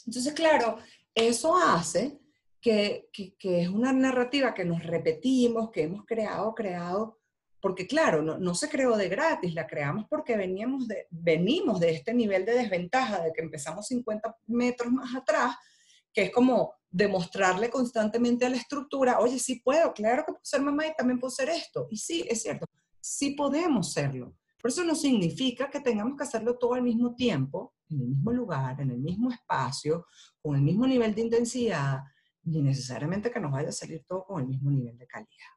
Entonces, 0.07 0.33
claro, 0.33 0.79
eso 1.15 1.57
hace 1.57 2.19
que, 2.61 3.11
que, 3.13 3.63
es 3.63 3.69
una 3.69 3.93
narrativa 3.93 4.55
que 4.55 4.65
nos 4.65 4.83
repetimos, 4.83 5.71
que 5.71 5.83
hemos 5.83 6.05
creado, 6.07 6.55
creado, 6.55 7.19
porque 7.61 7.87
claro, 7.87 8.23
no, 8.23 8.39
no, 8.39 8.55
se 8.55 8.69
creó 8.69 8.97
de 8.97 9.09
gratis, 9.09 9.55
la 9.55 9.67
creamos 9.67 10.07
porque 10.09 10.37
veníamos 10.37 10.89
de, 10.89 11.07
venimos 11.11 11.81
de 11.81 11.91
este 11.91 12.15
nivel 12.15 12.45
de 12.45 12.55
desventaja, 12.55 13.23
de 13.23 13.33
que 13.33 13.43
empezamos 13.43 13.87
50 13.87 14.37
metros 14.47 14.93
más 14.93 15.15
atrás, 15.15 15.57
que 16.13 16.23
es 16.25 16.31
como 16.31 16.75
demostrarle 16.91 17.71
constantemente 17.71 18.47
a 18.47 18.51
la 18.51 18.57
estructura, 18.57 19.19
oye, 19.19 19.39
sí 19.39 19.61
puedo, 19.61 19.93
claro 19.93 20.25
que 20.25 20.33
puedo 20.33 20.45
ser 20.45 20.61
mamá 20.61 20.87
y 20.87 20.95
también 20.95 21.19
puedo 21.19 21.31
ser 21.31 21.49
esto. 21.49 21.87
Y 21.91 21.97
sí, 21.97 22.25
es 22.29 22.43
cierto, 22.43 22.67
sí 23.01 23.31
podemos 23.33 23.93
serlo. 23.93 24.35
Pero 24.65 24.73
eso 24.73 24.85
no 24.85 24.95
significa 24.95 25.69
que 25.69 25.81
tengamos 25.81 26.17
que 26.17 26.23
hacerlo 26.23 26.57
todo 26.57 26.73
al 26.73 26.83
mismo 26.83 27.15
tiempo, 27.15 27.75
en 27.91 28.01
el 28.01 28.07
mismo 28.07 28.33
lugar, 28.33 28.81
en 28.81 28.93
el 28.93 28.97
mismo 28.97 29.31
espacio, 29.31 30.07
con 30.41 30.57
el 30.57 30.63
mismo 30.63 30.87
nivel 30.87 31.15
de 31.15 31.21
intensidad, 31.21 31.99
ni 32.45 32.63
necesariamente 32.63 33.31
que 33.31 33.41
nos 33.41 33.53
vaya 33.53 33.69
a 33.69 33.73
salir 33.73 34.07
todo 34.09 34.25
con 34.25 34.41
el 34.41 34.49
mismo 34.49 34.71
nivel 34.71 34.97
de 34.97 35.07
calidad. 35.07 35.53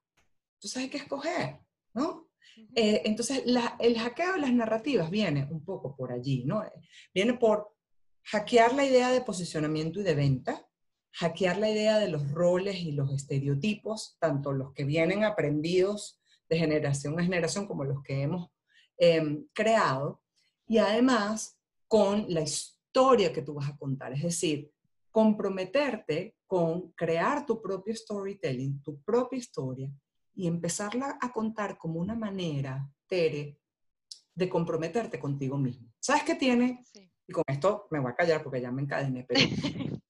Entonces 0.55 0.84
hay 0.84 0.89
que 0.89 0.97
escoger, 0.97 1.58
¿no? 1.93 2.28
Eh, 2.76 3.03
entonces 3.05 3.43
el 3.80 3.97
hackeo 3.97 4.34
de 4.34 4.41
las 4.41 4.51
narrativas 4.51 5.10
viene 5.10 5.47
un 5.51 5.64
poco 5.64 5.95
por 5.95 6.12
allí, 6.12 6.43
¿no? 6.43 6.66
Viene 7.14 7.36
por 7.36 7.78
hackear 8.24 8.74
la 8.74 8.84
idea 8.84 9.10
de 9.10 9.22
posicionamiento 9.22 10.01
y 10.01 10.03
de 10.03 10.16
venta, 10.16 10.68
hackear 11.14 11.60
la 11.60 11.72
idea 11.72 11.97
de 11.97 12.10
los 12.10 12.30
roles 12.34 12.76
y 12.82 12.91
los 12.91 13.14
estereotipos, 13.14 14.18
tanto 14.20 14.51
los 14.51 14.74
que 14.74 14.84
vienen 14.84 15.24
aprendidos 15.24 16.20
de 16.49 16.58
generación 16.58 17.18
a 17.18 17.24
generación 17.24 17.68
como 17.68 17.86
los 17.86 18.03
que 18.03 18.22
hemos 18.22 18.51
em, 18.98 19.45
creado, 19.54 20.22
y 20.68 20.78
además 20.78 21.58
con 21.88 22.26
la 22.30 22.41
historia 22.41 23.32
que 23.32 23.41
tú 23.41 23.54
vas 23.54 23.70
a 23.70 23.78
contar, 23.78 24.14
es 24.14 24.24
decir, 24.24 24.72
comprometerte 25.12 26.36
con 26.45 26.91
crear 26.91 27.45
tu 27.45 27.62
propio 27.62 27.95
storytelling, 27.95 28.82
tu 28.82 29.02
propia 29.02 29.38
historia, 29.38 29.89
y 30.36 30.48
empezarla 30.48 31.18
a 31.20 31.32
contar 31.32 31.78
como 31.78 32.00
una 32.00 32.14
manera, 32.14 32.88
Tere, 33.08 33.58
de 34.36 34.50
comprometerte 34.50 35.20
contigo 35.20 35.58
mismo. 35.58 35.91
¿Sabes 36.00 36.24
qué 36.24 36.36
tiene? 36.36 36.84
Y 37.28 37.34
con 37.34 37.43
esto 37.48 37.88
me 37.89 38.00
voy 38.00 38.12
a 38.12 38.16
callar 38.16 38.43
porque 38.43 38.62
ya 38.62 38.72
me 38.72 38.84
encadené, 38.84 39.26
pero 39.28 39.41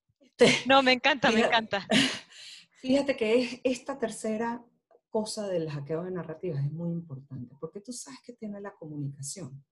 no, 0.67 0.83
me 0.83 0.91
encanta, 0.91 1.31
me 1.31 1.41
encanta. 1.41 1.87
Fíjate 2.81 3.15
que 3.15 3.41
es 3.41 3.61
esta 3.63 3.97
tercera 3.97 4.61
cosa 5.09 5.47
del 5.47 5.69
hackeo 5.69 6.03
de 6.03 6.11
narrativas 6.11 6.63
es 6.63 6.71
muy 6.71 6.91
importante, 6.91 7.55
porque 7.59 7.81
tú 7.81 7.91
sabes 7.91 8.19
que 8.23 8.33
tiene 8.33 8.61
la 8.61 8.73
comunicación. 8.75 9.63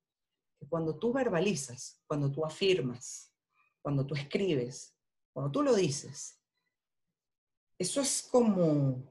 Que 0.59 0.67
cuando 0.67 0.97
tú 0.97 1.13
verbalizas, 1.13 2.01
cuando 2.07 2.31
tú 2.31 2.45
afirmas, 2.45 3.33
cuando 3.81 4.05
tú 4.05 4.15
escribes, 4.15 4.95
cuando 5.33 5.51
tú 5.51 5.63
lo 5.63 5.75
dices, 5.75 6.39
eso 7.77 8.01
es 8.01 8.27
como, 8.31 9.03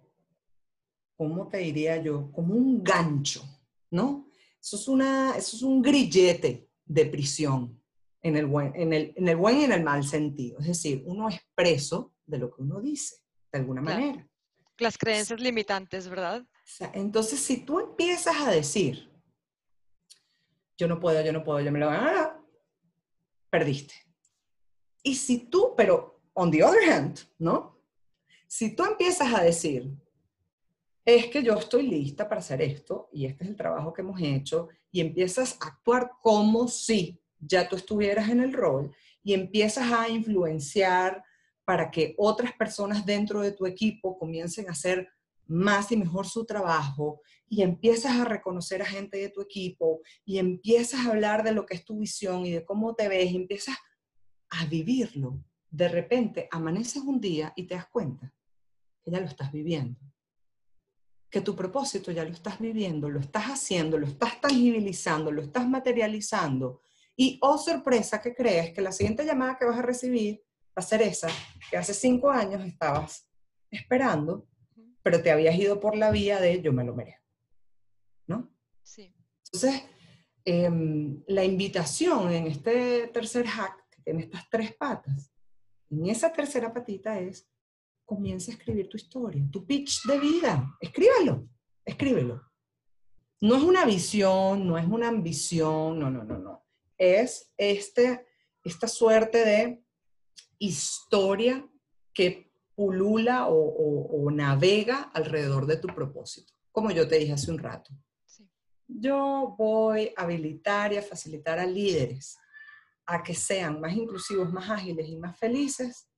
¿cómo 1.16 1.48
te 1.48 1.58
diría 1.58 2.02
yo? 2.02 2.32
Como 2.32 2.54
un 2.54 2.82
gancho, 2.82 3.44
¿no? 3.90 4.28
Eso 4.60 4.76
es, 4.76 4.88
una, 4.88 5.36
eso 5.36 5.56
es 5.56 5.62
un 5.62 5.82
grillete 5.82 6.70
de 6.86 7.06
prisión 7.06 7.80
en 8.22 8.36
el, 8.36 8.46
buen, 8.46 8.74
en, 8.74 8.94
el, 8.94 9.12
en 9.16 9.28
el 9.28 9.36
buen 9.36 9.58
y 9.58 9.64
en 9.64 9.72
el 9.72 9.84
mal 9.84 10.02
sentido. 10.02 10.58
Es 10.60 10.68
decir, 10.68 11.02
uno 11.06 11.28
es 11.28 11.38
preso 11.54 12.14
de 12.24 12.38
lo 12.38 12.54
que 12.54 12.62
uno 12.62 12.80
dice, 12.80 13.16
de 13.52 13.58
alguna 13.58 13.82
manera. 13.82 14.26
Las 14.78 14.98
creencias 14.98 15.40
limitantes, 15.40 16.08
¿verdad? 16.08 16.44
entonces, 16.94 17.40
si 17.40 17.58
tú 17.58 17.78
empiezas 17.78 18.36
a 18.40 18.50
decir, 18.50 19.10
yo 20.76 20.88
no 20.88 20.98
puedo, 20.98 21.22
yo 21.22 21.32
no 21.32 21.44
puedo, 21.44 21.60
yo 21.60 21.70
me 21.70 21.78
lo 21.78 21.86
voy 21.86 21.96
a... 21.96 22.40
Perdiste. 23.50 23.94
Y 25.02 25.14
si 25.14 25.50
tú, 25.50 25.74
pero 25.76 26.22
on 26.32 26.50
the 26.50 26.64
other 26.64 26.90
hand, 26.90 27.20
¿no? 27.38 27.78
Si 28.46 28.74
tú 28.74 28.84
empiezas 28.84 29.32
a 29.32 29.42
decir, 29.42 29.94
es 31.04 31.26
que 31.26 31.42
yo 31.42 31.54
estoy 31.54 31.82
lista 31.82 32.28
para 32.28 32.40
hacer 32.40 32.62
esto 32.62 33.08
y 33.12 33.26
este 33.26 33.44
es 33.44 33.50
el 33.50 33.56
trabajo 33.56 33.92
que 33.92 34.02
hemos 34.02 34.20
hecho 34.20 34.68
y 34.90 35.00
empiezas 35.00 35.56
a 35.60 35.68
actuar 35.68 36.12
como 36.22 36.66
si 36.66 37.20
ya 37.38 37.68
tú 37.68 37.76
estuvieras 37.76 38.28
en 38.30 38.40
el 38.40 38.52
rol 38.52 38.94
y 39.22 39.34
empiezas 39.34 39.92
a 39.92 40.08
influenciar 40.08 41.22
para 41.64 41.90
que 41.90 42.14
otras 42.18 42.52
personas 42.52 43.06
dentro 43.06 43.40
de 43.40 43.52
tu 43.52 43.66
equipo 43.66 44.18
comiencen 44.18 44.68
a 44.68 44.72
hacer 44.72 45.08
más 45.46 45.92
y 45.92 45.96
mejor 45.96 46.26
su 46.26 46.44
trabajo 46.44 47.20
y 47.48 47.62
empiezas 47.62 48.12
a 48.16 48.24
reconocer 48.24 48.82
a 48.82 48.86
gente 48.86 49.18
de 49.18 49.28
tu 49.28 49.40
equipo 49.40 50.00
y 50.24 50.38
empiezas 50.38 51.00
a 51.00 51.10
hablar 51.10 51.42
de 51.44 51.52
lo 51.52 51.66
que 51.66 51.74
es 51.74 51.84
tu 51.84 51.98
visión 51.98 52.46
y 52.46 52.52
de 52.52 52.64
cómo 52.64 52.94
te 52.94 53.08
ves 53.08 53.30
y 53.30 53.36
empiezas 53.36 53.76
a 54.50 54.64
vivirlo. 54.66 55.42
De 55.70 55.88
repente 55.88 56.48
amaneces 56.50 57.02
un 57.02 57.20
día 57.20 57.52
y 57.56 57.64
te 57.64 57.74
das 57.74 57.86
cuenta 57.88 58.32
que 59.02 59.10
ya 59.10 59.20
lo 59.20 59.26
estás 59.26 59.52
viviendo, 59.52 60.00
que 61.28 61.40
tu 61.40 61.54
propósito 61.54 62.10
ya 62.10 62.24
lo 62.24 62.30
estás 62.30 62.58
viviendo, 62.58 63.10
lo 63.10 63.20
estás 63.20 63.46
haciendo, 63.46 63.98
lo 63.98 64.06
estás 64.06 64.40
tangibilizando, 64.40 65.30
lo 65.30 65.42
estás 65.42 65.68
materializando 65.68 66.80
y, 67.16 67.38
oh 67.42 67.58
sorpresa, 67.58 68.20
que 68.20 68.34
crees 68.34 68.72
que 68.72 68.80
la 68.80 68.92
siguiente 68.92 69.24
llamada 69.24 69.56
que 69.58 69.66
vas 69.66 69.78
a 69.78 69.82
recibir 69.82 70.42
a 70.80 70.82
ser 70.82 71.02
esa 71.02 71.28
que 71.70 71.76
hace 71.76 71.94
cinco 71.94 72.30
años 72.30 72.64
estabas 72.64 73.28
esperando, 73.70 74.48
pero 75.02 75.22
te 75.22 75.30
habías 75.30 75.54
ido 75.56 75.80
por 75.80 75.96
la 75.96 76.10
vía 76.10 76.40
de 76.40 76.60
yo 76.62 76.72
me 76.72 76.84
lo 76.84 76.94
merezco. 76.94 77.24
¿No? 78.26 78.50
Sí. 78.82 79.14
Entonces, 79.46 79.82
em, 80.44 81.22
la 81.26 81.44
invitación 81.44 82.32
en 82.32 82.46
este 82.46 83.08
tercer 83.08 83.46
hack, 83.46 83.88
que 83.90 84.02
tiene 84.02 84.22
estas 84.22 84.48
tres 84.50 84.74
patas, 84.74 85.32
en 85.90 86.06
esa 86.06 86.32
tercera 86.32 86.72
patita 86.72 87.18
es, 87.18 87.48
comienza 88.04 88.50
a 88.50 88.54
escribir 88.54 88.88
tu 88.88 88.96
historia, 88.96 89.44
tu 89.50 89.66
pitch 89.66 90.04
de 90.06 90.18
vida. 90.18 90.76
Escríbelo, 90.80 91.48
escríbelo. 91.84 92.42
No 93.40 93.56
es 93.56 93.62
una 93.62 93.84
visión, 93.84 94.66
no 94.66 94.78
es 94.78 94.86
una 94.86 95.08
ambición, 95.08 95.98
no, 95.98 96.10
no, 96.10 96.24
no, 96.24 96.38
no 96.38 96.64
es 96.98 97.52
este, 97.56 98.26
esta 98.62 98.88
suerte 98.88 99.44
de 99.44 99.83
historia 100.58 101.68
que 102.12 102.52
pulula 102.74 103.46
o, 103.48 104.30
navega 104.30 105.10
alrededor 105.14 105.66
de 105.66 105.76
tu 105.76 105.88
propósito, 105.88 106.52
como 106.72 106.90
yo 106.90 107.06
te 107.06 107.18
dije 107.18 107.32
hace 107.32 107.50
un 107.50 107.58
rato. 107.58 107.92
Yo 108.86 109.54
voy 109.56 110.12
a 110.16 110.22
habilitar 110.22 110.92
y 110.92 110.96
a 110.96 111.02
facilitar 111.02 111.58
a 111.58 111.66
líderes 111.66 112.36
a 113.06 113.22
que 113.22 113.34
sean 113.34 113.80
más 113.80 113.94
inclusivos, 113.94 114.52
más 114.52 114.70
ágiles 114.70 115.08
y 115.08 115.16
más 115.16 115.38
felices 115.38 116.08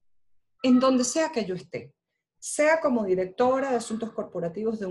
en 0.62 0.80
donde 0.80 1.04
sea 1.04 1.30
que 1.30 1.44
yo 1.44 1.54
esté, 1.54 1.94
sea 2.38 2.80
como 2.80 3.04
directora 3.04 3.70
de 3.70 3.76
asuntos 3.76 4.12
corporativos 4.12 4.80
de, 4.80 4.88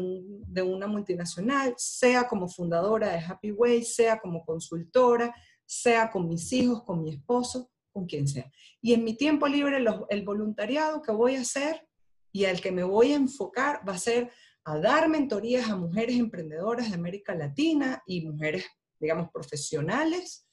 de 0.48 0.62
una 0.62 0.88
multinacional, 0.88 1.74
sea 1.78 2.28
como 2.28 2.48
fundadora 2.48 3.12
de 3.12 3.20
Happy 3.20 3.52
Way, 3.52 3.84
sea 3.84 4.20
como 4.20 4.46
consultora, 4.46 5.34
sea 5.66 6.12
con 6.12 6.28
mis 6.28 6.52
hijos, 6.54 6.84
con 6.84 7.02
mi 7.02 7.12
esposo, 7.12 7.72
con 7.96 8.06
quien 8.08 8.28
sea. 8.28 8.52
Y 8.82 8.92
en 8.92 9.06
mi 9.06 9.16
tiempo 9.16 9.48
libre, 9.48 9.78
el 10.10 10.24
voluntariado 10.26 11.02
que 11.02 11.14
voy 11.14 11.38
a 11.38 11.42
hacer 11.42 11.88
y 12.34 12.44
al 12.44 12.60
que 12.60 12.74
me 12.74 12.84
voy 12.84 13.14
a 13.14 13.16
enfocar 13.16 13.88
va 13.88 13.94
a 13.94 13.98
ser 13.98 14.30
a 14.66 14.78
dar 14.78 15.08
mentorías 15.08 15.70
a 15.70 15.78
mujeres 15.78 16.18
emprendedoras 16.18 16.90
de 16.90 16.96
América 16.96 17.34
Latina 17.34 18.04
y 18.06 18.26
mujeres, 18.26 18.66
digamos, 19.00 19.32
profesionales, 19.32 20.46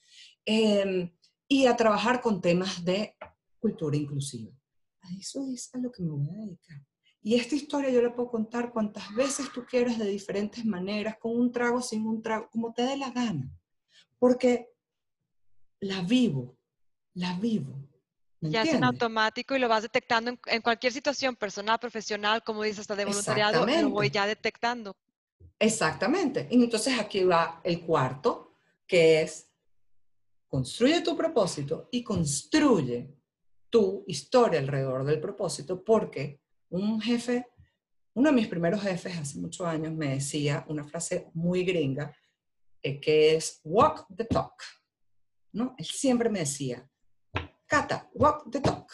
em, 0.45 1.11
y 1.49 1.67
a 1.67 1.77
trabajar 1.77 2.21
con 2.21 2.41
temas 2.41 2.85
de 2.85 3.17
cultura 3.59 3.97
inclusiva. 3.97 4.53
A 5.01 5.09
eso 5.19 5.45
es 5.53 5.75
a 5.75 5.79
lo 5.79 5.91
que 5.91 6.05
me 6.05 6.11
voy 6.11 6.29
a 6.29 6.47
dedicar. 6.47 6.81
Y 7.23 7.35
esta 7.35 7.57
historia 7.57 7.91
yo 7.91 8.03
la 8.03 8.15
puedo 8.15 8.31
contar 8.31 8.73
cuantas 8.73 9.13
veces 9.17 9.47
tú 9.53 9.65
quieras, 9.65 9.99
de 9.99 10.07
diferentes 10.07 10.65
maneras, 10.65 11.17
con 11.19 11.37
un 11.37 11.51
trago, 11.51 11.83
sin 11.83 12.07
un 12.07 12.23
trago, 12.23 12.49
como 12.53 12.73
te 12.73 12.83
dé 12.83 12.97
la 12.97 13.11
gana. 13.11 13.51
Porque 14.21 14.69
la 15.81 16.03
vivo, 16.03 16.57
la 17.15 17.35
vivo. 17.35 17.75
¿me 18.41 18.51
Ya 18.51 18.63
es 18.63 18.75
en 18.75 18.85
automático 18.85 19.55
y 19.55 19.59
lo 19.59 19.69
vas 19.69 19.83
detectando 19.83 20.31
en, 20.31 20.41
en 20.47 20.63
cualquier 20.63 20.93
situación 20.93 21.37
personal, 21.37 21.79
profesional, 21.79 22.43
como 22.43 22.63
dices, 22.63 22.81
hasta 22.81 22.97
de 22.97 23.05
voluntariado, 23.05 23.67
lo 23.67 23.91
voy 23.91 24.11
ya 24.11 24.27
detectando. 24.27 24.97
Exactamente. 25.59 26.49
Y 26.51 26.63
entonces 26.63 26.99
aquí 26.99 27.23
va 27.23 27.61
el 27.63 27.81
cuarto, 27.83 28.57
que 28.87 29.23
es 29.23 29.49
construye 30.49 31.01
tu 31.01 31.17
propósito 31.17 31.89
y 31.91 32.03
construye 32.03 33.17
tu 33.71 34.05
historia 34.07 34.61
alrededor 34.61 35.03
del 35.05 35.19
propósito, 35.19 35.83
porque 35.83 36.43
un 36.69 37.01
jefe, 37.01 37.47
uno 38.13 38.29
de 38.29 38.35
mis 38.35 38.49
primeros 38.49 38.83
jefes 38.83 39.17
hace 39.17 39.39
muchos 39.39 39.67
años 39.67 39.95
me 39.95 40.11
decía 40.15 40.63
una 40.69 40.85
frase 40.85 41.31
muy 41.33 41.65
gringa, 41.65 42.15
eh, 42.83 43.01
que 43.01 43.37
es 43.37 43.61
walk 43.65 44.07
the 44.15 44.25
talk. 44.25 44.63
¿no? 45.53 45.75
Él 45.79 45.87
siempre 45.87 46.29
me 46.29 46.41
decía, 46.41 46.87
Cata, 47.73 48.07
walk 48.13 48.51
the 48.51 48.61
talk. 48.61 48.93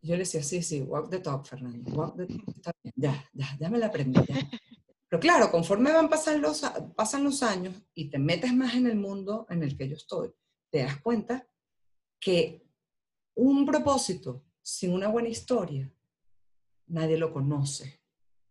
Yo 0.00 0.14
le 0.14 0.20
decía, 0.20 0.42
sí, 0.42 0.62
sí, 0.62 0.80
walk 0.80 1.10
the 1.10 1.18
talk, 1.18 1.44
Fernando. 1.44 1.90
Walk 1.92 2.16
the 2.16 2.26
ya, 2.96 3.22
ya, 3.34 3.54
ya 3.60 3.68
me 3.68 3.76
la 3.78 3.88
aprendí. 3.88 4.18
ya". 4.26 4.34
Pero 5.10 5.20
claro, 5.20 5.50
conforme 5.50 5.92
van 5.92 6.08
pasando 6.08 6.48
los, 6.48 6.62
pasan 6.96 7.22
los 7.22 7.42
años 7.42 7.74
y 7.92 8.08
te 8.08 8.18
metes 8.18 8.54
más 8.54 8.74
en 8.76 8.86
el 8.86 8.96
mundo 8.96 9.46
en 9.50 9.62
el 9.62 9.76
que 9.76 9.90
yo 9.90 9.96
estoy, 9.96 10.32
te 10.70 10.78
das 10.78 11.02
cuenta 11.02 11.46
que 12.18 12.66
un 13.34 13.66
propósito 13.66 14.42
sin 14.62 14.94
una 14.94 15.08
buena 15.08 15.28
historia, 15.28 15.92
nadie 16.86 17.18
lo 17.18 17.30
conoce. 17.30 18.00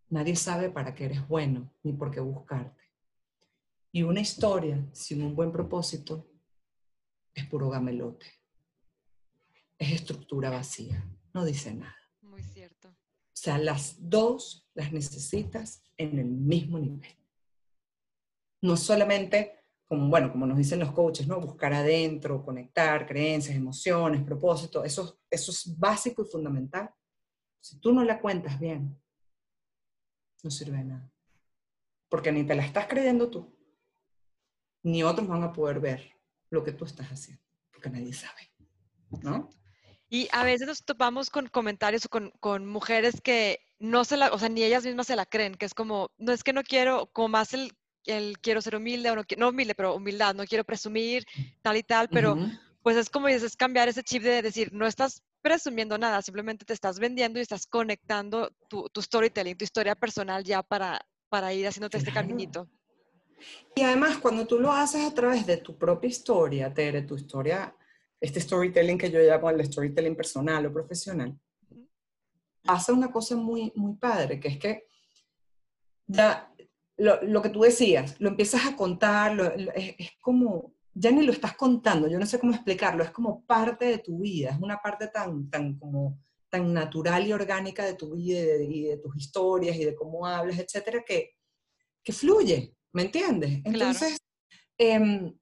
Nadie 0.09 0.35
sabe 0.35 0.69
para 0.69 0.93
qué 0.93 1.05
eres 1.05 1.27
bueno 1.27 1.73
ni 1.81 1.93
por 1.93 2.11
qué 2.11 2.19
buscarte. 2.19 2.83
Y 3.91 4.03
una 4.03 4.19
historia 4.19 4.87
sin 4.91 5.23
un 5.23 5.35
buen 5.35 5.51
propósito 5.51 6.29
es 7.33 7.47
puro 7.47 7.71
gamelote. 7.71 8.40
Es 9.82 9.93
estructura 9.93 10.51
vacía, 10.51 11.03
no 11.34 11.43
dice 11.43 11.73
nada. 11.73 11.97
Muy 12.21 12.43
cierto. 12.43 12.89
O 12.89 12.93
sea, 13.34 13.57
las 13.57 13.95
dos 13.97 14.69
las 14.75 14.93
necesitas 14.93 15.84
en 15.97 16.19
el 16.19 16.27
mismo 16.27 16.77
nivel. 16.77 17.17
No 18.61 18.77
solamente, 18.77 19.65
como, 19.88 20.07
bueno, 20.07 20.32
como 20.32 20.45
nos 20.45 20.59
dicen 20.59 20.77
los 20.77 20.91
coaches, 20.91 21.27
¿no? 21.27 21.41
Buscar 21.41 21.73
adentro, 21.73 22.45
conectar 22.45 23.07
creencias, 23.07 23.55
emociones, 23.55 24.21
propósitos, 24.21 24.86
eso, 24.86 25.19
eso 25.32 25.49
es 25.51 25.75
básico 25.79 26.21
y 26.21 26.29
fundamental. 26.29 26.93
Si 27.59 27.79
tú 27.79 27.91
no 27.91 28.03
la 28.03 28.21
cuentas 28.21 28.59
bien, 28.59 29.01
no 30.43 30.51
sirve 30.51 30.77
de 30.77 30.84
nada. 30.84 31.11
Porque 32.07 32.32
ni 32.32 32.43
te 32.43 32.53
la 32.53 32.63
estás 32.63 32.86
creyendo 32.86 33.32
tú, 33.32 33.51
ni 34.84 35.01
otros 35.01 35.27
van 35.27 35.41
a 35.41 35.51
poder 35.51 35.79
ver 35.79 36.11
lo 36.51 36.63
que 36.63 36.71
tú 36.71 36.86
estás 36.86 37.11
haciendo, 37.11 37.43
porque 37.71 37.89
nadie 37.89 38.13
sabe, 38.13 38.51
¿no? 39.23 39.49
Y 40.14 40.28
a 40.34 40.43
veces 40.43 40.68
nos 40.68 40.84
topamos 40.84 41.30
con 41.30 41.47
comentarios 41.47 42.05
o 42.05 42.09
con, 42.09 42.32
con 42.41 42.68
mujeres 42.68 43.22
que 43.22 43.62
no 43.80 44.03
se 44.03 44.18
la, 44.18 44.34
o 44.34 44.38
sea, 44.38 44.49
ni 44.49 44.62
ellas 44.62 44.84
mismas 44.84 45.07
se 45.07 45.16
la 45.16 45.26
creen, 45.26 45.55
que 45.55 45.66
es 45.66 45.74
como, 45.74 46.12
no 46.18 46.34
es 46.34 46.43
que 46.43 46.51
no 46.51 46.64
quiero, 46.64 47.05
como 47.14 47.30
más 47.30 47.53
el, 47.53 47.72
el 48.03 48.38
quiero 48.39 48.62
ser 48.62 48.76
humilde, 48.76 49.09
o 49.09 49.16
no, 49.16 49.24
no 49.38 49.49
humilde, 49.49 49.74
pero 49.74 49.95
humildad, 49.95 50.36
no 50.36 50.43
quiero 50.43 50.66
presumir, 50.66 51.26
tal 51.62 51.78
y 51.78 51.84
tal, 51.84 52.09
pero 52.09 52.34
Ujú. 52.34 52.49
pues 52.84 52.97
es 52.97 53.09
como 53.09 53.28
dices, 53.28 53.43
es 53.43 53.55
cambiar 53.55 53.88
ese 53.88 54.03
chip 54.03 54.22
de 54.22 54.41
decir, 54.41 54.74
no 54.74 54.86
estás 54.86 55.24
presumiendo 55.41 55.97
nada, 55.97 56.22
simplemente 56.22 56.66
te 56.66 56.74
estás 56.74 56.99
vendiendo 56.99 57.39
y 57.39 57.43
estás 57.43 57.66
conectando 57.66 58.51
tu, 58.68 58.89
tu 58.89 59.01
storytelling, 59.01 59.55
tu 59.55 59.64
historia 59.64 59.95
personal 59.95 60.43
ya 60.43 60.62
para, 60.62 60.99
para 61.30 61.53
ir 61.53 61.66
haciéndote 61.66 61.99
este 61.99 62.12
caminito. 62.12 62.68
Y 63.76 63.82
además, 63.84 64.18
cuando 64.18 64.45
tú 64.45 64.59
lo 64.59 64.74
haces 64.74 65.09
a 65.09 65.14
través 65.14 65.45
de 65.45 65.55
tu 65.55 65.78
propia 65.78 66.09
historia, 66.09 66.74
Tere, 66.74 67.03
tu 67.03 67.16
historia, 67.16 67.74
este 68.22 68.39
storytelling 68.39 68.97
que 68.97 69.11
yo 69.11 69.19
llamo 69.19 69.49
el 69.49 69.65
storytelling 69.65 70.15
personal 70.15 70.65
o 70.67 70.72
profesional, 70.74 71.38
hace 72.67 72.91
una 72.91 73.11
cosa 73.11 73.36
muy, 73.36 73.72
muy 73.76 73.95
padre, 73.95 74.39
que 74.39 74.47
es 74.49 74.57
que 74.57 74.84
ya 76.07 76.53
lo, 76.97 77.22
lo 77.24 77.41
que 77.41 77.49
tú 77.49 77.61
decías, 77.61 78.15
lo 78.19 78.30
empiezas 78.30 78.65
a 78.65 78.76
contar, 78.76 79.34
lo- 79.36 79.55
lo- 79.57 79.74
es, 79.74 79.95
es 79.97 80.11
como, 80.22 80.74
ya 80.93 81.09
ni 81.11 81.24
lo 81.26 81.32
estás 81.32 81.55
contando, 81.55 82.07
yo 82.07 82.19
no 82.19 82.26
sé 82.26 82.39
cómo 82.39 82.53
explicarlo, 82.53 83.03
es 83.03 83.11
como 83.11 83.43
parte 83.45 83.86
de 83.86 83.97
tu 83.99 84.19
vida, 84.19 84.51
es 84.51 84.59
una 84.59 84.78
parte 84.78 85.07
tan, 85.07 85.49
tan 85.49 85.78
como 85.80 86.19
tan 86.49 86.74
natural 86.74 87.26
y 87.26 87.32
orgánica 87.34 87.86
de 87.86 87.93
tu 87.93 88.13
vida 88.13 88.39
y 88.39 88.45
de, 88.45 88.63
y 88.65 88.84
de 88.84 88.97
tus 88.97 89.15
historias 89.15 89.78
y 89.78 89.86
de 89.86 89.95
cómo 89.95 90.28
hablas, 90.28 90.59
etcétera, 90.59 91.01
que, 91.05 91.32
que 92.03 92.11
fluye, 92.11 92.76
¿me 92.91 93.03
entiendes? 93.03 93.61
Claro. 93.63 93.69
Entonces, 93.74 94.17
em, 94.78 95.34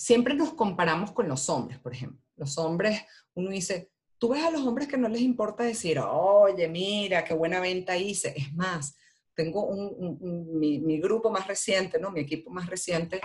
siempre 0.00 0.32
nos 0.32 0.54
comparamos 0.54 1.12
con 1.12 1.28
los 1.28 1.50
hombres, 1.50 1.78
por 1.78 1.92
ejemplo. 1.92 2.18
Los 2.36 2.56
hombres, 2.56 3.02
uno 3.34 3.50
dice, 3.50 3.90
tú 4.16 4.30
ves 4.30 4.42
a 4.42 4.50
los 4.50 4.62
hombres 4.66 4.88
que 4.88 4.96
no 4.96 5.10
les 5.10 5.20
importa 5.20 5.62
decir, 5.62 5.98
oye, 5.98 6.68
mira, 6.68 7.22
qué 7.22 7.34
buena 7.34 7.60
venta 7.60 7.98
hice. 7.98 8.32
Es 8.34 8.50
más, 8.54 8.96
tengo 9.34 9.66
un, 9.66 9.92
un- 9.98 10.18
un- 10.22 10.58
mi, 10.58 10.78
mi 10.78 10.98
grupo 11.00 11.30
más 11.30 11.46
reciente, 11.46 11.98
¿no? 12.00 12.10
Mi 12.12 12.20
equipo 12.20 12.48
más 12.50 12.66
reciente, 12.66 13.20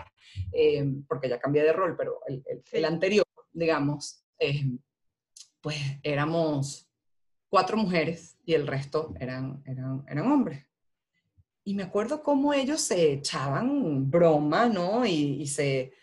eh, 0.52 0.86
porque 1.08 1.30
ya 1.30 1.40
cambié 1.40 1.64
de 1.64 1.72
rol, 1.72 1.96
pero 1.98 2.20
el, 2.28 2.44
el- 2.74 2.84
anterior, 2.86 3.26
digamos, 3.54 4.26
eh, 4.38 4.66
pues 5.62 5.78
éramos 6.04 6.90
cuatro 7.48 7.78
mujeres 7.78 8.38
y 8.46 8.54
el 8.54 8.68
resto 8.68 9.14
eran, 9.18 9.64
eran, 9.66 10.04
eran 10.10 10.30
hombres. 10.30 10.66
Y 11.64 11.74
me 11.74 11.84
acuerdo 11.84 12.22
cómo 12.22 12.54
ellos 12.54 12.82
se 12.82 13.14
echaban 13.14 14.12
broma, 14.12 14.68
¿no? 14.68 15.06
Y, 15.06 15.42
y 15.42 15.48
se 15.48 15.94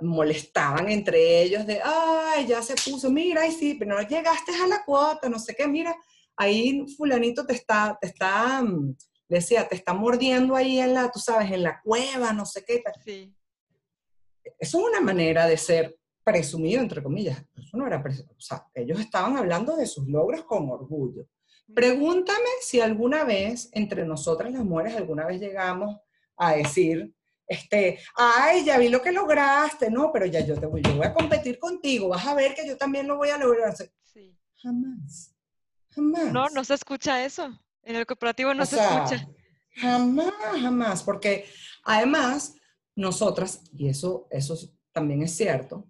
molestaban 0.00 0.88
entre 0.90 1.42
ellos 1.42 1.66
de, 1.66 1.80
ay, 1.82 2.46
ya 2.46 2.62
se 2.62 2.74
puso, 2.74 3.10
mira, 3.10 3.42
ay, 3.42 3.52
sí, 3.52 3.74
pero 3.74 3.96
no 3.96 4.02
llegaste 4.08 4.52
a 4.62 4.66
la 4.66 4.84
cuota, 4.84 5.28
no 5.28 5.38
sé 5.38 5.54
qué, 5.54 5.66
mira, 5.66 5.96
ahí 6.36 6.86
fulanito 6.96 7.44
te 7.44 7.54
está, 7.54 7.98
te 8.00 8.08
está, 8.08 8.62
mm, 8.62 8.96
decía, 9.28 9.66
te 9.68 9.74
está 9.74 9.92
mordiendo 9.94 10.54
ahí 10.54 10.78
en 10.80 10.94
la, 10.94 11.10
tú 11.10 11.18
sabes, 11.18 11.50
en 11.50 11.62
la 11.64 11.80
cueva, 11.82 12.32
no 12.32 12.46
sé 12.46 12.64
qué. 12.64 12.82
Sí, 13.04 13.34
Eso 14.58 14.78
es 14.78 14.84
una 14.84 15.00
manera 15.00 15.46
de 15.46 15.56
ser 15.56 15.98
presumido, 16.24 16.80
entre 16.80 17.02
comillas. 17.02 17.42
Eso 17.56 17.76
no 17.76 17.86
era 17.86 18.02
presu- 18.02 18.28
o 18.28 18.40
sea, 18.40 18.66
ellos 18.74 19.00
estaban 19.00 19.36
hablando 19.36 19.76
de 19.76 19.86
sus 19.86 20.06
logros 20.08 20.44
con 20.44 20.68
orgullo. 20.70 21.26
Pregúntame 21.74 22.48
si 22.62 22.80
alguna 22.80 23.24
vez, 23.24 23.68
entre 23.72 24.04
nosotras 24.04 24.52
las 24.52 24.64
mujeres, 24.64 24.96
alguna 24.96 25.26
vez 25.26 25.40
llegamos 25.40 25.98
a 26.36 26.54
decir, 26.54 27.14
este, 27.48 27.98
ay, 28.14 28.64
ya 28.64 28.78
vi 28.78 28.88
lo 28.90 29.00
que 29.02 29.10
lograste, 29.10 29.90
no, 29.90 30.12
pero 30.12 30.26
ya 30.26 30.40
yo 30.40 30.54
te 30.60 30.66
voy, 30.66 30.82
yo 30.82 30.94
voy 30.96 31.06
a 31.06 31.14
competir 31.14 31.58
contigo, 31.58 32.08
vas 32.08 32.26
a 32.26 32.34
ver 32.34 32.54
que 32.54 32.66
yo 32.66 32.76
también 32.76 33.08
lo 33.08 33.16
voy 33.16 33.30
a 33.30 33.38
lograr. 33.38 33.74
Sí. 34.04 34.36
Jamás, 34.62 35.34
jamás. 35.90 36.32
No, 36.32 36.48
no 36.50 36.62
se 36.64 36.74
escucha 36.74 37.24
eso. 37.24 37.58
En 37.82 37.96
el 37.96 38.04
corporativo 38.06 38.52
no 38.54 38.62
O 38.64 38.66
se 38.66 38.76
sea, 38.76 39.04
escucha. 39.04 39.28
Jamás, 39.76 40.32
jamás, 40.60 41.02
porque 41.02 41.46
además 41.84 42.54
nosotras, 42.94 43.62
y 43.72 43.88
eso, 43.88 44.26
eso 44.30 44.54
es- 44.54 44.70
también 44.92 45.22
es 45.22 45.34
cierto, 45.36 45.88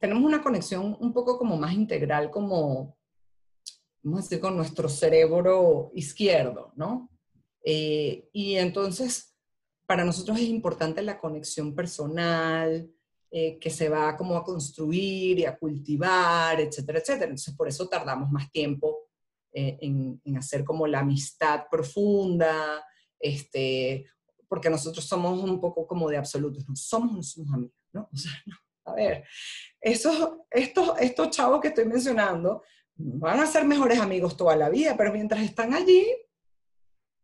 tenemos 0.00 0.22
una 0.24 0.42
conexión 0.42 0.96
un 1.00 1.12
poco 1.12 1.38
como 1.38 1.56
más 1.56 1.72
integral, 1.74 2.30
como, 2.30 2.96
vamos 4.02 4.20
a 4.20 4.22
decir, 4.22 4.40
con 4.40 4.56
nuestro 4.56 4.88
cerebro 4.88 5.90
izquierdo, 5.94 6.72
¿no? 6.76 7.10
Eh, 7.64 8.28
y 8.32 8.54
entonces, 8.54 9.27
para 9.88 10.04
nosotros 10.04 10.38
es 10.38 10.44
importante 10.44 11.00
la 11.00 11.18
conexión 11.18 11.74
personal, 11.74 12.90
eh, 13.30 13.58
que 13.58 13.70
se 13.70 13.88
va 13.88 14.14
como 14.18 14.36
a 14.36 14.44
construir 14.44 15.38
y 15.38 15.46
a 15.46 15.56
cultivar, 15.56 16.60
etcétera, 16.60 16.98
etcétera. 16.98 17.24
Entonces, 17.24 17.54
por 17.56 17.68
eso 17.68 17.88
tardamos 17.88 18.30
más 18.30 18.52
tiempo 18.52 19.08
eh, 19.50 19.78
en, 19.80 20.20
en 20.26 20.36
hacer 20.36 20.62
como 20.62 20.86
la 20.86 20.98
amistad 20.98 21.64
profunda, 21.70 22.84
este, 23.18 24.04
porque 24.46 24.68
nosotros 24.68 25.06
somos 25.06 25.42
un 25.42 25.58
poco 25.58 25.86
como 25.86 26.10
de 26.10 26.18
absolutos, 26.18 26.68
no 26.68 26.76
somos, 26.76 27.16
no 27.16 27.22
somos 27.22 27.54
amigos, 27.54 27.76
¿no? 27.94 28.10
O 28.12 28.16
sea, 28.16 28.32
no, 28.44 28.56
a 28.84 28.94
ver, 28.94 29.24
esos, 29.80 30.32
estos, 30.50 31.00
estos 31.00 31.30
chavos 31.30 31.62
que 31.62 31.68
estoy 31.68 31.86
mencionando 31.86 32.62
van 32.94 33.40
a 33.40 33.46
ser 33.46 33.64
mejores 33.64 34.00
amigos 34.00 34.36
toda 34.36 34.54
la 34.54 34.68
vida, 34.68 34.98
pero 34.98 35.14
mientras 35.14 35.40
están 35.42 35.72
allí, 35.72 36.06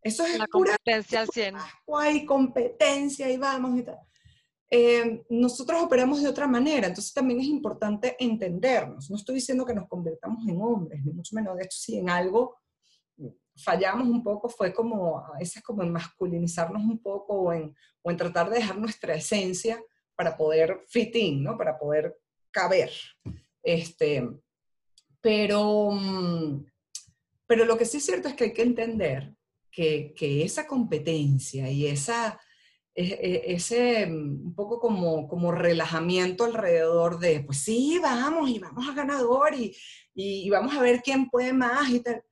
eso 0.04 0.24
es 0.24 0.38
La 0.38 0.46
pura 0.46 0.76
competencia 0.76 1.20
al 1.20 1.28
100. 1.28 1.56
ascua 1.56 2.10
y 2.12 2.24
competencia 2.26 3.30
y 3.30 3.36
vamos 3.36 3.78
y 3.78 3.82
tal. 3.82 3.98
Eh, 4.70 5.24
nosotros 5.30 5.82
operamos 5.82 6.22
de 6.22 6.28
otra 6.28 6.46
manera, 6.46 6.88
entonces 6.88 7.12
también 7.12 7.40
es 7.40 7.46
importante 7.46 8.16
entendernos. 8.18 9.10
No 9.10 9.16
estoy 9.16 9.36
diciendo 9.36 9.64
que 9.64 9.74
nos 9.74 9.88
convertamos 9.88 10.46
en 10.48 10.60
hombres, 10.60 11.04
ni 11.04 11.12
mucho 11.12 11.34
menos. 11.34 11.56
De 11.56 11.64
hecho, 11.64 11.78
si 11.78 11.98
en 11.98 12.10
algo 12.10 12.56
fallamos 13.56 14.08
un 14.08 14.22
poco, 14.22 14.48
fue 14.48 14.74
como 14.74 15.18
a 15.18 15.38
veces 15.38 15.62
como 15.62 15.82
en 15.82 15.92
masculinizarnos 15.92 16.82
un 16.82 16.98
poco 16.98 17.34
o 17.34 17.52
en, 17.52 17.74
o 18.02 18.10
en 18.10 18.16
tratar 18.16 18.50
de 18.50 18.56
dejar 18.56 18.76
nuestra 18.76 19.14
esencia 19.14 19.80
para 20.16 20.36
poder 20.36 20.84
fit 20.88 21.14
in, 21.16 21.42
¿no? 21.42 21.56
Para 21.56 21.78
poder 21.78 22.18
caber. 22.50 22.90
Este, 23.62 24.28
Pero, 25.20 25.90
mm, 25.92 26.66
pero 27.46 27.64
lo 27.64 27.78
que 27.78 27.84
sí 27.84 27.98
es 27.98 28.04
cierto 28.04 28.28
es 28.28 28.34
que 28.34 28.44
hay 28.44 28.52
que 28.52 28.62
entender 28.62 29.34
que, 29.74 30.14
que 30.16 30.44
esa 30.44 30.66
competencia 30.66 31.70
y 31.70 31.86
esa, 31.86 32.40
e- 32.94 33.18
e- 33.20 33.54
ese 33.54 34.06
mm, 34.06 34.46
un 34.46 34.54
poco 34.54 34.78
como, 34.78 35.26
como 35.28 35.52
relajamiento 35.52 36.44
alrededor 36.44 37.18
de, 37.18 37.40
pues 37.40 37.58
sí, 37.58 37.98
vamos 38.00 38.48
y 38.50 38.58
vamos 38.58 38.88
a 38.88 38.94
ganador 38.94 39.54
y, 39.54 39.74
y, 40.14 40.46
y 40.46 40.50
vamos 40.50 40.74
a 40.74 40.80
ver 40.80 41.02
quién 41.02 41.28
puede 41.28 41.52
más 41.52 41.90
y 41.90 42.00
tal. 42.00 42.22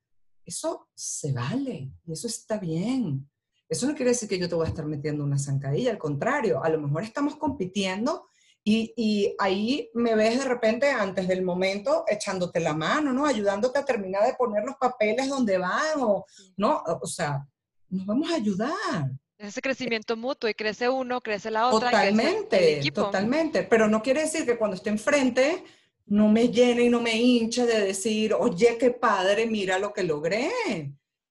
Eso 0.44 0.88
se 0.94 1.32
vale 1.32 1.92
y 2.06 2.12
eso 2.12 2.26
está 2.26 2.58
bien. 2.58 3.28
Eso 3.68 3.86
no 3.86 3.94
quiere 3.94 4.10
decir 4.10 4.28
que 4.28 4.38
yo 4.38 4.48
te 4.48 4.54
voy 4.54 4.66
a 4.66 4.68
estar 4.68 4.84
metiendo 4.86 5.24
una 5.24 5.38
zancadilla, 5.38 5.90
al 5.90 5.98
contrario, 5.98 6.62
a 6.62 6.68
lo 6.68 6.78
mejor 6.80 7.02
estamos 7.04 7.36
compitiendo 7.36 8.26
y, 8.64 8.92
y 8.96 9.34
ahí 9.38 9.90
me 9.94 10.14
ves 10.14 10.38
de 10.38 10.44
repente 10.44 10.88
antes 10.88 11.26
del 11.26 11.42
momento 11.42 12.04
echándote 12.06 12.60
la 12.60 12.74
mano, 12.74 13.12
¿no? 13.12 13.26
Ayudándote 13.26 13.78
a 13.78 13.84
terminar 13.84 14.24
de 14.24 14.34
poner 14.34 14.64
los 14.64 14.76
papeles 14.76 15.28
donde 15.28 15.58
van 15.58 16.00
o, 16.00 16.24
¿no? 16.56 16.82
O 17.00 17.06
sea, 17.06 17.44
nos 17.88 18.06
vamos 18.06 18.30
a 18.30 18.36
ayudar. 18.36 19.10
Ese 19.36 19.60
crecimiento 19.60 20.16
mutuo 20.16 20.48
y 20.48 20.54
crece 20.54 20.88
uno, 20.88 21.20
crece 21.20 21.50
la 21.50 21.68
otra. 21.68 21.90
crece 21.90 22.08
el 22.08 22.16
Totalmente, 22.16 22.90
totalmente. 22.92 23.62
Pero 23.64 23.88
no 23.88 24.00
quiere 24.00 24.22
decir 24.22 24.46
que 24.46 24.56
cuando 24.56 24.76
esté 24.76 24.90
enfrente 24.90 25.64
no 26.06 26.28
me 26.28 26.48
llene 26.48 26.82
y 26.82 26.88
no 26.88 27.00
me 27.00 27.16
hinche 27.16 27.66
de 27.66 27.80
decir, 27.80 28.34
oye, 28.34 28.76
qué 28.78 28.92
padre, 28.92 29.46
mira 29.46 29.80
lo 29.80 29.92
que 29.92 30.04
logré. 30.04 30.50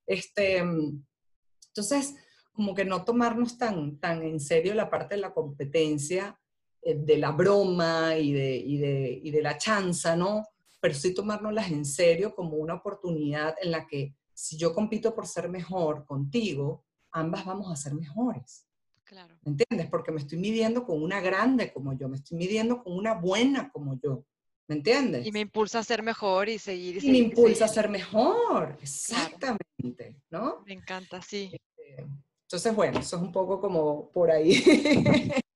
Este, 0.05 0.57
entonces, 0.57 2.15
como 2.51 2.75
que 2.75 2.83
no 2.83 3.05
tomarnos 3.05 3.57
tan, 3.57 3.97
tan 3.99 4.21
en 4.23 4.41
serio 4.41 4.73
la 4.73 4.89
parte 4.89 5.15
de 5.15 5.21
la 5.21 5.33
competencia, 5.33 6.37
de 6.83 7.17
la 7.17 7.31
broma 7.31 8.17
y 8.17 8.31
de, 8.33 8.55
y 8.55 8.77
de, 8.77 9.21
y 9.23 9.31
de 9.31 9.41
la 9.41 9.57
chanza, 9.57 10.15
¿no? 10.15 10.45
Pero 10.79 10.93
sí 10.93 11.13
tomárnoslas 11.13 11.71
en 11.71 11.85
serio 11.85 12.33
como 12.33 12.57
una 12.57 12.75
oportunidad 12.75 13.55
en 13.61 13.71
la 13.71 13.85
que 13.87 14.15
si 14.33 14.57
yo 14.57 14.73
compito 14.73 15.13
por 15.13 15.27
ser 15.27 15.49
mejor 15.49 16.05
contigo, 16.05 16.83
ambas 17.11 17.45
vamos 17.45 17.71
a 17.71 17.75
ser 17.75 17.93
mejores. 17.93 18.67
Claro. 19.03 19.37
¿Me 19.43 19.51
entiendes? 19.51 19.87
Porque 19.89 20.11
me 20.11 20.19
estoy 20.21 20.39
midiendo 20.39 20.85
con 20.85 21.03
una 21.03 21.19
grande 21.19 21.71
como 21.73 21.93
yo, 21.93 22.07
me 22.09 22.15
estoy 22.17 22.37
midiendo 22.37 22.83
con 22.83 22.93
una 22.97 23.13
buena 23.13 23.69
como 23.71 23.99
yo. 24.01 24.25
¿Me 24.67 24.75
entiendes? 24.77 25.27
Y 25.27 25.31
me 25.33 25.41
impulsa 25.41 25.79
a 25.79 25.83
ser 25.83 26.01
mejor 26.01 26.47
y 26.47 26.57
seguir. 26.57 26.95
Y, 26.95 26.99
Y 26.99 27.11
me 27.11 27.17
seguir, 27.17 27.23
impulsa 27.25 27.65
a 27.65 27.67
ser 27.67 27.89
mejor. 27.89 28.77
Exactamente, 28.81 30.15
¿no? 30.29 30.63
Me 30.65 30.73
encanta, 30.73 31.21
sí. 31.21 31.51
Eh, 31.77 32.05
Entonces, 32.43 32.73
bueno, 32.73 32.99
eso 32.99 33.17
es 33.17 33.21
un 33.21 33.31
poco 33.33 33.59
como 33.59 34.09
por 34.11 34.31
ahí. 34.31 34.63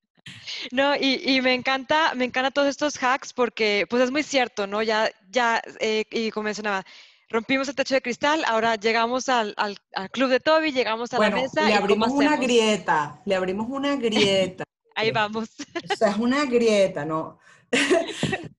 No, 0.72 0.96
y, 0.96 1.22
y 1.24 1.42
me 1.42 1.54
encanta, 1.54 2.14
me 2.16 2.26
encanta 2.26 2.52
todos 2.52 2.68
estos 2.68 2.98
hacks 3.02 3.34
porque, 3.34 3.86
pues 3.90 4.04
es 4.04 4.12
muy 4.12 4.24
cierto, 4.24 4.68
¿no? 4.68 4.82
Ya, 4.82 5.10
ya, 5.30 5.62
eh, 5.80 6.06
y 6.10 6.32
como 6.32 6.46
mencionaba, 6.46 6.86
rompimos 7.30 7.68
el 7.68 7.76
techo 7.76 7.96
de 7.96 8.02
cristal, 8.02 8.44
ahora 8.46 8.76
llegamos 8.76 9.30
al, 9.30 9.54
al, 9.58 9.78
al 9.94 10.10
club 10.10 10.30
de 10.30 10.40
Toby, 10.40 10.72
llegamos 10.72 11.14
a 11.14 11.18
bueno, 11.18 11.38
la 11.38 11.44
mesa 11.44 11.62
le 11.62 11.70
y 11.70 11.74
¿cómo 11.74 11.84
abrimos 11.84 12.10
una 12.12 12.38
grieta, 12.38 13.22
le 13.26 13.36
abrimos 13.36 13.68
una 13.70 13.96
grieta. 13.96 14.64
Ahí 14.96 15.12
vamos. 15.12 15.50
O 15.92 15.96
sea, 15.96 16.10
es 16.12 16.18
una 16.18 16.46
grieta, 16.46 17.06
¿no? 17.06 17.40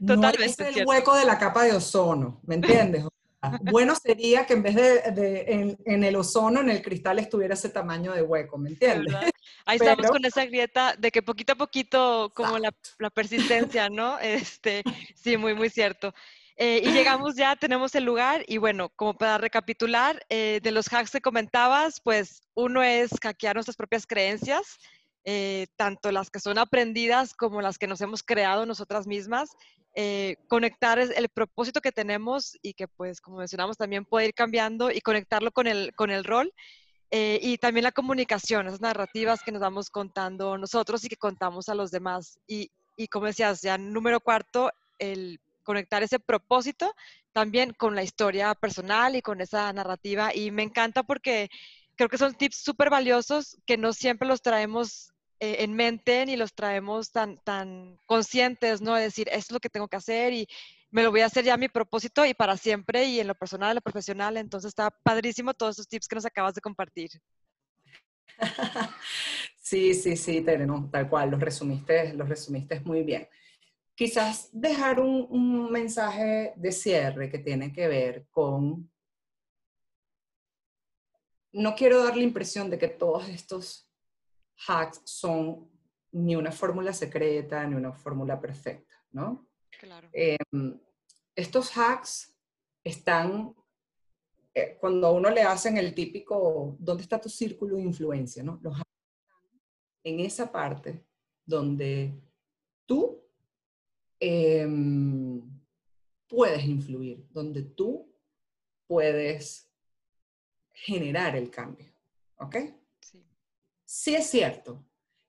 No 0.00 0.16
Totalmente, 0.16 0.70
es 0.70 0.76
el 0.76 0.86
hueco 0.86 1.14
de 1.14 1.24
la 1.24 1.38
capa 1.38 1.62
de 1.62 1.72
ozono, 1.72 2.40
¿me 2.46 2.56
entiendes? 2.56 3.04
O 3.04 3.13
bueno 3.62 3.94
sería 3.96 4.46
que 4.46 4.52
en 4.54 4.62
vez 4.62 4.74
de, 4.74 5.00
de- 5.12 5.44
en, 5.48 5.78
en 5.84 6.04
el 6.04 6.16
ozono, 6.16 6.60
en 6.60 6.70
el 6.70 6.82
cristal 6.82 7.18
estuviera 7.18 7.54
ese 7.54 7.68
tamaño 7.68 8.12
de 8.12 8.22
hueco, 8.22 8.58
¿me 8.58 8.70
entiendes? 8.70 9.12
¿verdad? 9.12 9.30
Ahí 9.66 9.76
estamos 9.80 9.96
Pero- 10.02 10.12
con 10.12 10.24
esa 10.24 10.44
grieta 10.44 10.94
de 10.98 11.10
que 11.10 11.22
poquito 11.22 11.52
a 11.52 11.56
poquito, 11.56 12.32
como 12.34 12.58
la, 12.58 12.72
la 12.98 13.10
persistencia, 13.10 13.88
¿no? 13.88 14.18
Este, 14.20 14.82
sí, 15.14 15.36
muy, 15.36 15.54
muy 15.54 15.70
cierto. 15.70 16.14
Eh, 16.56 16.82
y 16.84 16.92
llegamos 16.92 17.34
ya, 17.34 17.56
tenemos 17.56 17.94
el 17.96 18.04
lugar 18.04 18.44
y 18.46 18.58
bueno, 18.58 18.88
como 18.90 19.14
para 19.18 19.38
recapitular, 19.38 20.24
eh, 20.28 20.60
de 20.62 20.70
los 20.70 20.86
hacks 20.92 21.10
que 21.10 21.20
comentabas, 21.20 22.00
pues 22.00 22.42
uno 22.54 22.80
es 22.82 23.10
hackear 23.20 23.56
nuestras 23.56 23.76
propias 23.76 24.06
creencias, 24.06 24.78
eh, 25.24 25.66
tanto 25.76 26.12
las 26.12 26.30
que 26.30 26.40
son 26.40 26.58
aprendidas 26.58 27.34
como 27.34 27.62
las 27.62 27.78
que 27.78 27.86
nos 27.86 28.00
hemos 28.00 28.22
creado 28.22 28.66
nosotras 28.66 29.06
mismas, 29.06 29.50
eh, 29.94 30.36
conectar 30.48 30.98
el 30.98 31.28
propósito 31.28 31.80
que 31.80 31.92
tenemos 31.92 32.58
y 32.62 32.74
que 32.74 32.88
pues 32.88 33.20
como 33.20 33.38
mencionamos 33.38 33.76
también 33.76 34.04
puede 34.04 34.26
ir 34.26 34.34
cambiando 34.34 34.90
y 34.90 35.00
conectarlo 35.00 35.52
con 35.52 35.66
el, 35.66 35.94
con 35.94 36.10
el 36.10 36.24
rol. 36.24 36.52
Eh, 37.10 37.38
y 37.40 37.58
también 37.58 37.84
la 37.84 37.92
comunicación, 37.92 38.66
esas 38.66 38.80
narrativas 38.80 39.42
que 39.42 39.52
nos 39.52 39.60
vamos 39.60 39.88
contando 39.88 40.58
nosotros 40.58 41.04
y 41.04 41.08
que 41.08 41.16
contamos 41.16 41.68
a 41.68 41.74
los 41.74 41.92
demás. 41.92 42.40
Y, 42.48 42.70
y 42.96 43.06
como 43.06 43.26
decías, 43.26 43.62
ya 43.62 43.78
número 43.78 44.20
cuarto, 44.20 44.72
el 44.98 45.40
conectar 45.62 46.02
ese 46.02 46.18
propósito 46.18 46.92
también 47.32 47.72
con 47.72 47.94
la 47.94 48.02
historia 48.02 48.54
personal 48.54 49.16
y 49.16 49.22
con 49.22 49.40
esa 49.40 49.72
narrativa. 49.72 50.34
Y 50.34 50.50
me 50.50 50.64
encanta 50.64 51.02
porque 51.02 51.48
creo 51.96 52.08
que 52.08 52.18
son 52.18 52.34
tips 52.34 52.56
súper 52.56 52.90
valiosos 52.90 53.56
que 53.66 53.76
no 53.76 53.92
siempre 53.92 54.28
los 54.28 54.42
traemos 54.42 55.13
eh, 55.44 55.62
en 55.64 55.74
mente 55.74 56.24
ni 56.26 56.36
los 56.36 56.54
traemos 56.54 57.10
tan, 57.12 57.38
tan 57.44 57.98
conscientes, 58.06 58.80
¿no? 58.80 58.94
De 58.94 59.02
decir, 59.02 59.28
es 59.30 59.50
lo 59.50 59.60
que 59.60 59.68
tengo 59.68 59.88
que 59.88 59.96
hacer 59.96 60.32
y 60.32 60.46
me 60.90 61.02
lo 61.02 61.10
voy 61.10 61.20
a 61.20 61.26
hacer 61.26 61.44
ya 61.44 61.56
mi 61.56 61.68
propósito 61.68 62.24
y 62.24 62.34
para 62.34 62.56
siempre 62.56 63.04
y 63.04 63.20
en 63.20 63.26
lo 63.26 63.34
personal, 63.34 63.70
en 63.70 63.74
lo 63.76 63.80
profesional. 63.80 64.36
Entonces 64.36 64.68
está 64.68 64.90
padrísimo 65.02 65.52
todos 65.52 65.76
esos 65.76 65.88
tips 65.88 66.08
que 66.08 66.14
nos 66.14 66.26
acabas 66.26 66.54
de 66.54 66.60
compartir. 66.60 67.10
Sí, 69.64 69.94
sí, 69.94 70.14
sí, 70.18 70.42
Tere, 70.42 70.66
no, 70.66 70.90
tal 70.90 71.08
cual, 71.08 71.30
los 71.30 71.40
resumiste, 71.40 72.12
los 72.12 72.28
resumiste 72.28 72.80
muy 72.80 73.02
bien. 73.02 73.26
Quizás 73.94 74.50
dejar 74.52 75.00
un, 75.00 75.26
un 75.30 75.72
mensaje 75.72 76.52
de 76.54 76.70
cierre 76.70 77.30
que 77.30 77.38
tiene 77.38 77.72
que 77.72 77.88
ver 77.88 78.26
con, 78.30 78.92
no 81.50 81.74
quiero 81.74 82.04
dar 82.04 82.14
la 82.14 82.24
impresión 82.24 82.68
de 82.68 82.76
que 82.76 82.88
todos 82.88 83.26
estos 83.30 83.83
hacks 84.66 85.02
son 85.04 85.70
ni 86.12 86.36
una 86.36 86.52
fórmula 86.52 86.92
secreta, 86.92 87.66
ni 87.66 87.74
una 87.74 87.92
fórmula 87.92 88.40
perfecta, 88.40 88.94
¿no? 89.10 89.48
Claro. 89.70 90.08
Eh, 90.12 90.36
estos 91.34 91.76
hacks 91.76 92.34
están, 92.84 93.54
eh, 94.54 94.76
cuando 94.80 95.08
a 95.08 95.12
uno 95.12 95.30
le 95.30 95.42
hacen 95.42 95.76
el 95.76 95.94
típico, 95.94 96.76
¿dónde 96.78 97.02
está 97.02 97.20
tu 97.20 97.28
círculo 97.28 97.76
de 97.76 97.82
influencia? 97.82 98.42
¿no? 98.42 98.60
Los 98.62 98.76
hacks 98.76 98.90
están 99.22 99.60
en 100.04 100.20
esa 100.20 100.52
parte 100.52 101.04
donde 101.44 102.22
tú 102.86 103.20
em, 104.20 105.42
puedes 106.28 106.64
influir, 106.64 107.26
donde 107.30 107.62
tú 107.62 108.14
puedes 108.86 109.68
generar 110.72 111.36
el 111.36 111.50
cambio. 111.50 111.92
¿Ok? 112.36 112.56
Sí. 113.96 114.16
Es 114.16 114.26
cierto 114.28 114.84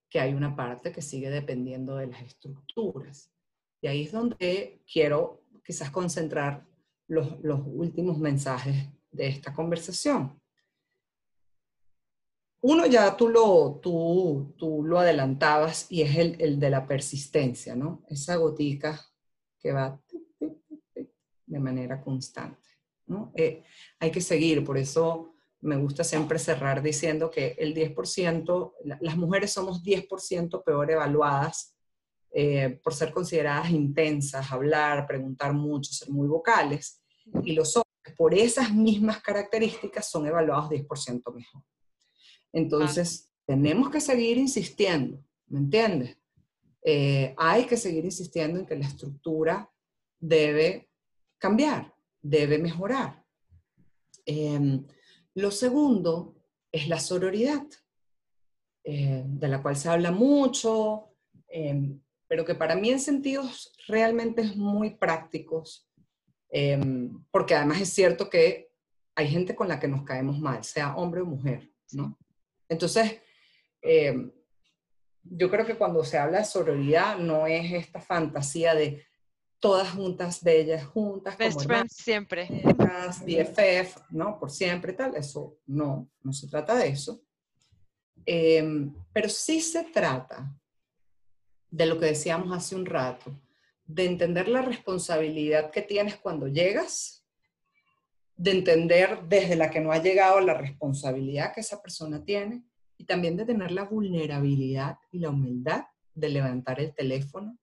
que 0.10 0.20
hay 0.20 0.34
una 0.34 0.56
parte 0.56 0.92
que 0.92 1.02
sigue 1.02 1.30
dependiendo 1.30 1.98
de 1.98 2.08
las 2.08 2.22
estructuras. 2.24 3.32
Y 3.80 3.88
ahí 3.88 4.04
es 4.04 4.12
donde 4.12 4.82
quiero 4.92 5.44
quizás 5.64 5.92
concentrar 5.92 6.68
los, 7.08 7.40
los 7.42 7.62
últimos 7.64 8.18
mensajes 8.18 8.88
de 9.12 9.28
esta 9.28 9.54
conversación. 9.54 10.42
Uno 12.62 12.88
ya 12.88 13.16
tú 13.16 13.30
lo, 13.30 13.80
tú, 13.82 14.56
tú 14.58 14.84
lo 14.84 14.98
adelantabas 14.98 15.86
y 15.92 16.02
es 16.02 16.16
el, 16.16 16.42
el 16.42 16.60
de 16.60 16.72
la 16.72 16.88
persistencia, 16.88 17.76
¿no? 17.76 18.04
Esa 18.10 18.38
gotica 18.38 19.00
que 19.60 19.72
va 19.72 20.02
de 21.46 21.60
manera 21.60 22.02
constante, 22.02 22.68
¿no? 23.06 23.32
Eh, 23.36 23.64
hay 24.00 24.10
que 24.10 24.22
seguir, 24.22 24.64
por 24.64 24.80
eso 24.80 25.35
me 25.66 25.78
gusta 25.78 26.04
siempre 26.04 26.38
cerrar 26.40 26.82
diciendo 26.82 27.30
que 27.32 27.56
el 27.58 27.74
10%, 27.74 28.76
la- 28.84 28.98
las 29.02 29.18
mujeres 29.18 29.52
somos 29.52 29.84
10% 29.84 30.64
peor 30.64 30.92
evaluadas 30.92 31.76
eh, 32.38 32.80
por 32.84 32.94
ser 32.94 33.12
consideradas 33.12 33.70
intensas, 33.72 34.52
hablar, 34.52 35.08
preguntar 35.08 35.54
mucho, 35.54 35.94
ser 35.94 36.10
muy 36.10 36.28
vocales, 36.28 37.02
y 37.44 37.54
los 37.54 37.76
hombres, 37.78 38.16
por 38.18 38.34
esas 38.34 38.74
mismas 38.74 39.22
características, 39.22 40.10
son 40.10 40.28
evaluados 40.28 40.70
10% 40.70 41.34
mejor. 41.34 41.64
Entonces, 42.52 43.32
tenemos 43.46 43.90
que 43.90 44.02
seguir 44.02 44.38
insistiendo, 44.38 45.24
¿me 45.48 45.60
entiendes? 45.60 46.18
Eh, 46.84 47.34
hay 47.38 47.66
que 47.66 47.78
seguir 47.78 48.04
insistiendo 48.06 48.60
en 48.60 48.66
que 48.66 48.76
la 48.76 48.86
estructura 48.86 49.72
debe 50.20 50.90
cambiar, 51.38 51.96
debe 52.22 52.58
mejorar. 52.58 53.24
Em, 54.26 54.86
lo 55.36 55.52
segundo 55.52 56.36
es 56.72 56.88
la 56.88 57.00
sororidad, 57.00 57.66
eh, 58.84 59.24
de 59.26 59.48
la 59.48 59.62
cual 59.62 59.76
se 59.76 59.90
habla 59.90 60.12
mucho, 60.12 61.16
em, 61.48 62.02
pero 62.28 62.46
que 62.46 62.56
para 62.56 62.76
mí 62.76 62.90
en 62.90 63.00
sentidos 63.00 63.74
realmente 63.88 64.42
es 64.42 64.56
muy 64.56 64.96
prácticos, 64.96 65.90
em, 66.50 67.24
porque 67.32 67.56
además 67.56 67.82
es 67.82 67.90
cierto 67.90 68.30
que 68.30 68.72
hay 69.16 69.28
gente 69.28 69.56
con 69.56 69.68
la 69.68 69.80
que 69.80 69.88
nos 69.88 70.04
caemos 70.04 70.40
mal, 70.40 70.64
sea 70.64 70.96
hombre 70.96 71.22
o 71.22 71.26
mujer, 71.26 71.70
¿no? 71.92 72.18
Entonces, 72.68 73.22
em, 73.82 74.32
yo 75.24 75.50
creo 75.50 75.66
que 75.66 75.78
cuando 75.78 76.04
se 76.04 76.18
habla 76.18 76.40
de 76.40 76.46
sororidad 76.46 77.18
no 77.18 77.48
es 77.48 77.72
esta 77.74 78.00
fantasía 78.00 78.76
de 78.76 79.06
todas 79.60 79.92
juntas, 79.92 80.44
bellas, 80.44 80.86
juntas. 80.86 81.38
Best 81.38 81.58
como 81.58 81.68
friends 81.68 81.94
siempre. 81.94 82.48
BFF, 83.26 84.12
¿no? 84.12 84.40
Por 84.40 84.52
siempre 84.52 84.94
y 84.94 84.96
tal. 84.96 85.16
Eso 85.16 85.58
no, 85.66 86.10
no 86.22 86.34
se 86.34 86.48
trata 86.48 86.76
de 86.76 86.90
eso. 86.90 87.22
Em, 88.26 88.94
pero 89.14 89.30
sí 89.30 89.62
se 89.62 89.84
trata 89.84 90.56
de 91.70 91.86
lo 91.86 92.00
que 92.00 92.08
decíamos 92.08 92.56
hace 92.56 92.76
un 92.76 92.86
rato, 92.86 93.32
de 93.86 94.06
entender 94.06 94.48
la 94.48 94.62
responsabilidad 94.62 95.72
que 95.72 95.82
tienes 95.82 96.16
cuando 96.16 96.48
llegas, 96.48 97.26
de 98.38 98.52
entender 98.52 99.24
desde 99.28 99.56
la 99.56 99.70
que 99.70 99.80
no 99.80 99.92
ha 99.92 100.02
llegado 100.02 100.40
la 100.42 100.54
responsabilidad 100.54 101.54
que 101.54 101.62
esa 101.62 101.82
persona 101.82 102.24
tiene 102.24 102.64
y 102.98 103.06
también 103.06 103.38
de 103.38 103.46
tener 103.46 103.72
la 103.72 103.84
vulnerabilidad 103.84 104.98
y 105.12 105.20
la 105.20 105.30
humildad 105.30 105.86
de 106.14 106.30
levantar 106.30 106.80
el 106.80 106.94
teléfono 106.94 107.58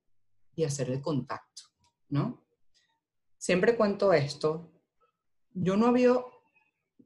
y 0.55 0.65
hacer 0.65 0.91
el 0.91 1.01
contacto, 1.01 1.63
¿no? 2.13 2.45
Siempre 3.39 3.75
cuento 3.75 4.13
esto, 4.13 4.71
yo 5.55 5.77
no 5.77 5.87
había 5.87 6.15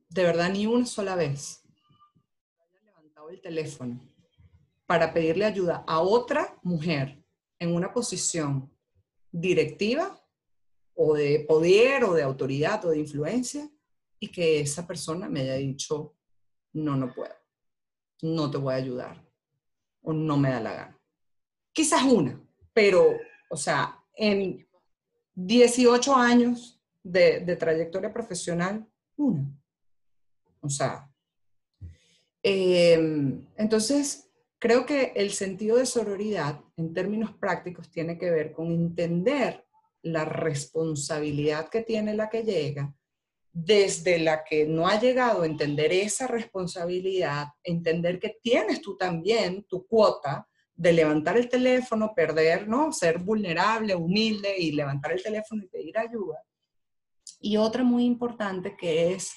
de 0.09 0.23
verdad 0.25 0.51
ni 0.51 0.67
una 0.67 0.85
sola 0.85 1.15
vez 1.15 1.63
levantado 2.85 3.31
el 3.31 3.41
teléfono 3.41 4.01
para 4.85 5.15
pedirle 5.15 5.45
ayuda 5.45 5.85
a 5.87 6.01
otra 6.01 6.59
mujer 6.63 7.25
en 7.59 7.75
una 7.75 7.93
posición 7.93 8.71
directiva 9.31 10.21
o 10.95 11.15
de 11.15 11.45
poder 11.49 12.05
o 12.05 12.13
de 12.13 12.25
autoridad 12.25 12.85
o 12.85 12.91
de 12.91 12.99
influencia 12.99 13.71
y 14.19 14.29
que 14.29 14.61
esa 14.61 14.87
persona 14.87 15.29
me 15.29 15.43
haya 15.43 15.55
dicho, 15.55 16.17
no, 16.73 16.97
no 16.97 17.15
puedo, 17.15 17.35
no 18.23 18.51
te 18.51 18.59
voy 18.59 18.75
a 18.75 18.79
ayudar 18.79 19.25
o 20.03 20.13
no 20.13 20.37
me 20.37 20.51
da 20.51 20.61
la 20.61 20.75
gana. 20.75 21.01
Quizás 21.73 22.03
una, 22.03 22.43
pero, 22.73 23.17
o 23.51 23.57
sea, 23.57 24.03
en 24.17 24.66
18 25.37 26.17
años 26.17 26.81
de, 27.03 27.57
trayectoria 27.57 28.13
profesional, 28.13 28.87
una. 29.17 29.47
O 30.61 30.69
sea, 30.69 31.09
eh, 32.43 32.99
entonces, 33.57 34.29
creo 34.59 34.87
que 34.87 35.13
el 35.15 35.31
sentido 35.31 35.77
de 35.77 35.87
sororidad 35.87 36.61
en 36.77 36.93
términos 36.93 37.33
prácticos 37.35 37.91
tiene 37.91 38.19
que 38.19 38.31
ver 38.31 38.53
con 38.53 38.73
entender 38.73 39.65
la 40.03 40.25
responsabilidad 40.25 41.69
que 41.69 41.83
tiene 41.83 42.15
la 42.15 42.29
que 42.31 42.43
llega, 42.43 42.95
desde 43.53 44.19
la 44.19 44.43
que 44.45 44.67
no 44.67 44.89
ha 44.89 44.99
llegado 44.99 45.45
entender 45.45 45.93
esa 45.93 46.27
responsabilidad, 46.27 47.49
entender 47.63 48.19
que 48.19 48.39
tienes 48.43 48.81
tú 48.81 48.97
también 48.97 49.65
tu 49.65 49.87
cuota 49.87 50.49
de 50.77 50.93
levantar 50.93 51.37
el 51.39 51.49
teléfono, 51.49 52.13
perder, 52.15 52.69
¿no? 52.69 52.93
Ser 52.93 53.19
vulnerable, 53.19 53.95
humilde 53.95 54.55
y 54.59 54.73
levantar 54.73 55.13
el 55.13 55.23
teléfono 55.23 55.63
y 55.63 55.69
pedir 55.69 55.99
ayuda. 55.99 56.43
Y 57.41 57.57
otra 57.57 57.83
muy 57.83 58.05
importante 58.05 58.77
que 58.77 59.13
es 59.13 59.33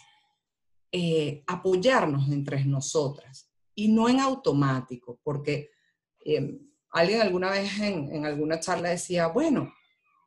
eh, 0.91 1.43
apoyarnos 1.47 2.29
entre 2.29 2.65
nosotras 2.65 3.49
y 3.73 3.87
no 3.87 4.09
en 4.09 4.19
automático, 4.19 5.19
porque 5.23 5.69
eh, 6.25 6.59
alguien 6.91 7.21
alguna 7.21 7.49
vez 7.51 7.79
en, 7.79 8.13
en 8.13 8.25
alguna 8.25 8.59
charla 8.59 8.89
decía, 8.89 9.27
bueno, 9.27 9.71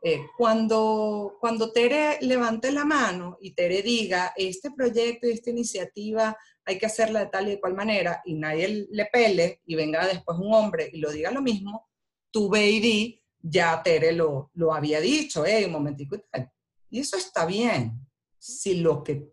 eh, 0.04 0.26
cuando, 0.36 1.36
cuando 1.40 1.70
Tere 1.70 2.18
levante 2.22 2.72
la 2.72 2.84
mano 2.84 3.38
y 3.40 3.52
Tere 3.52 3.82
diga, 3.82 4.32
este 4.36 4.72
proyecto 4.72 5.28
y 5.28 5.32
esta 5.32 5.50
iniciativa 5.50 6.36
hay 6.64 6.78
que 6.78 6.86
hacerla 6.86 7.20
de 7.20 7.26
tal 7.26 7.48
y 7.48 7.52
de 7.52 7.60
cual 7.60 7.74
manera, 7.74 8.22
y 8.24 8.34
nadie 8.34 8.86
le 8.90 9.06
pele 9.06 9.60
y 9.66 9.74
venga 9.74 10.06
después 10.06 10.38
un 10.38 10.54
hombre 10.54 10.88
y 10.92 10.98
lo 10.98 11.10
diga 11.10 11.30
lo 11.30 11.42
mismo, 11.42 11.88
tu 12.30 12.48
baby 12.48 13.22
ya 13.42 13.82
Tere 13.82 14.12
lo, 14.12 14.50
lo 14.54 14.72
había 14.72 15.00
dicho, 15.00 15.44
eh, 15.44 15.66
un 15.66 15.72
momentico 15.72 16.14
y 16.16 16.22
tal. 16.30 16.50
Y 16.90 17.00
eso 17.00 17.16
está 17.16 17.44
bien. 17.44 18.06
Si 18.38 18.76
lo 18.76 19.02
que 19.02 19.32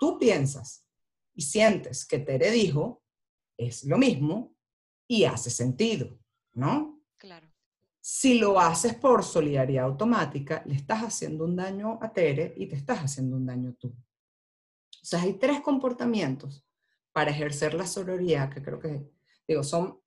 tú 0.00 0.18
piensas 0.18 0.86
y 1.34 1.42
sientes 1.42 2.06
que 2.06 2.18
Tere 2.18 2.50
dijo 2.50 3.02
es 3.56 3.84
lo 3.84 3.98
mismo 3.98 4.54
y 5.06 5.24
hace 5.24 5.50
sentido, 5.50 6.18
¿no? 6.54 7.02
Claro. 7.16 7.48
Si 8.00 8.38
lo 8.38 8.58
haces 8.60 8.94
por 8.94 9.24
solidaridad 9.24 9.84
automática, 9.84 10.62
le 10.66 10.74
estás 10.74 11.02
haciendo 11.02 11.44
un 11.44 11.56
daño 11.56 11.98
a 12.02 12.12
Tere 12.12 12.54
y 12.56 12.66
te 12.66 12.76
estás 12.76 12.98
haciendo 12.98 13.36
un 13.36 13.46
daño 13.46 13.74
tú. 13.74 13.94
O 15.04 15.06
sea, 15.06 15.20
hay 15.20 15.34
tres 15.34 15.60
comportamientos 15.60 16.66
para 17.12 17.30
ejercer 17.30 17.74
la 17.74 17.86
sororidad 17.86 18.50
que 18.50 18.62
creo 18.62 18.80
que, 18.80 19.06
digo, 19.46 19.62
son 19.62 20.00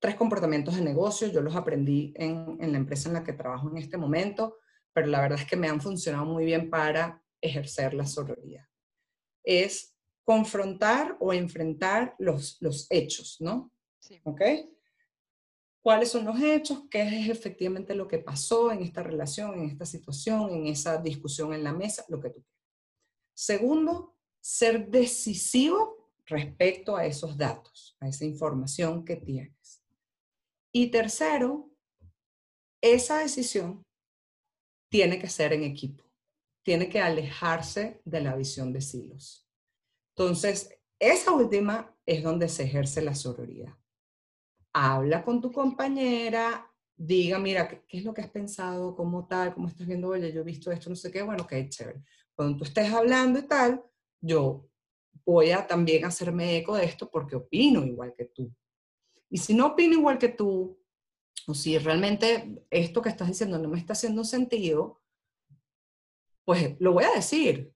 tres 0.00 0.16
comportamientos 0.16 0.74
de 0.74 0.82
negocio. 0.82 1.28
Yo 1.28 1.40
los 1.40 1.54
aprendí 1.54 2.12
en, 2.16 2.58
en 2.60 2.72
la 2.72 2.78
empresa 2.78 3.08
en 3.08 3.14
la 3.14 3.22
que 3.22 3.32
trabajo 3.32 3.70
en 3.70 3.78
este 3.78 3.96
momento, 3.96 4.58
pero 4.92 5.06
la 5.06 5.20
verdad 5.20 5.38
es 5.38 5.46
que 5.46 5.56
me 5.56 5.68
han 5.68 5.80
funcionado 5.80 6.24
muy 6.24 6.44
bien 6.44 6.68
para 6.68 7.22
ejercer 7.40 7.94
la 7.94 8.04
sororidad. 8.04 8.66
Es 9.44 9.94
confrontar 10.24 11.16
o 11.20 11.32
enfrentar 11.32 12.16
los, 12.18 12.56
los 12.60 12.88
hechos, 12.90 13.36
¿no? 13.40 13.72
Sí. 14.00 14.20
¿Ok? 14.24 14.42
cuáles 15.82 16.12
son 16.12 16.24
los 16.24 16.40
hechos, 16.40 16.84
qué 16.88 17.02
es 17.02 17.28
efectivamente 17.28 17.94
lo 17.94 18.06
que 18.06 18.18
pasó 18.18 18.70
en 18.70 18.82
esta 18.82 19.02
relación, 19.02 19.54
en 19.54 19.68
esta 19.68 19.84
situación, 19.84 20.50
en 20.50 20.68
esa 20.68 20.98
discusión 20.98 21.52
en 21.52 21.64
la 21.64 21.72
mesa, 21.72 22.04
lo 22.08 22.20
que 22.20 22.30
tú 22.30 22.40
quieras. 22.40 22.62
Segundo, 23.34 24.11
ser 24.42 24.90
decisivo 24.90 26.10
respecto 26.26 26.96
a 26.96 27.06
esos 27.06 27.38
datos, 27.38 27.96
a 28.00 28.08
esa 28.08 28.24
información 28.26 29.04
que 29.04 29.16
tienes. 29.16 29.82
Y 30.72 30.90
tercero, 30.90 31.70
esa 32.82 33.18
decisión 33.18 33.82
tiene 34.90 35.18
que 35.18 35.28
ser 35.28 35.54
en 35.54 35.62
equipo, 35.62 36.04
tiene 36.62 36.88
que 36.88 37.00
alejarse 37.00 38.02
de 38.04 38.20
la 38.20 38.36
visión 38.36 38.72
de 38.72 38.82
silos. 38.82 39.48
Entonces, 40.14 40.78
esa 40.98 41.32
última 41.32 41.96
es 42.04 42.22
donde 42.22 42.48
se 42.48 42.64
ejerce 42.64 43.00
la 43.00 43.14
sororidad 43.14 43.78
habla 44.72 45.24
con 45.24 45.40
tu 45.40 45.52
compañera, 45.52 46.70
diga, 46.96 47.38
mira, 47.38 47.68
¿qué, 47.68 47.82
qué 47.86 47.98
es 47.98 48.04
lo 48.04 48.14
que 48.14 48.22
has 48.22 48.30
pensado? 48.30 48.94
¿Cómo 48.94 49.26
tal? 49.26 49.54
¿Cómo 49.54 49.68
estás 49.68 49.86
viendo? 49.86 50.08
Oye, 50.08 50.32
yo 50.32 50.40
he 50.40 50.44
visto 50.44 50.70
esto, 50.70 50.88
no 50.88 50.96
sé 50.96 51.10
qué, 51.10 51.22
bueno, 51.22 51.46
qué 51.46 51.68
chévere. 51.68 52.02
Cuando 52.34 52.58
tú 52.58 52.64
estés 52.64 52.92
hablando 52.92 53.38
y 53.38 53.42
tal, 53.42 53.84
yo 54.22 54.66
voy 55.26 55.50
a 55.50 55.66
también 55.66 56.04
hacerme 56.04 56.56
eco 56.56 56.76
de 56.76 56.84
esto 56.84 57.10
porque 57.10 57.36
opino 57.36 57.84
igual 57.84 58.14
que 58.16 58.24
tú. 58.24 58.54
Y 59.28 59.38
si 59.38 59.54
no 59.54 59.68
opino 59.68 59.94
igual 59.94 60.18
que 60.18 60.28
tú, 60.28 60.78
o 61.46 61.54
si 61.54 61.76
realmente 61.78 62.64
esto 62.70 63.02
que 63.02 63.08
estás 63.08 63.28
diciendo 63.28 63.58
no 63.58 63.68
me 63.68 63.78
está 63.78 63.92
haciendo 63.92 64.24
sentido, 64.24 65.02
pues 66.44 66.76
lo 66.80 66.92
voy 66.92 67.04
a 67.04 67.12
decir, 67.12 67.74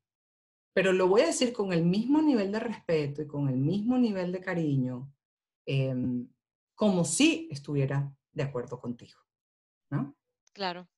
pero 0.72 0.92
lo 0.92 1.08
voy 1.08 1.22
a 1.22 1.26
decir 1.26 1.52
con 1.52 1.72
el 1.72 1.84
mismo 1.84 2.22
nivel 2.22 2.52
de 2.52 2.60
respeto 2.60 3.22
y 3.22 3.26
con 3.26 3.48
el 3.48 3.56
mismo 3.56 3.98
nivel 3.98 4.32
de 4.32 4.40
cariño, 4.40 5.12
eh, 5.66 5.94
como 6.74 7.04
si 7.04 7.48
estuviera 7.50 8.14
de 8.32 8.42
acuerdo 8.42 8.78
contigo. 8.80 9.18
Claro. 10.52 10.88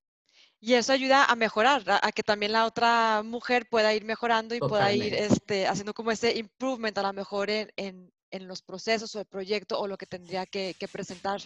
Y 0.60 0.74
eso 0.74 0.92
ayuda 0.92 1.24
a 1.24 1.36
mejorar, 1.36 1.88
a, 1.88 2.00
a 2.02 2.12
que 2.12 2.22
también 2.22 2.52
la 2.52 2.66
otra 2.66 3.22
mujer 3.22 3.68
pueda 3.68 3.94
ir 3.94 4.04
mejorando 4.04 4.54
y 4.54 4.58
pueda 4.58 4.92
ir 4.92 5.10
Totalmente. 5.10 5.34
este, 5.34 5.66
haciendo 5.68 5.94
como 5.94 6.10
ese 6.10 6.36
improvement 6.36 6.98
a 6.98 7.02
lo 7.02 7.12
mejor 7.12 7.48
en, 7.48 7.72
en, 7.76 8.12
en 8.30 8.48
los 8.48 8.62
procesos 8.62 9.14
o 9.14 9.20
el 9.20 9.26
proyecto 9.26 9.78
o 9.78 9.86
lo 9.86 9.96
que 9.96 10.06
tendría 10.06 10.46
que, 10.46 10.74
que 10.78 10.88
presentar. 10.88 11.40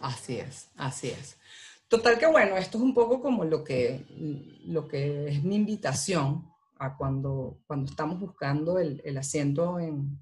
Así 0.00 0.36
es, 0.36 0.68
así 0.76 1.08
es. 1.08 1.36
Total 1.88 2.18
que 2.18 2.26
bueno, 2.26 2.56
esto 2.56 2.78
es 2.78 2.84
un 2.84 2.94
poco 2.94 3.20
como 3.20 3.44
lo 3.44 3.62
que, 3.64 4.06
lo 4.64 4.86
que 4.88 5.28
es 5.28 5.42
mi 5.42 5.56
invitación 5.56 6.48
a 6.78 6.96
cuando, 6.96 7.58
cuando 7.66 7.90
estamos 7.90 8.18
buscando 8.18 8.78
el, 8.78 9.02
el 9.04 9.18
asiento 9.18 9.78
en, 9.78 10.18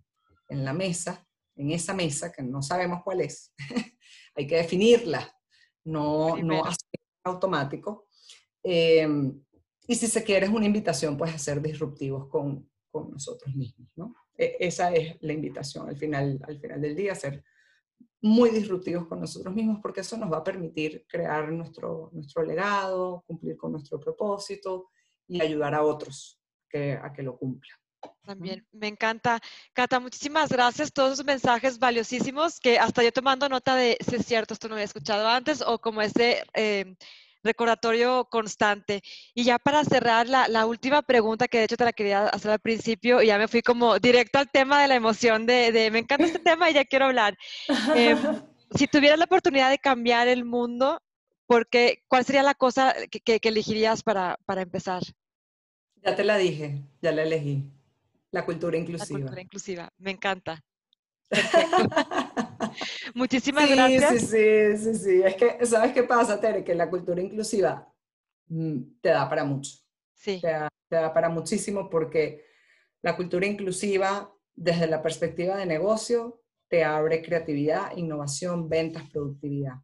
en 0.49 0.65
la 0.65 0.73
mesa, 0.73 1.27
en 1.55 1.71
esa 1.71 1.95
mesa 1.95 2.33
que 2.33 2.43
no 2.43 2.63
sabemos 2.63 3.03
cuál 3.05 3.21
es. 3.21 3.53
Hay 4.35 4.47
que 4.47 4.57
definirla, 4.57 5.33
no, 5.85 6.37
no 6.39 6.65
automático. 7.25 8.09
Eh, 8.63 9.09
y 9.87 9.95
si 9.95 10.07
se 10.07 10.23
quiere 10.23 10.47
es 10.47 10.53
una 10.53 10.67
invitación 10.67 11.17
pues 11.17 11.35
a 11.35 11.39
ser 11.39 11.61
disruptivos 11.61 12.29
con, 12.29 12.71
con 12.91 13.11
nosotros 13.11 13.55
mismos, 13.57 13.91
¿no? 13.97 14.15
E- 14.37 14.57
esa 14.61 14.93
es 14.93 15.17
la 15.21 15.33
invitación 15.33 15.89
al 15.89 15.97
final, 15.97 16.41
al 16.47 16.61
final 16.61 16.81
del 16.81 16.95
día, 16.95 17.15
ser 17.15 17.43
muy 18.23 18.51
disruptivos 18.51 19.07
con 19.07 19.21
nosotros 19.21 19.55
mismos 19.55 19.79
porque 19.83 20.01
eso 20.01 20.17
nos 20.17 20.31
va 20.31 20.39
a 20.39 20.45
permitir 20.45 21.07
crear 21.09 21.51
nuestro, 21.51 22.11
nuestro 22.13 22.45
legado, 22.45 23.25
cumplir 23.27 23.57
con 23.57 23.73
nuestro 23.73 23.99
propósito 23.99 24.91
y 25.27 25.41
ayudar 25.41 25.75
a 25.75 25.83
otros 25.83 26.41
que, 26.69 26.93
a 26.93 27.13
que 27.13 27.23
lo 27.23 27.37
cumplan. 27.37 27.80
También 28.25 28.65
me 28.73 28.87
encanta. 28.87 29.41
Cata, 29.73 29.99
muchísimas 29.99 30.51
gracias. 30.51 30.93
Todos 30.93 31.15
esos 31.15 31.25
mensajes 31.25 31.79
valiosísimos 31.79 32.61
que 32.61 32.79
hasta 32.79 33.03
yo 33.03 33.13
tomando 33.13 33.49
nota 33.49 33.75
de 33.75 33.97
si 34.07 34.17
es 34.17 34.27
cierto, 34.27 34.55
esto 34.55 34.69
no 34.69 34.75
había 34.75 34.85
escuchado 34.85 35.27
antes 35.29 35.63
o 35.63 35.79
como 35.81 36.01
ese 36.03 36.45
eh, 36.55 36.95
recordatorio 37.43 38.27
constante. 38.31 39.03
Y 39.35 39.45
ya 39.45 39.59
para 39.59 39.85
cerrar, 39.85 40.29
la, 40.29 40.49
la, 40.49 40.67
última 40.67 41.03
pregunta 41.03 41.49
que 41.49 41.59
de 41.59 41.65
hecho 41.65 41.77
te 41.77 41.85
la 41.85 41.93
quería 41.93 42.27
hacer 42.29 42.51
al 42.53 42.61
principio 42.61 43.23
y 43.23 43.27
ya 43.27 43.39
me 43.39 43.49
fui 43.49 43.63
como 43.63 43.99
directo 43.99 44.39
al 44.39 44.51
tema 44.51 44.81
de 44.81 44.89
la 44.89 44.95
emoción 44.95 45.47
de, 45.47 45.73
de 45.73 45.91
me 45.91 45.99
encanta 46.01 46.27
este 46.27 46.39
tema 46.39 46.71
y 46.71 46.75
ya 46.75 46.85
quiero 46.85 47.07
hablar. 47.07 47.37
Eh, 47.97 48.15
si 48.77 48.87
tuvieras 48.87 49.19
la 49.19 49.25
oportunidad 49.25 49.71
de 49.71 49.79
cambiar 49.79 50.29
el 50.29 50.45
mundo, 50.45 51.01
porque 51.47 52.05
¿cuál 52.07 52.25
sería 52.25 52.43
la 52.45 52.55
cosa 52.55 52.95
que, 53.11 53.21
que- 53.21 53.41
que 53.41 53.49
elegirías 53.49 54.03
para, 54.03 54.39
para 54.47 54.63
empezar? 54.63 55.03
Ya 56.03 56.15
te 56.15 56.23
la 56.25 56.37
dije, 56.37 56.83
ya 57.03 57.13
la 57.13 57.23
elegí. 57.25 57.65
La 58.33 58.45
cultura 58.45 58.77
La 58.77 58.83
inclusiva. 58.83 59.19
cultura 59.21 59.41
inclusiva. 59.43 59.89
Me 59.99 60.11
encanta. 60.13 60.61
Perfecto. 61.29 61.89
Muchísimas 63.15 63.69
Sí, 63.69 63.75
gracias. 63.75 64.21
sí, 64.21 64.27
sí, 64.27 64.77
sí, 64.77 64.95
sí. 64.99 65.23
Es 65.23 65.35
que, 65.37 65.67
¿sabes 65.67 65.93
qué 65.93 66.03
pasa, 66.05 66.41
Tere? 66.41 66.65
Que 66.65 66.75
la 66.75 66.89
cultura 66.89 67.21
inclusiva 67.21 67.93
mm, 68.49 69.01
te 69.01 69.09
da 69.11 69.29
para 69.29 69.45
mucho. 69.45 69.73
Sí, 70.15 70.39
te 70.41 70.49
da, 70.49 70.69
te 70.89 70.97
da 70.97 71.13
para 71.15 71.29
muchísimo 71.29 71.89
porque 71.89 72.45
la 73.03 73.17
cultura 73.17 73.47
inclusiva, 73.47 74.33
desde 74.55 74.87
la 74.87 75.03
perspectiva 75.03 75.57
de 75.57 75.67
negocio, 75.67 76.43
te 76.69 76.85
abre 76.85 77.23
creatividad, 77.23 77.97
innovación, 77.97 78.69
ventas, 78.69 79.09
productividad. 79.11 79.75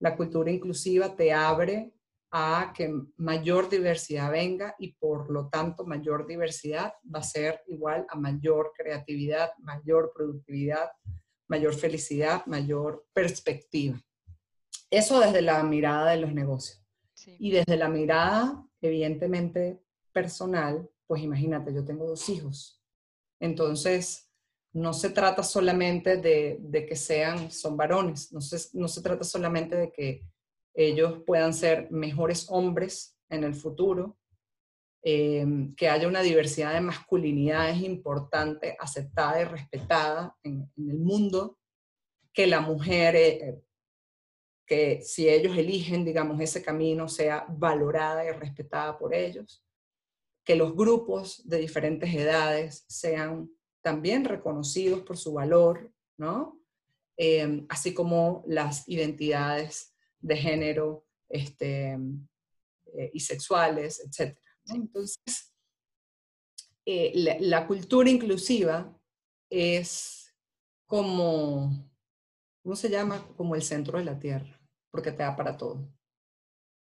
La 0.00 0.16
cultura 0.16 0.50
inclusiva 0.50 1.14
te 1.14 1.32
abre 1.32 1.92
a 2.38 2.74
que 2.74 2.92
mayor 3.16 3.70
diversidad 3.70 4.30
venga 4.30 4.76
y 4.78 4.92
por 4.92 5.30
lo 5.30 5.48
tanto 5.48 5.86
mayor 5.86 6.26
diversidad 6.26 6.92
va 7.02 7.20
a 7.20 7.22
ser 7.22 7.62
igual 7.66 8.06
a 8.10 8.14
mayor 8.14 8.72
creatividad, 8.76 9.52
mayor 9.56 10.12
productividad, 10.14 10.90
mayor 11.48 11.74
felicidad, 11.74 12.44
mayor 12.44 13.06
perspectiva. 13.14 13.98
Eso 14.90 15.18
desde 15.18 15.40
la 15.40 15.62
mirada 15.62 16.10
de 16.10 16.18
los 16.18 16.34
negocios. 16.34 16.84
sí. 17.14 17.36
Y 17.38 17.52
desde 17.52 17.78
la 17.78 17.88
mirada, 17.88 18.62
evidentemente, 18.82 19.82
personal, 20.12 20.90
pues 21.06 21.22
imagínate, 21.22 21.72
yo 21.72 21.86
tengo 21.86 22.06
dos 22.06 22.28
hijos. 22.28 22.82
Entonces, 23.40 24.30
no 24.74 24.92
se 24.92 25.08
trata 25.08 25.42
solamente 25.42 26.18
de, 26.18 26.58
de 26.60 26.84
que 26.84 26.96
sean, 26.96 27.50
son 27.50 27.78
varones, 27.78 28.30
no 28.30 28.42
se, 28.42 28.58
no 28.78 28.88
se 28.88 29.00
trata 29.00 29.24
solamente 29.24 29.74
de 29.74 29.90
que 29.90 30.22
ellos 30.76 31.22
puedan 31.26 31.54
ser 31.54 31.90
mejores 31.90 32.46
hombres 32.50 33.16
en 33.30 33.44
el 33.44 33.54
futuro, 33.54 34.18
eh, 35.02 35.46
que 35.76 35.88
haya 35.88 36.06
una 36.06 36.20
diversidad 36.20 36.74
de 36.74 36.80
masculinidades 36.82 37.80
importante, 37.80 38.76
aceptada 38.78 39.40
y 39.40 39.44
respetada 39.44 40.36
en, 40.42 40.70
el 40.76 40.98
mundo, 40.98 41.58
que 42.32 42.46
la 42.46 42.60
mujer, 42.60 43.16
eh, 43.16 43.62
que 44.66 45.00
si 45.00 45.28
ellos 45.28 45.56
eligen, 45.56 46.04
digamos, 46.04 46.38
ese 46.40 46.62
camino, 46.62 47.08
sea 47.08 47.46
valorada 47.48 48.26
y 48.26 48.32
respetada 48.32 48.98
por 48.98 49.14
ellos, 49.14 49.64
que 50.44 50.56
los 50.56 50.76
grupos 50.76 51.48
de 51.48 51.58
diferentes 51.58 52.12
edades 52.14 52.84
sean 52.86 53.50
también 53.82 54.24
reconocidos 54.24 55.00
por 55.02 55.16
su 55.16 55.32
valor, 55.32 55.90
¿no? 56.18 56.60
Eh, 57.16 57.64
así 57.70 57.94
como 57.94 58.44
las 58.46 58.86
identidades 58.88 59.95
de 60.20 60.36
género 60.36 61.06
este, 61.28 61.92
eh, 61.92 63.10
y 63.12 63.20
sexuales, 63.20 64.00
etc. 64.00 64.38
¿no? 64.66 64.74
Entonces, 64.76 65.54
eh, 66.84 67.12
la, 67.14 67.36
la 67.40 67.66
cultura 67.66 68.08
inclusiva 68.08 68.96
es 69.50 70.34
como, 70.86 71.90
¿cómo 72.62 72.76
se 72.76 72.88
llama? 72.88 73.26
Como 73.36 73.54
el 73.54 73.62
centro 73.62 73.98
de 73.98 74.04
la 74.04 74.18
Tierra, 74.18 74.60
porque 74.90 75.12
te 75.12 75.22
da 75.22 75.36
para 75.36 75.56
todo. 75.56 75.88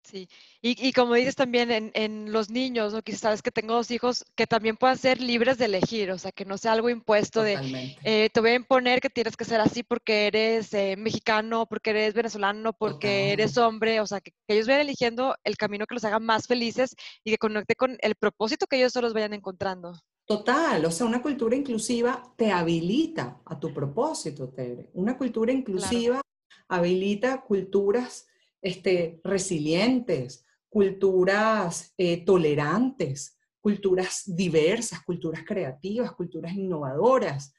Sí, 0.04 0.28
y, 0.60 0.86
y 0.86 0.92
como 0.92 1.14
dices 1.14 1.34
también 1.34 1.70
en, 1.70 1.90
en 1.94 2.30
los 2.30 2.50
niños, 2.50 2.92
¿no? 2.92 3.00
Que 3.00 3.16
sabes 3.16 3.40
que 3.40 3.50
tengo 3.50 3.72
dos 3.72 3.90
hijos 3.90 4.22
que 4.34 4.46
también 4.46 4.76
puedan 4.76 4.98
ser 4.98 5.18
libres 5.18 5.56
de 5.56 5.64
elegir, 5.64 6.10
o 6.10 6.18
sea, 6.18 6.30
que 6.30 6.44
no 6.44 6.58
sea 6.58 6.72
algo 6.72 6.90
impuesto 6.90 7.40
de, 7.40 7.96
eh, 8.04 8.28
te 8.32 8.40
voy 8.40 8.50
a 8.50 8.54
imponer 8.54 9.00
que 9.00 9.08
tienes 9.08 9.34
que 9.34 9.46
ser 9.46 9.62
así 9.62 9.82
porque 9.82 10.26
eres 10.26 10.74
eh, 10.74 10.96
mexicano, 10.98 11.64
porque 11.64 11.90
eres 11.90 12.12
venezolano, 12.12 12.74
porque 12.74 13.32
eres 13.32 13.56
hombre, 13.56 14.00
o 14.00 14.06
sea, 14.06 14.20
que, 14.20 14.32
que 14.46 14.54
ellos 14.54 14.66
vayan 14.66 14.82
eligiendo 14.82 15.34
el 15.42 15.56
camino 15.56 15.86
que 15.86 15.94
los 15.94 16.04
haga 16.04 16.18
más 16.18 16.46
felices 16.46 16.94
y 17.24 17.30
que 17.30 17.38
conecte 17.38 17.74
con 17.74 17.96
el 18.00 18.14
propósito 18.14 18.66
que 18.66 18.76
ellos 18.76 18.92
solos 18.92 19.14
vayan 19.14 19.32
encontrando. 19.32 19.98
Total, 20.26 20.84
o 20.84 20.90
sea, 20.90 21.06
una 21.06 21.22
cultura 21.22 21.56
inclusiva 21.56 22.22
te 22.36 22.52
habilita 22.52 23.40
a 23.46 23.58
tu 23.58 23.72
propósito, 23.72 24.50
Tere. 24.50 24.90
Una 24.92 25.16
cultura 25.16 25.50
inclusiva 25.52 26.20
habilita 26.68 27.40
culturas 27.42 28.26
este, 28.64 29.20
resilientes, 29.22 30.46
culturas 30.70 31.92
eh, 31.98 32.24
tolerantes, 32.24 33.38
culturas 33.60 34.22
diversas, 34.24 35.04
culturas 35.04 35.44
creativas, 35.46 36.12
culturas 36.12 36.54
innovadoras, 36.54 37.54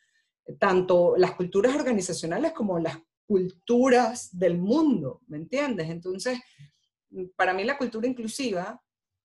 tanto 0.60 1.16
las 1.16 1.34
culturas 1.36 1.76
organizacionales 1.76 2.54
como 2.54 2.80
las 2.80 2.98
culturas 3.28 4.36
del 4.36 4.58
mundo, 4.58 5.22
¿me 5.28 5.38
entiendes? 5.38 5.90
Entonces, 5.92 6.40
para 7.36 7.54
mí 7.54 7.64
la 7.64 7.78
cultura 7.78 8.08
inclusiva, 8.08 8.82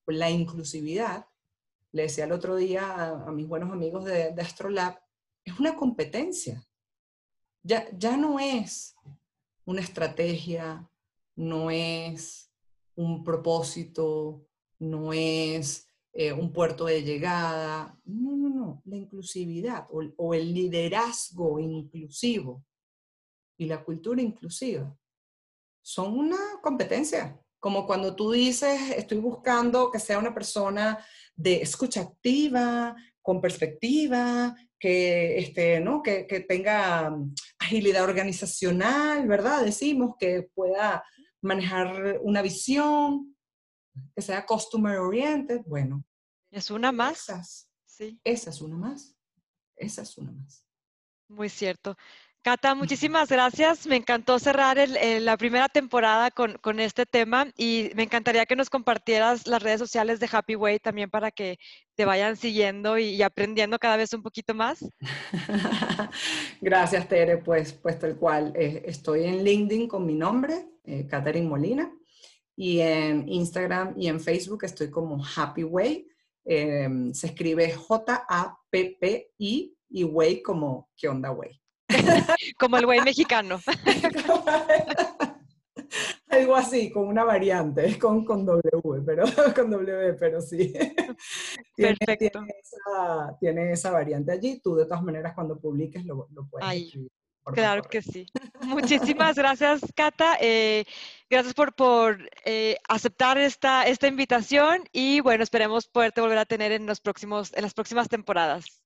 la 0.06 0.30
inclusividad, 0.30 1.24
le 1.92 2.02
decía 2.02 2.24
el 2.24 2.32
otro 2.32 2.56
día 2.56 3.08
a, 3.26 3.32
mis 3.32 3.48
buenos 3.48 3.72
amigos 3.72 4.04
de, 4.04 4.32
de, 4.32 4.42
Astrolab, 4.42 5.00
es 5.44 5.58
una 5.58 5.76
competencia. 5.76 6.62
Ya, 7.62 7.88
ya 7.96 8.18
no 8.18 8.38
es 8.38 8.94
una 9.64 9.80
estrategia, 9.80 10.89
no 11.40 11.70
es 11.70 12.52
un 12.96 13.24
propósito, 13.24 14.46
no 14.78 15.12
es 15.14 15.88
eh, 16.12 16.32
un 16.32 16.52
puerto 16.52 16.84
de 16.84 17.02
llegada. 17.02 17.98
No, 18.04 18.36
no, 18.36 18.50
no. 18.50 18.82
La 18.84 18.96
inclusividad 18.96 19.86
o, 19.90 20.34
el 20.34 20.52
liderazgo 20.52 21.58
inclusivo 21.58 22.62
y 23.56 23.64
la 23.64 23.82
cultura 23.82 24.20
inclusiva 24.20 24.94
son 25.82 26.18
una 26.18 26.36
competencia. 26.62 27.40
Como 27.58 27.86
cuando 27.86 28.14
tú 28.14 28.32
dices, 28.32 28.78
estoy 28.96 29.18
buscando 29.18 29.90
que 29.90 29.98
sea 29.98 30.18
una 30.18 30.34
persona 30.34 31.02
de 31.34 31.62
escucha 31.62 32.02
activa, 32.02 32.94
con 33.22 33.40
perspectiva, 33.40 34.54
que, 34.78 35.38
este, 35.38 35.80
¿no? 35.80 36.02
que, 36.02 36.26
que 36.26 36.40
tenga 36.40 37.14
agilidad 37.58 38.04
organizacional, 38.04 39.26
¿verdad? 39.26 39.64
Decimos 39.64 40.16
que 40.18 40.42
pueda 40.54 41.02
manejar 41.42 42.18
una 42.22 42.42
visión, 42.42 43.36
que 44.14 44.22
sea 44.22 44.46
customer 44.46 44.98
oriented. 44.98 45.60
Bueno. 45.66 46.04
Es 46.50 46.70
una 46.70 46.92
más. 46.92 47.28
Esas, 47.28 47.70
sí. 47.84 48.20
esa 48.24 48.50
es 48.50 48.60
una 48.60 48.76
más. 48.76 49.16
Esa 49.76 50.02
es 50.02 50.18
una 50.18 50.32
más. 50.32 50.64
Muy 51.28 51.48
cierto. 51.48 51.96
Cata, 52.42 52.74
muchísimas 52.74 53.28
gracias. 53.28 53.86
Me 53.86 53.96
encantó 53.96 54.38
cerrar 54.38 54.78
el, 54.78 54.96
el, 54.96 55.26
la 55.26 55.36
primera 55.36 55.68
temporada 55.68 56.30
con, 56.30 56.54
con, 56.54 56.80
este 56.80 57.04
tema 57.04 57.46
y 57.54 57.90
me 57.94 58.04
encantaría 58.04 58.46
que 58.46 58.56
nos 58.56 58.70
compartieras 58.70 59.46
las 59.46 59.62
redes 59.62 59.78
sociales 59.78 60.20
de 60.20 60.28
Happy 60.32 60.56
Way 60.56 60.78
también 60.78 61.10
para 61.10 61.30
que 61.30 61.58
te 61.94 62.06
vayan 62.06 62.38
siguiendo 62.38 62.96
y, 62.96 63.08
y 63.08 63.22
aprendiendo 63.22 63.78
cada 63.78 63.98
vez 63.98 64.14
un 64.14 64.22
poquito 64.22 64.54
más. 64.54 64.82
gracias, 66.62 67.06
Tere. 67.10 67.36
Pues, 67.36 67.74
pues 67.74 67.98
tal 67.98 68.16
cual. 68.16 68.54
Eh, 68.56 68.84
estoy 68.86 69.24
en 69.24 69.44
LinkedIn 69.44 69.86
con 69.86 70.06
mi 70.06 70.14
nombre, 70.14 70.66
eh, 70.84 71.06
Catherine 71.06 71.48
Molina, 71.48 71.92
y 72.56 72.80
en 72.80 73.28
Instagram 73.28 73.94
y 73.96 74.08
en 74.08 74.20
Facebook 74.20 74.64
estoy 74.64 74.90
como 74.90 75.24
Happy 75.24 75.64
Way. 75.64 76.06
Eh, 76.44 76.88
se 77.12 77.28
escribe 77.28 77.72
J-A-P-P-I 77.72 78.16
y 79.90 80.04
Way 80.04 80.42
como 80.42 80.90
¿qué 80.96 81.08
onda, 81.08 81.32
Way? 81.32 81.60
Como 82.58 82.76
el 82.76 82.86
güey 82.86 83.00
mexicano. 83.00 83.60
Algo 86.28 86.54
así, 86.54 86.90
con 86.90 87.08
una 87.08 87.24
variante, 87.24 87.98
con, 87.98 88.24
con 88.24 88.46
W, 88.46 89.02
pero 89.04 89.24
con 89.54 89.70
W, 89.70 90.12
pero 90.14 90.40
sí. 90.40 90.72
Tiene, 91.74 91.96
Perfecto. 91.96 92.38
Tiene 92.38 92.54
esa, 92.62 93.36
tiene 93.40 93.72
esa, 93.72 93.90
variante 93.90 94.30
allí. 94.32 94.60
Tú, 94.60 94.76
de 94.76 94.84
todas 94.84 95.02
maneras, 95.02 95.34
cuando 95.34 95.58
publiques, 95.58 96.04
lo, 96.04 96.28
lo 96.30 96.46
puedes 96.48 96.68
Ay, 96.68 96.84
escribir. 96.84 97.10
Claro 97.44 97.82
que 97.82 98.02
sí. 98.02 98.26
Muchísimas 98.62 99.36
gracias, 99.36 99.80
Cata. 99.94 100.36
Eh, 100.40 100.84
gracias 101.28 101.54
por, 101.54 101.74
por 101.74 102.28
eh, 102.44 102.76
aceptar 102.88 103.38
esta, 103.38 103.86
esta 103.86 104.06
invitación 104.06 104.84
y 104.92 105.20
bueno, 105.20 105.42
esperemos 105.42 105.88
poderte 105.88 106.20
volver 106.20 106.38
a 106.38 106.46
tener 106.46 106.72
en, 106.72 106.86
los 106.86 107.00
próximos, 107.00 107.52
en 107.54 107.62
las 107.62 107.74
próximas 107.74 108.08
temporadas. 108.08 108.82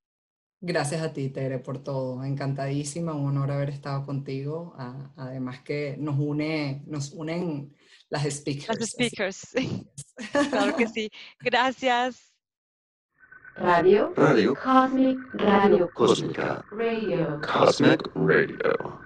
Gracias 0.60 1.02
a 1.02 1.12
ti, 1.12 1.28
Tere, 1.28 1.58
por 1.58 1.82
todo. 1.82 2.24
Encantadísima, 2.24 3.12
un 3.12 3.26
honor 3.28 3.50
haber 3.50 3.70
estado 3.70 4.04
contigo. 4.06 4.74
Además 5.16 5.60
que 5.60 5.96
nos 5.98 6.18
une, 6.18 6.82
nos 6.86 7.12
unen 7.12 7.74
las 8.08 8.24
speakers. 8.24 8.80
Las 8.80 8.88
speakers. 8.88 9.48
claro 10.50 10.74
que 10.76 10.88
sí. 10.88 11.10
Gracias. 11.40 12.33
Radio. 13.56 14.12
Radio. 14.16 14.54
Cosmic 14.56 15.18
Radio. 15.34 15.88
Cósmica. 15.94 16.64
Radio. 16.72 17.40
Cosmic 17.40 18.02
Radio. 18.14 19.03